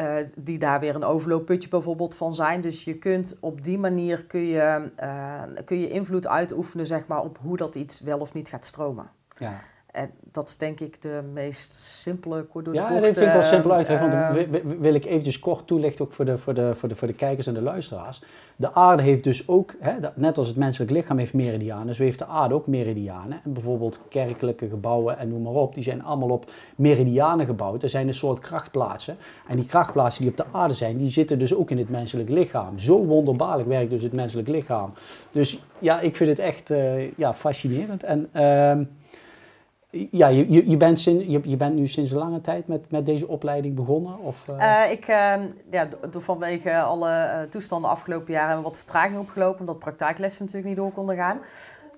Uh, 0.01 0.15
die 0.37 0.59
daar 0.59 0.81
weer 0.81 0.95
een 0.95 1.05
overloopputje 1.05 1.69
bijvoorbeeld 1.69 2.15
van 2.15 2.35
zijn. 2.35 2.61
Dus 2.61 2.85
je 2.85 2.99
kunt 2.99 3.37
op 3.41 3.65
die 3.65 3.79
manier 3.79 4.25
kun 4.25 4.47
je, 4.47 4.91
uh, 5.03 5.43
kun 5.65 5.81
je 5.81 5.91
invloed 5.91 6.27
uitoefenen 6.27 6.87
zeg 6.87 7.07
maar, 7.07 7.23
op 7.23 7.39
hoe 7.43 7.57
dat 7.57 7.75
iets 7.75 8.01
wel 8.01 8.19
of 8.19 8.35
niet 8.35 8.49
gaat 8.49 8.65
stromen. 8.65 9.11
Ja. 9.37 9.61
En 9.93 10.11
dat 10.33 10.49
is 10.49 10.57
denk 10.57 10.81
ik 10.81 11.03
de 11.03 11.23
meest 11.33 11.73
simpele, 11.73 12.43
kort 12.43 12.65
door 12.65 12.75
de 12.75 12.81
Ja, 12.81 12.89
dat 12.89 13.05
vind 13.05 13.17
ik 13.17 13.33
wel 13.33 13.43
simpel 13.43 13.73
uit. 13.73 13.89
want 13.89 14.15
uh, 14.15 14.31
wil 14.79 14.95
ik 14.95 15.05
eventjes 15.05 15.39
kort 15.39 15.67
toelichten 15.67 16.05
ook 16.05 16.13
voor 16.13 16.25
de, 16.25 16.39
voor, 16.39 16.55
de, 16.55 16.75
voor, 16.75 16.89
de, 16.89 16.97
voor 16.97 17.09
de 17.09 17.15
kijkers 17.15 17.47
en 17.47 17.55
de 17.55 17.63
luisteraars. 17.63 18.23
De 18.57 18.75
aarde 18.75 19.03
heeft 19.03 19.25
dus 19.25 19.49
ook, 19.49 19.75
hè, 19.81 19.93
net 20.15 20.39
als 20.39 20.47
het 20.47 20.57
menselijk 20.57 20.91
lichaam 20.91 21.19
heeft 21.19 21.35
meridianen, 21.35 21.95
zo 21.95 22.03
heeft 22.03 22.19
de 22.19 22.27
aarde 22.27 22.55
ook 22.55 22.67
meridianen. 22.67 23.41
En 23.45 23.53
bijvoorbeeld 23.53 24.03
kerkelijke 24.09 24.69
gebouwen 24.69 25.19
en 25.19 25.29
noem 25.29 25.43
maar 25.43 25.53
op, 25.53 25.75
die 25.75 25.83
zijn 25.83 26.05
allemaal 26.05 26.31
op 26.31 26.51
meridianen 26.77 27.47
gebouwd. 27.47 27.83
Er 27.83 27.89
zijn 27.89 28.07
een 28.07 28.15
soort 28.15 28.41
krachtplaatsen. 28.41 29.17
En 29.49 29.57
die 29.57 29.67
krachtplaatsen 29.67 30.23
die 30.23 30.31
op 30.31 30.37
de 30.37 30.45
aarde 30.53 30.75
zijn, 30.75 30.97
die 30.97 31.11
zitten 31.11 31.39
dus 31.39 31.55
ook 31.55 31.71
in 31.71 31.79
het 31.79 31.91
menselijk 31.91 32.29
lichaam. 32.29 32.79
Zo 32.79 33.05
wonderbaarlijk 33.05 33.69
werkt 33.69 33.91
dus 33.91 34.03
het 34.03 34.13
menselijk 34.13 34.49
lichaam. 34.49 34.93
Dus 35.31 35.63
ja, 35.79 36.01
ik 36.01 36.17
vind 36.17 36.31
het 36.31 36.39
echt 36.39 36.71
uh, 36.71 37.11
ja, 37.17 37.35
fascinerend. 37.35 38.03
En... 38.03 38.29
Uh, 38.37 38.87
ja, 39.91 40.27
je, 40.27 40.71
je, 40.71 40.77
bent 40.77 40.99
sinds, 40.99 41.25
je, 41.25 41.41
je 41.43 41.57
bent 41.57 41.75
nu 41.75 41.87
sinds 41.87 42.11
een 42.11 42.19
lange 42.19 42.41
tijd 42.41 42.67
met, 42.67 42.91
met 42.91 43.07
deze 43.07 43.29
opleiding 43.29 43.75
begonnen? 43.75 44.19
Of, 44.19 44.49
uh... 44.49 44.57
Uh, 44.57 44.91
ik, 44.91 45.09
uh, 45.09 45.35
ja, 45.71 45.89
vanwege 46.11 46.81
alle 46.81 47.11
eh, 47.11 47.43
toestanden 47.43 47.91
afgelopen 47.91 48.33
jaren 48.33 48.47
hebben 48.49 48.65
we 48.65 48.71
wat 48.71 48.79
vertraging 48.79 49.19
opgelopen, 49.19 49.61
omdat 49.61 49.79
praktijklessen 49.79 50.45
natuurlijk 50.45 50.69
niet 50.69 50.79
door 50.79 50.93
konden 50.93 51.17
gaan. 51.17 51.41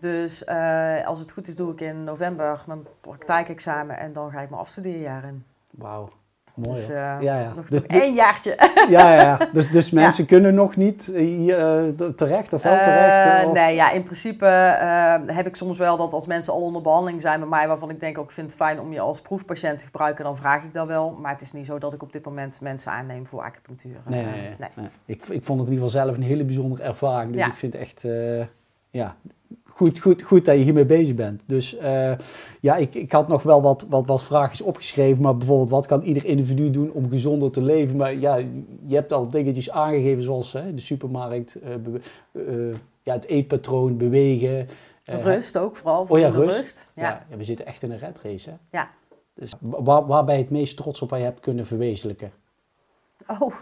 Dus 0.01 0.45
eh, 0.45 1.07
als 1.07 1.19
het 1.21 1.33
goed 1.33 1.49
is, 1.49 1.57
doe 1.57 1.73
ik 1.73 1.81
in 1.81 2.05
november 2.05 2.63
mijn 2.67 2.87
praktijkexamen 3.01 3.99
en 3.99 4.13
dan 4.13 4.31
ga 4.31 4.41
ik 4.41 4.51
mijn 4.51 4.63
afstudeerjaar 4.63 5.25
in. 5.25 5.45
Wauw. 5.71 6.09
Mooi. 6.55 6.77
Dus, 6.77 6.91
uh, 6.91 6.97
ja, 6.97 7.19
ja. 7.21 7.53
Nog, 7.57 7.69
dus, 7.69 7.87
één 7.87 8.15
jaartje. 8.15 8.71
Ja, 8.89 9.15
ja. 9.15 9.49
Dus, 9.53 9.71
dus 9.71 9.91
mensen 10.05 10.27
kunnen 10.27 10.55
nog 10.55 10.77
niet 10.77 11.13
hier, 11.15 11.85
uh, 12.01 12.09
terecht 12.09 12.53
of 12.53 12.63
wel 12.63 12.75
uh, 12.75 12.83
terecht? 12.83 13.47
Of? 13.47 13.53
Nee, 13.53 13.75
ja, 13.75 13.91
in 13.91 14.03
principe 14.03 14.47
heb 15.27 15.47
ik 15.47 15.57
soms 15.57 15.79
wel 15.79 15.97
dat 15.97 16.13
als 16.13 16.27
mensen 16.27 16.53
al 16.53 16.61
onder 16.61 16.83
behandeling 16.83 17.21
zijn 17.21 17.41
bij 17.41 17.49
mij, 17.49 17.69
waarvan 17.69 17.91
ik 17.91 18.01
denk 18.01 18.19
ook, 18.19 18.25
ik 18.25 18.31
vind 18.31 18.47
het 18.47 18.57
fijn 18.57 18.81
om 18.81 18.93
je 18.93 19.01
als 19.01 19.21
proefpatiënt 19.21 19.79
te 19.79 19.85
gebruiken, 19.85 20.25
dan 20.25 20.37
vraag 20.37 20.63
ik 20.63 20.73
dat 20.73 20.87
wel. 20.87 21.19
Maar 21.21 21.33
het 21.33 21.43
is 21.43 21.53
niet 21.53 21.67
zo 21.67 21.79
dat 21.79 21.93
ik 21.93 22.03
op 22.03 22.13
dit 22.13 22.25
moment 22.25 22.61
mensen 22.61 22.93
aanneem 22.93 23.27
voor 23.27 23.43
acupunctuur. 23.43 23.97
Nee, 24.07 24.25
nee, 24.25 24.35
nee. 24.35 24.69
nee. 24.77 24.89
Ik, 25.05 25.23
ik 25.29 25.45
vond 25.45 25.59
het 25.61 25.69
in 25.69 25.75
ieder 25.75 25.89
geval 25.89 26.05
zelf 26.05 26.17
een 26.17 26.23
hele 26.23 26.45
bijzondere 26.45 26.83
ervaring. 26.83 27.33
Dus 27.33 27.47
ik 27.47 27.57
vind 27.57 27.73
het 27.73 27.83
echt, 27.83 28.07
ja, 28.91 29.17
goed, 29.75 30.01
goed, 30.01 30.23
goed 30.23 30.45
dat 30.45 30.57
je 30.57 30.63
hiermee 30.63 30.87
bezig 30.87 31.15
bent. 31.15 31.43
Dus 31.47 31.79
uh, 31.79 32.13
ja, 32.61 32.77
ik, 32.77 32.95
ik 32.95 33.13
had 33.13 33.29
nog 33.29 33.43
wel 33.43 33.63
wat, 33.63 33.87
wat, 33.89 34.07
wat 34.07 34.25
vraagjes 34.25 34.61
opgeschreven. 34.61 35.23
Maar 35.23 35.37
bijvoorbeeld, 35.37 35.71
wat 35.71 35.87
kan 35.87 36.03
ieder 36.03 36.25
individu 36.25 36.71
doen 36.71 36.93
om 36.93 37.09
gezonder 37.09 37.51
te 37.51 37.63
leven? 37.63 37.97
Maar 37.97 38.15
ja, 38.15 38.37
je 38.87 38.95
hebt 38.95 39.13
al 39.13 39.31
dingetjes 39.31 39.71
aangegeven 39.71 40.23
zoals 40.23 40.53
hè, 40.53 40.75
de 40.75 40.81
supermarkt, 40.81 41.57
uh, 41.65 41.71
uh, 42.33 42.75
ja, 43.03 43.13
het 43.13 43.27
eetpatroon, 43.27 43.97
bewegen. 43.97 44.69
rust 45.05 45.57
ook, 45.57 45.77
vooral 45.77 46.07
voor 46.07 46.17
oh, 46.17 46.23
ja, 46.23 46.29
rust. 46.29 46.57
rust. 46.57 46.91
Ja. 46.95 47.27
We 47.37 47.45
zitten 47.45 47.67
echt 47.67 47.83
in 47.83 47.91
een 47.91 47.99
red 47.99 48.21
race. 48.23 48.51
Hè? 48.51 48.57
Ja. 48.71 48.91
Dus 49.35 49.55
waar, 49.61 50.07
waar 50.07 50.25
ben 50.25 50.35
je 50.35 50.43
het 50.43 50.51
meest 50.51 50.77
trots 50.77 51.03
op 51.03 51.11
wat 51.11 51.19
je 51.19 51.25
hebt 51.25 51.41
kunnen 51.41 51.67
verwezenlijken? 51.67 52.33
Oh, 53.27 53.55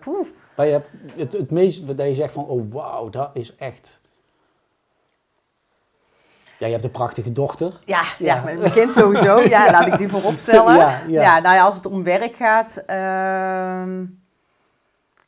poef. 0.00 0.32
Waar 0.56 0.66
je 0.66 0.72
hebt 0.72 0.88
het, 1.16 1.32
het 1.32 1.50
meest, 1.50 1.96
dat 1.96 2.06
je 2.06 2.14
zegt 2.14 2.32
van, 2.32 2.46
oh 2.46 2.72
wauw, 2.72 3.08
dat 3.08 3.30
is 3.32 3.56
echt... 3.56 3.99
Ja, 6.60 6.66
je 6.66 6.72
hebt 6.72 6.84
een 6.84 6.90
prachtige 6.90 7.32
dochter. 7.32 7.80
Ja, 7.84 8.02
ja. 8.18 8.34
ja 8.34 8.42
mijn 8.42 8.72
kind 8.72 8.92
sowieso. 8.92 9.40
Ja, 9.40 9.70
laat 9.72 9.86
ik 9.86 9.98
die 9.98 10.08
voorop 10.08 10.38
stellen. 10.38 10.76
Ja, 10.76 11.00
ja. 11.06 11.22
ja 11.22 11.38
nou 11.38 11.54
ja, 11.54 11.62
als 11.62 11.76
het 11.76 11.86
om 11.86 12.02
werk 12.02 12.36
gaat, 12.36 12.82
uh, 12.86 14.06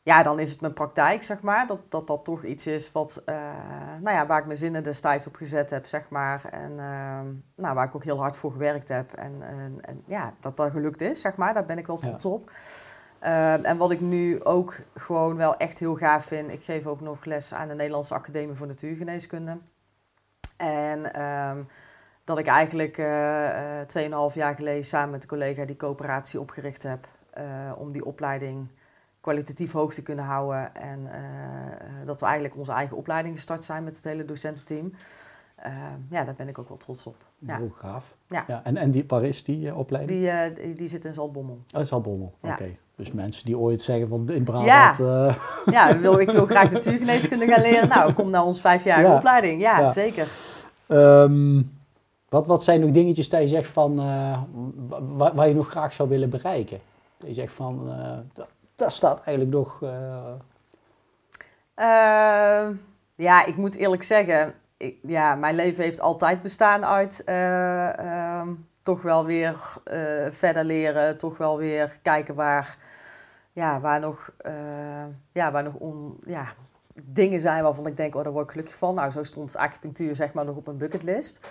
ja, 0.03 0.23
dan 0.23 0.39
is 0.39 0.51
het 0.51 0.61
mijn 0.61 0.73
praktijk, 0.73 1.23
zeg 1.23 1.41
maar. 1.41 1.67
Dat 1.67 1.79
dat, 1.89 2.07
dat 2.07 2.23
toch 2.23 2.43
iets 2.43 2.67
is 2.67 2.91
wat, 2.91 3.21
uh, 3.25 3.35
nou 4.01 4.15
ja, 4.17 4.25
waar 4.25 4.39
ik 4.39 4.45
mijn 4.45 4.57
zinnen 4.57 4.83
destijds 4.83 5.27
op 5.27 5.35
gezet 5.35 5.69
heb, 5.69 5.85
zeg 5.85 6.09
maar. 6.09 6.41
En 6.51 6.71
uh, 6.71 7.19
nou, 7.55 7.75
waar 7.75 7.87
ik 7.87 7.95
ook 7.95 8.03
heel 8.03 8.19
hard 8.19 8.37
voor 8.37 8.51
gewerkt 8.51 8.89
heb. 8.89 9.13
En, 9.13 9.33
en, 9.41 9.77
en, 9.81 10.03
ja, 10.05 10.33
dat 10.39 10.57
dat 10.57 10.71
gelukt 10.71 11.01
is, 11.01 11.21
zeg 11.21 11.35
maar. 11.35 11.53
Daar 11.53 11.65
ben 11.65 11.77
ik 11.77 11.87
wel 11.87 11.97
trots 11.97 12.25
op. 12.25 12.51
Uh, 13.23 13.67
en 13.67 13.77
wat 13.77 13.91
ik 13.91 14.01
nu 14.01 14.43
ook 14.43 14.79
gewoon 14.95 15.35
wel 15.35 15.57
echt 15.57 15.79
heel 15.79 15.95
gaaf 15.95 16.25
vind, 16.25 16.51
ik 16.51 16.63
geef 16.63 16.85
ook 16.85 17.01
nog 17.01 17.25
les 17.25 17.53
aan 17.53 17.67
de 17.67 17.75
Nederlandse 17.75 18.13
Academie 18.13 18.55
voor 18.55 18.67
Natuurgeneeskunde. 18.67 19.57
En 20.63 21.21
um, 21.21 21.67
dat 22.23 22.37
ik 22.37 22.47
eigenlijk 22.47 22.97
uh, 22.97 23.05
uh, 23.95 24.29
2,5 24.29 24.35
jaar 24.35 24.55
geleden 24.55 24.85
samen 24.85 25.09
met 25.09 25.21
een 25.21 25.29
collega 25.29 25.65
die 25.65 25.75
coöperatie 25.75 26.39
opgericht 26.39 26.83
heb. 26.83 27.07
Uh, 27.37 27.43
om 27.77 27.91
die 27.91 28.05
opleiding 28.05 28.67
kwalitatief 29.21 29.71
hoog 29.71 29.93
te 29.93 30.03
kunnen 30.03 30.25
houden. 30.25 30.75
En 30.75 30.99
uh, 30.99 32.05
dat 32.05 32.19
we 32.19 32.25
eigenlijk 32.25 32.57
onze 32.57 32.71
eigen 32.71 32.97
opleiding 32.97 33.35
gestart 33.35 33.63
zijn 33.63 33.83
met 33.83 33.95
het 33.95 34.03
hele 34.03 34.25
docententeam. 34.25 34.93
ja, 36.09 36.23
daar 36.23 36.35
ben 36.35 36.47
ik 36.47 36.59
ook 36.59 36.67
wel 36.67 36.77
trots 36.77 37.05
op. 37.05 37.15
Ja. 37.35 37.59
Oh, 37.61 37.77
gaaf. 37.77 38.15
Ja. 38.27 38.43
ja. 38.47 38.61
En, 38.63 38.77
en 38.77 38.91
die, 38.91 39.03
waar 39.07 39.23
is 39.23 39.43
die 39.43 39.75
opleiding? 39.75 40.19
Die, 40.19 40.65
die, 40.65 40.73
die, 40.73 40.87
zit 40.87 41.05
in 41.05 41.13
Zaltbommel. 41.13 41.59
Oh, 41.75 41.83
Zaltbommel, 41.83 42.33
ja. 42.41 42.51
oké. 42.51 42.75
Dus 42.95 43.11
mensen 43.11 43.45
die 43.45 43.57
ooit 43.57 43.81
zeggen 43.81 44.07
van 44.07 44.29
in 44.29 44.43
Brabant... 44.43 44.97
Ja, 44.97 45.35
ja 45.65 45.99
wil, 45.99 46.19
ik 46.19 46.29
wil 46.29 46.45
graag 46.45 46.71
natuurgeneeskunde 46.71 47.47
gaan 47.47 47.61
leren. 47.61 47.89
Nou, 47.89 48.13
kom 48.13 48.29
naar 48.29 48.43
onze 48.43 48.61
vijfjarige 48.61 49.13
opleiding. 49.13 49.61
Ja, 49.61 49.91
zeker. 49.91 50.27
Um, 50.93 51.71
wat, 52.29 52.45
wat 52.45 52.63
zijn 52.63 52.79
nog 52.79 52.91
dingetjes 52.91 53.29
dat 53.29 53.41
je 53.41 53.47
zegt 53.47 53.69
van, 53.69 53.99
uh, 53.99 54.41
waar, 55.33 55.47
je 55.47 55.55
nog 55.55 55.69
graag 55.69 55.93
zou 55.93 56.09
willen 56.09 56.29
bereiken? 56.29 56.79
Dat 57.17 57.27
je 57.27 57.33
zegt 57.33 57.53
van, 57.53 57.83
uh, 57.87 58.17
dat, 58.33 58.47
dat, 58.75 58.91
staat 58.91 59.23
eigenlijk 59.23 59.57
nog... 59.57 59.81
Uh... 59.81 60.33
ja, 63.15 63.45
ik 63.45 63.55
moet 63.55 63.75
eerlijk 63.75 64.03
zeggen, 64.03 64.53
ik, 64.77 64.97
ja, 65.01 65.35
mijn 65.35 65.55
leven 65.55 65.83
heeft 65.83 65.99
altijd 65.99 66.41
bestaan 66.41 66.85
uit 66.85 67.23
ehm, 67.23 68.49
toch 68.83 69.01
wel 69.01 69.25
weer 69.25 69.55
verder 70.31 70.63
leren, 70.63 71.17
toch 71.17 71.37
wel 71.37 71.57
weer 71.57 71.99
kijken 72.01 72.35
waar, 72.35 72.77
ja, 73.51 73.79
waar 73.79 73.99
nog, 73.99 74.31
ja, 75.31 75.51
waar 75.51 75.63
nog 75.63 75.73
on, 75.73 76.17
ja, 76.25 76.47
dingen 77.01 77.41
zijn 77.41 77.63
waarvan 77.63 77.87
ik 77.87 77.97
denk, 77.97 78.15
oh, 78.15 78.23
daar 78.23 78.33
word 78.33 78.45
ik 78.45 78.51
gelukkig 78.51 78.75
van. 78.75 78.95
Nou, 78.95 79.11
zo 79.11 79.23
stond 79.23 79.55
acupunctuur 79.55 80.15
zeg 80.15 80.33
maar 80.33 80.45
nog 80.45 80.55
op 80.55 80.65
mijn 80.65 80.77
bucketlist. 80.77 81.47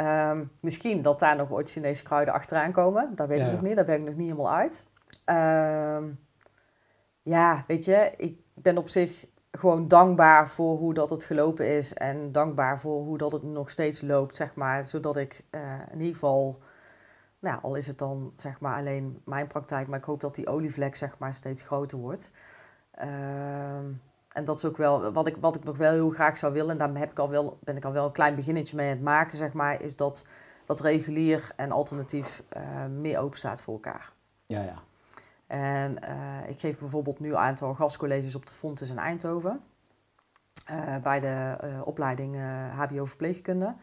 Um, 0.00 0.50
misschien 0.60 1.02
dat 1.02 1.18
daar 1.18 1.36
nog 1.36 1.50
ooit 1.50 1.70
Chinese 1.70 2.02
kruiden 2.02 2.34
achteraan 2.34 2.72
komen. 2.72 3.14
Dat 3.14 3.28
weet 3.28 3.40
ik 3.40 3.50
nog 3.52 3.62
niet, 3.62 3.76
daar 3.76 3.84
ben 3.84 3.94
ik 3.94 4.06
nog 4.06 4.14
niet 4.14 4.30
helemaal 4.30 4.52
uit. 4.52 4.84
Um, 5.26 6.18
ja, 7.22 7.64
weet 7.66 7.84
je, 7.84 8.12
ik 8.16 8.38
ben 8.54 8.78
op 8.78 8.88
zich 8.88 9.26
gewoon 9.50 9.88
dankbaar 9.88 10.48
voor 10.48 10.76
hoe 10.76 10.94
dat 10.94 11.10
het 11.10 11.24
gelopen 11.24 11.66
is. 11.76 11.94
En 11.94 12.32
dankbaar 12.32 12.80
voor 12.80 13.02
hoe 13.02 13.18
dat 13.18 13.32
het 13.32 13.42
nog 13.42 13.70
steeds 13.70 14.00
loopt, 14.00 14.36
zeg 14.36 14.54
maar. 14.54 14.84
Zodat 14.84 15.16
ik 15.16 15.44
uh, 15.50 15.60
in 15.92 15.98
ieder 15.98 16.12
geval, 16.12 16.58
nou, 17.38 17.62
al 17.62 17.74
is 17.74 17.86
het 17.86 17.98
dan 17.98 18.32
zeg 18.36 18.60
maar 18.60 18.76
alleen 18.76 19.22
mijn 19.24 19.46
praktijk, 19.46 19.88
maar 19.88 19.98
ik 19.98 20.04
hoop 20.04 20.20
dat 20.20 20.34
die 20.34 20.48
olievlek 20.48 20.96
zeg 20.96 21.18
maar 21.18 21.34
steeds 21.34 21.62
groter 21.62 21.98
wordt. 21.98 22.30
Ehm, 22.90 23.84
en 24.32 24.44
dat 24.44 24.56
is 24.56 24.64
ook 24.64 24.76
wel 24.76 25.12
wat 25.12 25.26
ik, 25.26 25.36
wat 25.40 25.56
ik 25.56 25.64
nog 25.64 25.76
wel 25.76 25.92
heel 25.92 26.10
graag 26.10 26.38
zou 26.38 26.52
willen. 26.52 26.70
En 26.70 26.78
daar 26.78 27.00
heb 27.00 27.10
ik 27.10 27.18
al 27.18 27.30
wel, 27.30 27.58
ben 27.60 27.76
ik 27.76 27.84
al 27.84 27.92
wel 27.92 28.06
een 28.06 28.12
klein 28.12 28.34
beginnetje 28.34 28.76
mee 28.76 28.86
aan 28.86 28.96
het 28.96 29.04
maken, 29.04 29.36
zeg 29.36 29.52
maar. 29.52 29.82
Is 29.82 29.96
dat, 29.96 30.26
dat 30.66 30.80
regulier 30.80 31.52
en 31.56 31.72
alternatief 31.72 32.42
uh, 32.56 32.86
meer 32.86 33.18
open 33.18 33.38
staat 33.38 33.60
voor 33.60 33.74
elkaar. 33.74 34.12
Ja, 34.44 34.62
ja. 34.62 34.82
En 35.46 35.96
uh, 36.02 36.48
ik 36.48 36.60
geef 36.60 36.78
bijvoorbeeld 36.78 37.20
nu 37.20 37.28
een 37.28 37.36
aantal 37.36 37.74
gastcolleges 37.74 38.34
op 38.34 38.46
de 38.46 38.52
Fontes 38.52 38.90
in 38.90 38.98
Eindhoven. 38.98 39.60
Uh, 40.70 40.96
bij 40.96 41.20
de 41.20 41.56
opleiding 41.84 42.36
HBO 42.74 43.04
Verpleegkunde. 43.04 43.74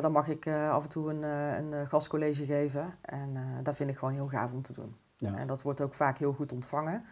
dan 0.00 0.12
mag 0.12 0.28
ik 0.28 0.46
af 0.48 0.82
en 0.82 0.88
toe 0.88 1.10
een, 1.10 1.22
een 1.22 1.86
gastcollege 1.88 2.44
geven. 2.44 2.94
En 3.00 3.60
dat 3.62 3.76
vind 3.76 3.90
ik 3.90 3.98
gewoon 3.98 4.14
heel 4.14 4.28
gaaf 4.28 4.52
om 4.52 4.62
te 4.62 4.72
doen. 4.72 4.96
Ja. 5.16 5.36
En 5.36 5.46
dat 5.46 5.62
wordt 5.62 5.80
ook 5.80 5.94
vaak 5.94 6.18
heel 6.18 6.32
goed 6.32 6.52
ontvangen. 6.52 7.04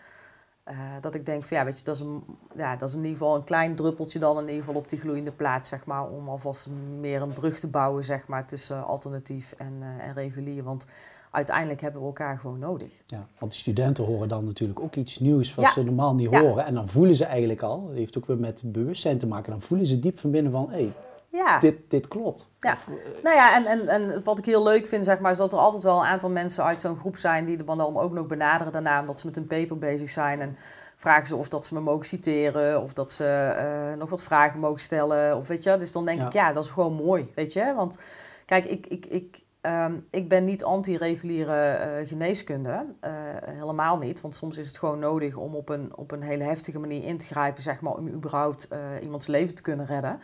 Uh, 0.71 0.77
dat 1.01 1.15
ik 1.15 1.27
denk 1.27 1.43
van 1.43 1.57
ja, 1.57 1.65
weet 1.65 1.79
je, 1.79 1.85
dat 1.85 1.95
is, 1.95 2.01
een, 2.01 2.23
ja, 2.57 2.77
dat 2.77 2.89
is 2.89 2.95
in 2.95 3.01
ieder 3.01 3.19
geval 3.19 3.37
een 3.37 3.45
klein 3.45 3.75
druppeltje 3.75 4.19
dan 4.19 4.39
in 4.39 4.49
ieder 4.49 4.65
geval 4.65 4.81
op 4.81 4.89
die 4.89 4.99
gloeiende 4.99 5.31
plaats, 5.31 5.69
zeg 5.69 5.87
maar, 5.87 6.09
om 6.09 6.29
alvast 6.29 6.69
meer 7.01 7.23
een 7.23 7.33
brug 7.33 7.59
te 7.59 7.67
bouwen, 7.67 8.05
zeg 8.05 8.29
maar, 8.29 8.47
tussen 8.47 8.85
alternatief 8.85 9.55
en, 9.59 9.73
uh, 9.81 10.07
en 10.07 10.15
regulier. 10.15 10.63
Want 10.63 10.87
uiteindelijk 11.31 11.81
hebben 11.81 12.01
we 12.01 12.07
elkaar 12.07 12.39
gewoon 12.39 12.59
nodig. 12.59 13.03
Ja, 13.07 13.27
want 13.39 13.53
de 13.53 13.59
studenten 13.59 14.05
horen 14.05 14.29
dan 14.29 14.45
natuurlijk 14.45 14.81
ook 14.81 14.95
iets 14.95 15.19
nieuws 15.19 15.55
wat 15.55 15.73
ze 15.73 15.83
normaal 15.83 16.15
niet 16.15 16.35
horen. 16.37 16.65
En 16.65 16.75
dan 16.75 16.89
voelen 16.89 17.15
ze 17.15 17.25
eigenlijk 17.25 17.63
al, 17.63 17.87
dat 17.87 17.97
heeft 17.97 18.19
ook 18.19 18.27
weer 18.27 18.39
met 18.39 18.63
bewustzijn 18.65 19.19
te 19.19 19.27
maken, 19.27 19.51
dan 19.51 19.61
voelen 19.61 19.87
ze 19.87 20.01
diep 20.01 20.19
van 20.19 20.31
binnen 20.31 20.53
van, 20.53 20.71
hé, 20.71 20.77
hey, 20.77 20.93
ja. 21.35 21.59
dit, 21.59 21.77
dit 21.89 22.09
klopt. 22.09 22.49
Ja. 22.61 22.73
Of, 22.73 22.87
uh, 22.89 22.95
nou 23.23 23.37
ja, 23.37 23.55
en, 23.55 23.67
en, 23.67 23.89
en 23.89 24.23
wat 24.23 24.39
ik 24.39 24.45
heel 24.45 24.63
leuk 24.63 24.87
vind, 24.87 25.05
zeg 25.05 25.19
maar, 25.19 25.31
is 25.31 25.39
dat 25.39 25.53
er 25.53 25.59
altijd 25.59 25.83
wel 25.83 25.99
een 25.99 26.07
aantal 26.07 26.31
mensen 26.31 26.65
uit 26.65 26.81
zo'n 26.81 26.99
groep 26.99 27.17
zijn 27.17 27.45
die 27.45 27.57
de 27.57 27.65
dan 27.65 27.99
ook 27.99 28.13
nog 28.13 28.27
benaderen 28.27 28.73
daarna, 28.73 29.01
omdat 29.01 29.21
ze 29.21 29.27
met 29.27 29.37
een 29.37 29.47
paper 29.47 29.79
bezig 29.79 30.11
zijn. 30.11 30.41
En 30.41 30.57
vragen 30.97 31.27
ze 31.27 31.37
of 31.37 31.49
dat 31.49 31.65
ze 31.65 31.75
me 31.75 31.81
mogen 31.81 32.07
citeren, 32.07 32.83
of 32.83 32.93
dat 32.93 33.13
ze 33.13 33.55
uh, 33.93 33.99
nog 33.99 34.11
wat 34.11 34.23
vragen 34.23 34.61
mogen 34.61 34.81
stellen. 34.81 35.37
Of 35.37 35.49
weet 35.49 35.63
je, 35.63 35.77
dus 35.77 35.93
dan 35.93 36.05
denk 36.05 36.23
ik, 36.23 36.33
ja, 36.33 36.53
dat 36.53 36.65
is 36.65 36.71
gewoon 36.71 36.93
mooi, 36.93 37.33
weet 37.35 37.53
je. 37.53 37.75
Want 37.75 37.99
kijk, 38.45 38.65
ik, 38.65 38.87
ik, 38.87 39.07
ik, 39.07 39.43
um, 39.61 40.07
ik 40.11 40.29
ben 40.29 40.45
niet 40.45 40.65
anti-reguliere 40.65 41.79
uh, 42.01 42.09
geneeskunde, 42.09 42.85
uh, 43.05 43.11
helemaal 43.45 43.99
niet. 43.99 44.21
Want 44.21 44.35
soms 44.35 44.57
is 44.57 44.67
het 44.67 44.79
gewoon 44.79 44.99
nodig 44.99 45.37
om 45.37 45.55
op 45.55 45.69
een, 45.69 45.93
op 45.97 46.11
een 46.11 46.23
hele 46.23 46.45
heftige 46.45 46.79
manier 46.79 47.05
in 47.05 47.19
te 47.19 47.27
grijpen, 47.27 47.63
zeg 47.63 47.81
maar, 47.81 47.93
om 47.93 48.09
überhaupt 48.09 48.69
iemands 49.03 49.27
leven 49.27 49.55
te 49.55 49.63
kunnen 49.63 49.87
redden. 49.87 50.21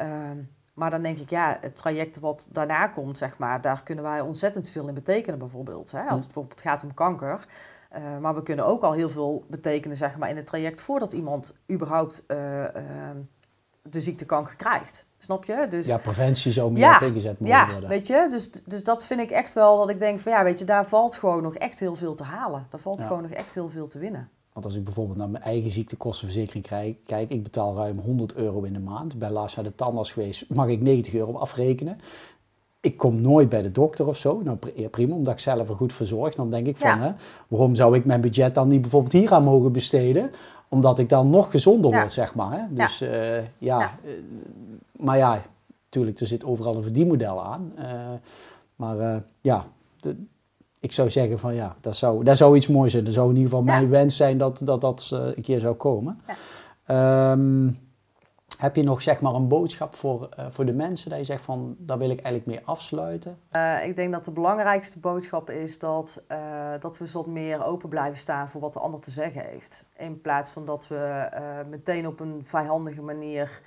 Um, 0.00 0.56
maar 0.78 0.90
dan 0.90 1.02
denk 1.02 1.18
ik, 1.18 1.30
ja, 1.30 1.58
het 1.60 1.76
traject 1.76 2.18
wat 2.18 2.48
daarna 2.52 2.86
komt, 2.86 3.18
zeg 3.18 3.38
maar, 3.38 3.60
daar 3.60 3.82
kunnen 3.82 4.04
wij 4.04 4.20
ontzettend 4.20 4.70
veel 4.70 4.88
in 4.88 4.94
betekenen 4.94 5.38
bijvoorbeeld. 5.38 5.90
Hè? 5.90 6.00
Als 6.00 6.16
het 6.16 6.24
bijvoorbeeld 6.24 6.60
gaat 6.60 6.82
om 6.82 6.94
kanker. 6.94 7.46
Uh, 7.96 8.18
maar 8.20 8.34
we 8.34 8.42
kunnen 8.42 8.66
ook 8.66 8.82
al 8.82 8.92
heel 8.92 9.08
veel 9.08 9.44
betekenen, 9.48 9.96
zeg 9.96 10.18
maar, 10.18 10.30
in 10.30 10.36
het 10.36 10.46
traject 10.46 10.80
voordat 10.80 11.12
iemand 11.12 11.56
überhaupt 11.70 12.24
uh, 12.28 12.60
uh, 12.60 12.68
de 13.82 14.00
ziekte 14.00 14.24
kanker 14.24 14.56
krijgt. 14.56 15.06
Snap 15.18 15.44
je? 15.44 15.66
Dus, 15.68 15.86
ja, 15.86 15.98
preventie 15.98 16.52
zou 16.52 16.72
meer 16.72 16.82
ja, 16.82 17.00
ingezet 17.00 17.38
moeten 17.38 17.58
ja, 17.58 17.70
worden. 17.70 17.88
weet 17.88 18.06
je, 18.06 18.26
dus, 18.30 18.52
dus 18.52 18.84
dat 18.84 19.04
vind 19.04 19.20
ik 19.20 19.30
echt 19.30 19.52
wel 19.52 19.78
dat 19.78 19.90
ik 19.90 19.98
denk 19.98 20.20
van 20.20 20.32
ja, 20.32 20.44
weet 20.44 20.58
je, 20.58 20.64
daar 20.64 20.86
valt 20.86 21.14
gewoon 21.14 21.42
nog 21.42 21.54
echt 21.54 21.78
heel 21.78 21.94
veel 21.94 22.14
te 22.14 22.24
halen. 22.24 22.66
Daar 22.70 22.80
valt 22.80 23.00
ja. 23.00 23.06
gewoon 23.06 23.22
nog 23.22 23.30
echt 23.30 23.54
heel 23.54 23.68
veel 23.68 23.88
te 23.88 23.98
winnen. 23.98 24.30
Want 24.58 24.70
als 24.70 24.78
ik 24.78 24.84
bijvoorbeeld 24.84 25.18
naar 25.18 25.30
mijn 25.30 25.44
eigen 25.44 25.70
ziektekostenverzekering 25.70 26.64
krijg, 26.64 26.96
kijk, 27.06 27.30
ik 27.30 27.42
betaal 27.42 27.76
ruim 27.76 27.98
100 27.98 28.34
euro 28.34 28.62
in 28.62 28.72
de 28.72 28.78
maand. 28.78 29.18
Bij 29.18 29.30
naar 29.30 29.62
de 29.62 29.74
tandarts 29.74 30.12
geweest, 30.12 30.44
mag 30.48 30.68
ik 30.68 30.80
90 30.80 31.14
euro 31.14 31.36
afrekenen. 31.36 31.98
Ik 32.80 32.96
kom 32.96 33.20
nooit 33.20 33.48
bij 33.48 33.62
de 33.62 33.72
dokter 33.72 34.06
of 34.06 34.16
zo. 34.16 34.40
Nou, 34.42 34.58
prima, 34.90 35.14
omdat 35.14 35.32
ik 35.32 35.38
zelf 35.38 35.68
er 35.68 35.74
goed 35.74 35.92
verzorg. 35.92 36.34
Dan 36.34 36.50
denk 36.50 36.66
ik 36.66 36.76
van, 36.76 36.98
hè, 36.98 37.12
waarom 37.48 37.74
zou 37.74 37.96
ik 37.96 38.04
mijn 38.04 38.20
budget 38.20 38.54
dan 38.54 38.68
niet 38.68 38.80
bijvoorbeeld 38.80 39.12
hier 39.12 39.32
aan 39.32 39.44
mogen 39.44 39.72
besteden? 39.72 40.30
Omdat 40.68 40.98
ik 40.98 41.08
dan 41.08 41.30
nog 41.30 41.50
gezonder 41.50 41.90
word, 41.90 42.12
zeg 42.12 42.34
maar. 42.34 42.52
Hè? 42.52 42.74
Dus 42.74 42.98
ja, 42.98 43.36
uh, 43.36 43.44
ja. 43.58 43.98
Uh, 44.04 44.12
maar 44.92 45.16
ja, 45.16 45.42
natuurlijk, 45.84 46.20
er 46.20 46.26
zit 46.26 46.44
overal 46.44 46.76
een 46.76 46.82
verdienmodel 46.82 47.44
aan. 47.44 47.72
Uh, 47.78 47.84
maar 48.76 49.22
ja, 49.40 49.66
de, 50.00 50.16
ik 50.80 50.92
zou 50.92 51.10
zeggen 51.10 51.38
van 51.38 51.54
ja, 51.54 51.76
dat 51.80 51.96
zou, 51.96 52.24
dat 52.24 52.36
zou 52.36 52.56
iets 52.56 52.66
moois 52.66 52.92
zijn. 52.92 53.04
Dat 53.04 53.12
zou 53.12 53.28
in 53.28 53.36
ieder 53.36 53.50
geval 53.50 53.64
mijn 53.64 53.88
wens 53.88 54.16
zijn 54.16 54.38
dat 54.38 54.60
dat, 54.64 54.80
dat 54.80 55.08
een 55.12 55.42
keer 55.42 55.60
zou 55.60 55.74
komen. 55.74 56.20
Um, 56.90 57.78
heb 58.58 58.76
je 58.76 58.82
nog 58.82 59.02
zeg 59.02 59.20
maar 59.20 59.34
een 59.34 59.48
boodschap 59.48 59.94
voor, 59.94 60.28
uh, 60.38 60.46
voor 60.50 60.64
de 60.64 60.72
mensen 60.72 61.10
dat 61.10 61.18
je 61.18 61.24
zegt 61.24 61.42
van 61.42 61.76
daar 61.78 61.98
wil 61.98 62.10
ik 62.10 62.20
eigenlijk 62.20 62.46
mee 62.46 62.66
afsluiten? 62.66 63.38
Uh, 63.52 63.86
ik 63.86 63.96
denk 63.96 64.12
dat 64.12 64.24
de 64.24 64.30
belangrijkste 64.30 64.98
boodschap 64.98 65.50
is 65.50 65.78
dat, 65.78 66.22
uh, 66.30 66.38
dat 66.80 66.98
we 66.98 67.10
wat 67.12 67.26
meer 67.26 67.64
open 67.64 67.88
blijven 67.88 68.18
staan 68.18 68.48
voor 68.48 68.60
wat 68.60 68.72
de 68.72 68.78
ander 68.78 69.00
te 69.00 69.10
zeggen 69.10 69.42
heeft. 69.42 69.84
In 69.96 70.20
plaats 70.20 70.50
van 70.50 70.64
dat 70.64 70.88
we 70.88 71.28
meteen 71.68 72.06
op 72.06 72.20
een 72.20 72.42
vijandige 72.44 73.02
manier 73.02 73.60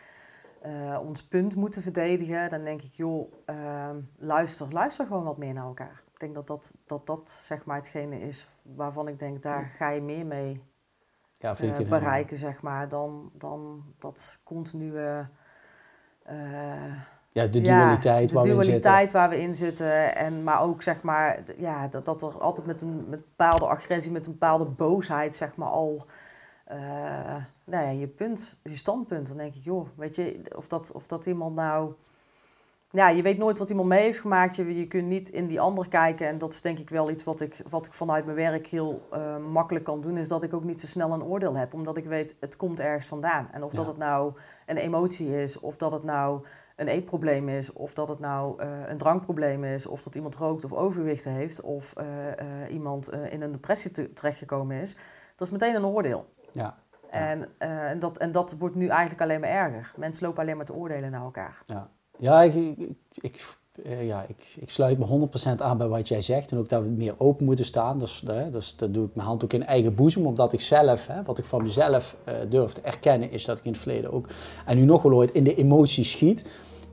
ons 1.04 1.24
punt 1.24 1.56
moeten 1.56 1.82
verdedigen, 1.82 2.50
dan 2.50 2.64
denk 2.64 2.82
ik 2.82 2.94
joh, 2.94 3.34
ehm, 3.46 3.96
luister, 4.18 4.68
luister 4.72 5.06
gewoon 5.06 5.24
wat 5.24 5.38
meer 5.38 5.54
naar 5.54 5.66
elkaar. 5.66 6.02
Ik 6.22 6.28
denk 6.28 6.48
dat 6.48 6.58
dat, 6.58 6.74
dat, 6.86 7.08
dat 7.08 7.42
zeg 7.44 7.66
maar 7.66 7.76
hetgene 7.76 8.20
is 8.20 8.48
waarvan 8.62 9.08
ik 9.08 9.20
denk 9.20 9.42
daar 9.42 9.66
ga 9.78 9.90
je 9.90 10.02
meer 10.02 10.26
mee 10.26 10.62
ja, 11.34 11.56
uh, 11.62 11.90
bereiken, 11.90 12.38
zeg 12.38 12.62
maar, 12.62 12.90
dan, 12.90 13.32
dan 13.34 13.84
dat 14.00 14.38
continue... 14.44 15.26
Uh, 16.30 16.96
ja, 17.32 17.48
de 17.48 17.62
dualiteit, 17.62 18.22
ja, 18.22 18.28
de 18.28 18.34
waar, 18.34 18.44
dualiteit 18.44 19.12
we 19.12 19.18
waar 19.18 19.30
we 19.30 19.42
in 19.42 19.56
zitten. 19.56 20.16
En, 20.16 20.44
maar 20.44 20.62
ook, 20.62 20.82
zeg 20.82 21.02
maar, 21.02 21.44
ja, 21.58 21.88
dat, 21.88 22.06
dat 22.06 22.22
er 22.22 22.42
altijd 22.42 22.68
met 22.68 22.82
een, 22.82 23.06
met 23.10 23.20
bepaalde 23.20 23.66
agressie, 23.66 24.12
met 24.12 24.26
een 24.26 24.32
bepaalde 24.32 24.66
boosheid, 24.66 25.36
zeg 25.36 25.56
maar, 25.56 25.70
al... 25.70 26.06
Uh, 26.72 26.78
nou 27.64 27.86
ja, 27.86 27.90
je 27.90 28.08
punt, 28.08 28.56
je 28.64 28.76
standpunt. 28.76 29.28
Dan 29.28 29.38
denk 29.38 29.56
ik, 29.56 29.64
joh, 29.64 29.88
weet 29.96 30.16
je, 30.16 30.42
of 30.56 30.68
dat, 30.68 30.92
of 30.92 31.08
dat 31.08 31.26
iemand 31.26 31.56
nou 31.56 31.94
ja, 32.92 33.10
je 33.10 33.22
weet 33.22 33.38
nooit 33.38 33.58
wat 33.58 33.70
iemand 33.70 33.88
mee 33.88 34.02
heeft 34.02 34.20
gemaakt. 34.20 34.56
Je, 34.56 34.78
je 34.78 34.88
kunt 34.88 35.08
niet 35.08 35.30
in 35.30 35.48
die 35.48 35.60
ander 35.60 35.88
kijken. 35.88 36.28
En 36.28 36.38
dat 36.38 36.54
is 36.54 36.62
denk 36.62 36.78
ik 36.78 36.90
wel 36.90 37.10
iets 37.10 37.24
wat 37.24 37.42
ik, 37.42 37.62
wat 37.70 37.86
ik 37.86 37.94
vanuit 37.94 38.26
mijn 38.26 38.38
werk 38.38 38.68
heel 38.68 39.08
uh, 39.14 39.38
makkelijk 39.38 39.86
kan 39.86 40.02
doen. 40.02 40.18
Is 40.18 40.28
dat 40.28 40.44
ik 40.44 40.54
ook 40.54 40.64
niet 40.64 40.80
zo 40.80 40.88
snel 40.88 41.14
een 41.14 41.24
oordeel 41.24 41.56
heb. 41.56 41.74
Omdat 41.74 41.98
ik 41.98 42.06
weet, 42.06 42.36
het 42.40 42.56
komt 42.56 42.80
ergens 42.80 43.06
vandaan. 43.06 43.48
En 43.52 43.64
of 43.64 43.72
dat 43.72 43.88
het 43.88 43.98
nou 43.98 44.34
een 44.66 44.78
emotie 44.78 45.42
is. 45.42 45.60
Of 45.60 45.78
dat 45.78 45.92
het 45.92 46.04
nou 46.04 46.46
een 46.76 46.88
eetprobleem 46.88 47.50
is. 47.50 47.74
Of 47.74 47.94
dat 47.94 48.08
het 48.08 48.20
nou 48.20 48.64
uh, 48.64 48.70
een 48.88 48.98
drankprobleem 48.98 49.64
is. 49.64 49.86
Of 49.86 50.04
dat 50.04 50.16
iemand 50.16 50.36
rookt 50.36 50.66
of 50.66 50.74
overgewicht 50.74 51.26
heeft. 51.26 51.62
Of 51.62 51.94
uh, 51.98 52.74
iemand 52.74 53.10
in 53.10 53.42
een 53.42 53.52
depressie 53.52 53.92
te, 53.92 54.14
terechtgekomen 54.14 54.82
is. 54.82 54.96
Dat 55.36 55.48
is 55.48 55.54
meteen 55.54 55.76
een 55.76 55.86
oordeel. 55.86 56.26
Ja. 56.52 56.78
En, 57.10 57.48
en, 57.58 58.00
dat, 58.00 58.18
en 58.18 58.32
dat 58.32 58.56
wordt 58.60 58.76
nu 58.76 58.88
eigenlijk 58.88 59.22
alleen 59.22 59.40
maar 59.40 59.50
erger. 59.50 59.94
Mensen 59.96 60.26
lopen 60.26 60.42
alleen 60.42 60.58
maar 60.58 60.66
te 60.66 60.74
oordelen 60.74 61.12
naar 61.12 61.22
elkaar. 61.22 61.62
Ja. 61.66 61.90
Ja, 62.22 62.44
ik, 62.44 62.54
ik, 63.22 63.46
eh, 63.84 64.08
ja, 64.08 64.26
ik, 64.28 64.56
ik 64.60 64.70
sluit 64.70 64.98
me 64.98 65.28
100% 65.58 65.62
aan 65.62 65.78
bij 65.78 65.88
wat 65.88 66.08
jij 66.08 66.22
zegt. 66.22 66.52
En 66.52 66.58
ook 66.58 66.70
dat 66.70 66.84
we 66.84 66.90
meer 66.90 67.14
open 67.18 67.46
moeten 67.46 67.66
staan. 67.66 68.00
Dus, 68.00 68.24
dus 68.52 68.76
dat 68.76 68.94
doe 68.94 69.06
ik 69.06 69.16
mijn 69.16 69.28
hand 69.28 69.44
ook 69.44 69.54
in 69.54 69.66
eigen 69.66 69.96
boezem. 69.96 70.26
Omdat 70.26 70.54
ik 70.54 70.62
zelf, 70.62 71.08
wat 71.26 71.38
ik 71.38 71.46
van 71.46 71.64
mezelf 71.64 72.16
uh, 72.28 72.34
durf 72.50 72.74
te 72.74 72.82
erkennen, 72.82 73.32
is 73.32 73.46
dat 73.46 73.58
ik 73.58 73.66
in 73.66 73.72
het 73.72 73.82
verleden 73.82 74.12
ook, 74.12 74.28
en 74.66 74.78
nu 74.78 74.86
nog 74.86 75.02
wel 75.02 75.14
ooit, 75.14 75.32
in 75.32 75.44
de 75.44 75.56
emoties 75.56 76.12
schiet. 76.12 76.46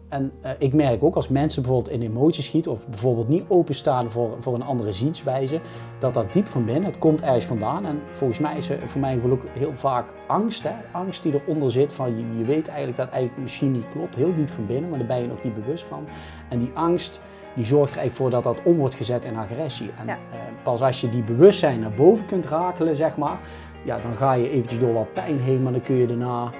En 0.09 0.33
uh, 0.45 0.51
ik 0.59 0.75
merk 0.75 1.03
ook 1.03 1.15
als 1.15 1.29
mensen 1.29 1.63
bijvoorbeeld 1.63 1.95
in 1.95 2.03
emoties 2.03 2.45
schieten 2.45 2.73
of 2.73 2.87
bijvoorbeeld 2.87 3.29
niet 3.29 3.45
openstaan 3.49 4.11
voor, 4.11 4.37
voor 4.41 4.55
een 4.55 4.63
andere 4.63 4.93
zienswijze, 4.93 5.61
dat 5.99 6.15
dat 6.15 6.33
diep 6.33 6.47
van 6.47 6.65
binnen, 6.65 6.85
het 6.85 6.99
komt 6.99 7.23
ergens 7.23 7.45
vandaan. 7.45 7.87
En 7.87 8.01
volgens 8.11 8.39
mij 8.39 8.57
is 8.57 8.71
er 8.71 8.89
voor 8.89 9.01
mij 9.01 9.21
ook 9.31 9.43
heel 9.53 9.75
vaak 9.75 10.07
angst, 10.27 10.63
hè? 10.63 10.75
angst 10.93 11.23
die 11.23 11.35
eronder 11.35 11.71
zit 11.71 11.93
van 11.93 12.17
je, 12.17 12.39
je 12.39 12.45
weet 12.45 12.69
eigenlijk 12.69 12.97
dat 12.97 13.09
eigenlijk 13.09 13.43
misschien 13.43 13.73
niet 13.73 13.89
klopt, 13.89 14.17
heel 14.17 14.35
diep 14.35 14.49
van 14.49 14.67
binnen, 14.67 14.91
maar 14.91 14.99
daar 14.99 15.09
ben 15.09 15.21
je 15.21 15.27
nog 15.27 15.43
niet 15.43 15.55
bewust 15.55 15.85
van. 15.85 16.05
En 16.49 16.59
die 16.59 16.71
angst 16.75 17.21
die 17.55 17.65
zorgt 17.67 17.93
er 17.93 17.99
eigenlijk 17.99 18.33
voor 18.33 18.43
dat 18.43 18.55
dat 18.55 18.65
om 18.65 18.77
wordt 18.77 18.95
gezet 18.95 19.25
in 19.25 19.37
agressie. 19.37 19.91
En 19.99 20.07
ja. 20.07 20.15
uh, 20.15 20.39
pas 20.63 20.83
als 20.83 21.01
je 21.01 21.11
die 21.11 21.23
bewustzijn 21.23 21.81
naar 21.81 21.95
boven 21.97 22.27
kunt 22.27 22.47
rakelen, 22.47 22.97
zeg 22.97 23.17
maar, 23.17 23.39
ja, 23.85 23.99
dan 23.99 24.17
ga 24.17 24.33
je 24.33 24.51
eventjes 24.51 24.79
door 24.79 24.93
wat 24.93 25.13
pijn 25.13 25.41
heen, 25.41 25.63
maar 25.63 25.73
dan 25.73 25.83
kun 25.83 25.95
je 25.95 26.07
daarna 26.07 26.51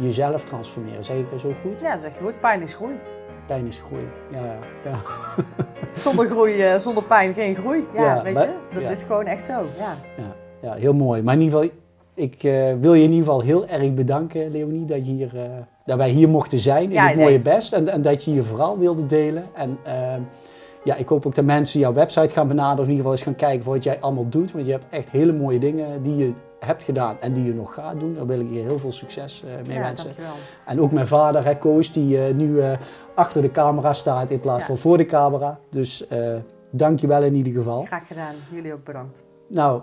jezelf 0.00 0.44
transformeren. 0.44 1.04
Zeg 1.04 1.16
ik 1.16 1.30
dat 1.30 1.40
zo 1.40 1.52
goed? 1.62 1.80
Ja, 1.80 1.98
zeg 1.98 2.14
je 2.14 2.24
goed. 2.24 2.40
Pijn 2.40 2.62
is 2.62 2.74
groei. 2.74 2.94
Pijn 3.46 3.66
is 3.66 3.80
groei, 3.80 4.08
ja. 4.30 4.56
ja. 4.84 5.00
zonder 6.04 6.26
groei, 6.26 6.72
uh, 6.72 6.78
zonder 6.78 7.04
pijn 7.04 7.34
geen 7.34 7.54
groei. 7.54 7.86
Ja, 7.94 8.02
ja 8.02 8.22
weet 8.22 8.40
je? 8.40 8.80
Dat 8.80 8.90
is 8.90 9.02
gewoon 9.02 9.26
echt 9.26 9.44
zo, 9.44 9.52
ja. 9.78 9.96
ja. 10.16 10.36
Ja, 10.62 10.74
heel 10.74 10.94
mooi. 10.94 11.22
Maar 11.22 11.34
in 11.34 11.40
ieder 11.40 11.58
geval, 11.58 11.76
ik 12.14 12.42
uh, 12.42 12.72
wil 12.80 12.94
je 12.94 13.02
in 13.02 13.10
ieder 13.10 13.24
geval 13.24 13.40
heel 13.40 13.66
erg 13.66 13.94
bedanken, 13.94 14.50
Leonie, 14.50 14.84
dat, 14.84 15.06
je 15.06 15.12
hier, 15.12 15.30
uh, 15.34 15.42
dat 15.84 15.96
wij 15.96 16.10
hier 16.10 16.28
mochten 16.28 16.58
zijn 16.58 16.92
in 16.92 16.98
het 16.98 17.16
mooie 17.16 17.40
best. 17.40 17.72
En, 17.72 17.88
en, 17.88 18.02
dat 18.02 18.24
je 18.24 18.34
je 18.34 18.42
verhaal 18.42 18.78
wilde 18.78 19.06
delen. 19.06 19.44
En 19.54 19.78
ehm, 19.84 20.20
ja, 20.84 20.94
ik 20.94 21.08
hoop 21.08 21.26
ook 21.26 21.34
dat 21.34 21.44
mensen 21.44 21.80
jouw 21.80 21.92
website 21.92 22.34
gaan 22.34 22.48
benaderen. 22.48 22.78
Of 22.78 22.84
in 22.84 22.90
ieder 22.90 22.96
geval 22.96 23.12
eens 23.12 23.22
gaan 23.22 23.48
kijken 23.48 23.64
voor 23.64 23.74
wat 23.74 23.84
jij 23.84 24.00
allemaal 24.00 24.28
doet. 24.28 24.52
Want 24.52 24.64
je 24.64 24.72
hebt 24.72 24.86
echt 24.90 25.10
hele 25.10 25.32
mooie 25.32 25.58
dingen 25.58 26.02
die 26.02 26.16
je 26.16 26.32
hebt 26.60 26.84
gedaan 26.84 27.16
en 27.20 27.32
die 27.32 27.44
je 27.44 27.54
nog 27.54 27.74
gaat 27.74 28.00
doen. 28.00 28.14
Daar 28.14 28.26
wil 28.26 28.40
ik 28.40 28.50
je 28.50 28.58
heel 28.58 28.78
veel 28.78 28.92
succes 28.92 29.44
uh, 29.44 29.50
mee 29.66 29.76
ja, 29.76 29.82
wensen. 29.82 30.04
Dankjewel. 30.04 30.34
En 30.66 30.80
ook 30.80 30.92
mijn 30.92 31.06
vader, 31.06 31.44
hè, 31.44 31.58
Koos, 31.58 31.92
die 31.92 32.28
uh, 32.28 32.34
nu 32.34 32.48
uh, 32.48 32.72
achter 33.14 33.42
de 33.42 33.50
camera 33.50 33.92
staat 33.92 34.30
in 34.30 34.40
plaats 34.40 34.60
ja. 34.60 34.66
van 34.66 34.78
voor 34.78 34.96
de 34.96 35.06
camera. 35.06 35.58
Dus 35.70 36.06
dank 36.70 37.00
je 37.00 37.06
wel 37.06 37.22
in 37.22 37.34
ieder 37.34 37.52
geval. 37.52 37.82
Graag 37.82 38.06
gedaan. 38.06 38.34
Jullie 38.50 38.72
ook 38.72 38.84
bedankt. 38.84 39.24
Nou, 39.48 39.82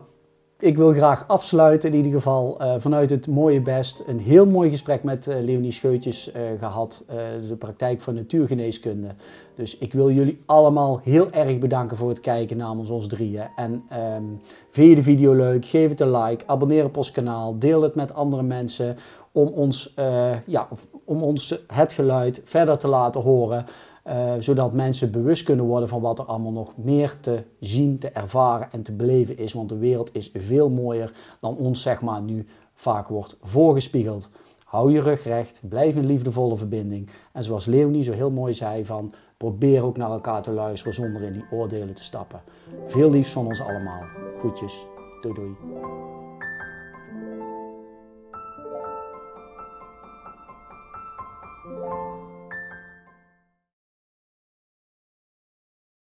ik 0.60 0.78
wil 0.78 0.93
graag 0.93 1.28
afsluiten 1.28 1.89
in 1.89 1.95
ieder 1.95 2.12
geval 2.12 2.58
uh, 2.62 2.74
vanuit 2.78 3.10
het 3.10 3.28
mooie 3.28 3.62
best. 3.62 4.03
Een 4.08 4.20
heel 4.20 4.45
mooi 4.45 4.70
gesprek 4.70 5.03
met 5.03 5.28
uh, 5.28 5.36
Leonie 5.41 5.72
Scheutjes 5.72 6.32
uh, 6.32 6.41
gehad, 6.60 7.03
de 7.47 7.55
praktijk 7.55 8.01
van 8.01 8.16
natuurgeneeskunde. 8.16 9.08
Dus 9.55 9.78
ik 9.78 9.93
wil 9.93 10.12
jullie 10.12 10.41
allemaal 10.45 10.99
heel 11.03 11.32
erg 11.32 11.58
bedanken 11.58 11.97
voor 11.97 12.10
het 12.10 12.20
kijken 12.20 12.58
namens 12.58 12.89
ons 12.89 13.08
drieën. 13.08 13.47
En 13.55 13.72
um, 13.72 14.41
vind 14.72 14.89
je 14.89 14.95
de 14.95 15.03
video 15.03 15.34
leuk, 15.34 15.66
geef 15.66 15.89
het 15.89 15.99
een 15.99 16.18
like, 16.18 16.43
abonneer 16.47 16.86
op 16.86 16.97
ons 16.97 17.12
kanaal, 17.12 17.60
deel 17.60 17.82
het 17.82 17.95
met 17.95 18.14
andere 18.14 18.43
mensen 18.43 18.95
om 19.32 19.47
ons, 19.47 19.93
ja, 20.45 20.68
om 21.05 21.24
ons 21.24 21.62
het 21.68 21.93
geluid 21.93 22.41
verder 22.45 22.78
te 22.78 22.88
laten 22.88 23.22
horen. 23.22 23.66
Uh, 24.08 24.34
zodat 24.39 24.74
mensen 24.74 25.12
bewust 25.12 25.43
kunnen 25.43 25.66
worden 25.66 25.89
van 25.89 26.01
wat 26.01 26.20
er 26.20 26.26
allemaal 26.26 26.51
nog 26.51 26.74
meer 26.78 27.20
te 27.22 27.43
zien, 27.60 27.99
te 27.99 28.10
ervaren 28.10 28.72
en 28.72 28.84
te 28.84 28.91
beleven 28.91 29.38
is. 29.38 29.53
Want 29.53 29.70
de 29.70 29.78
wereld 29.78 30.16
is 30.16 30.32
veel 30.34 30.70
mooier 30.70 31.14
dan 31.39 31.58
ons 31.58 31.82
zeg 31.82 32.01
maar 32.01 32.22
nu 32.22 32.47
vaak 32.74 33.08
wordt 33.08 33.38
voorgespiegeld. 33.41 34.30
Hou 34.64 34.91
je 34.91 35.01
rug 35.01 35.24
recht, 35.24 35.62
blijf 35.70 35.95
in 35.95 36.05
liefdevolle 36.05 36.58
verbinding. 36.58 37.10
En 37.32 37.43
zoals 37.43 37.66
Leonie 37.66 38.03
zo 38.03 38.12
heel 38.12 38.32
mooi 38.32 38.53
zei 38.53 38.86
van, 38.86 39.14
probeer 39.38 39.84
ook 39.84 39.97
naar 39.97 40.12
elkaar 40.12 40.41
te 40.41 40.51
luisteren 40.51 40.93
zonder 40.93 41.22
in 41.22 41.34
die 41.34 41.45
oordelen 41.51 41.93
te 41.93 42.03
stappen. 42.03 42.41
Veel 42.88 43.10
liefs 43.10 43.32
van 43.32 43.45
ons 43.45 43.62
allemaal. 43.62 44.03
Groetjes. 44.39 44.88
Doei 45.22 45.34
doei. 45.34 45.55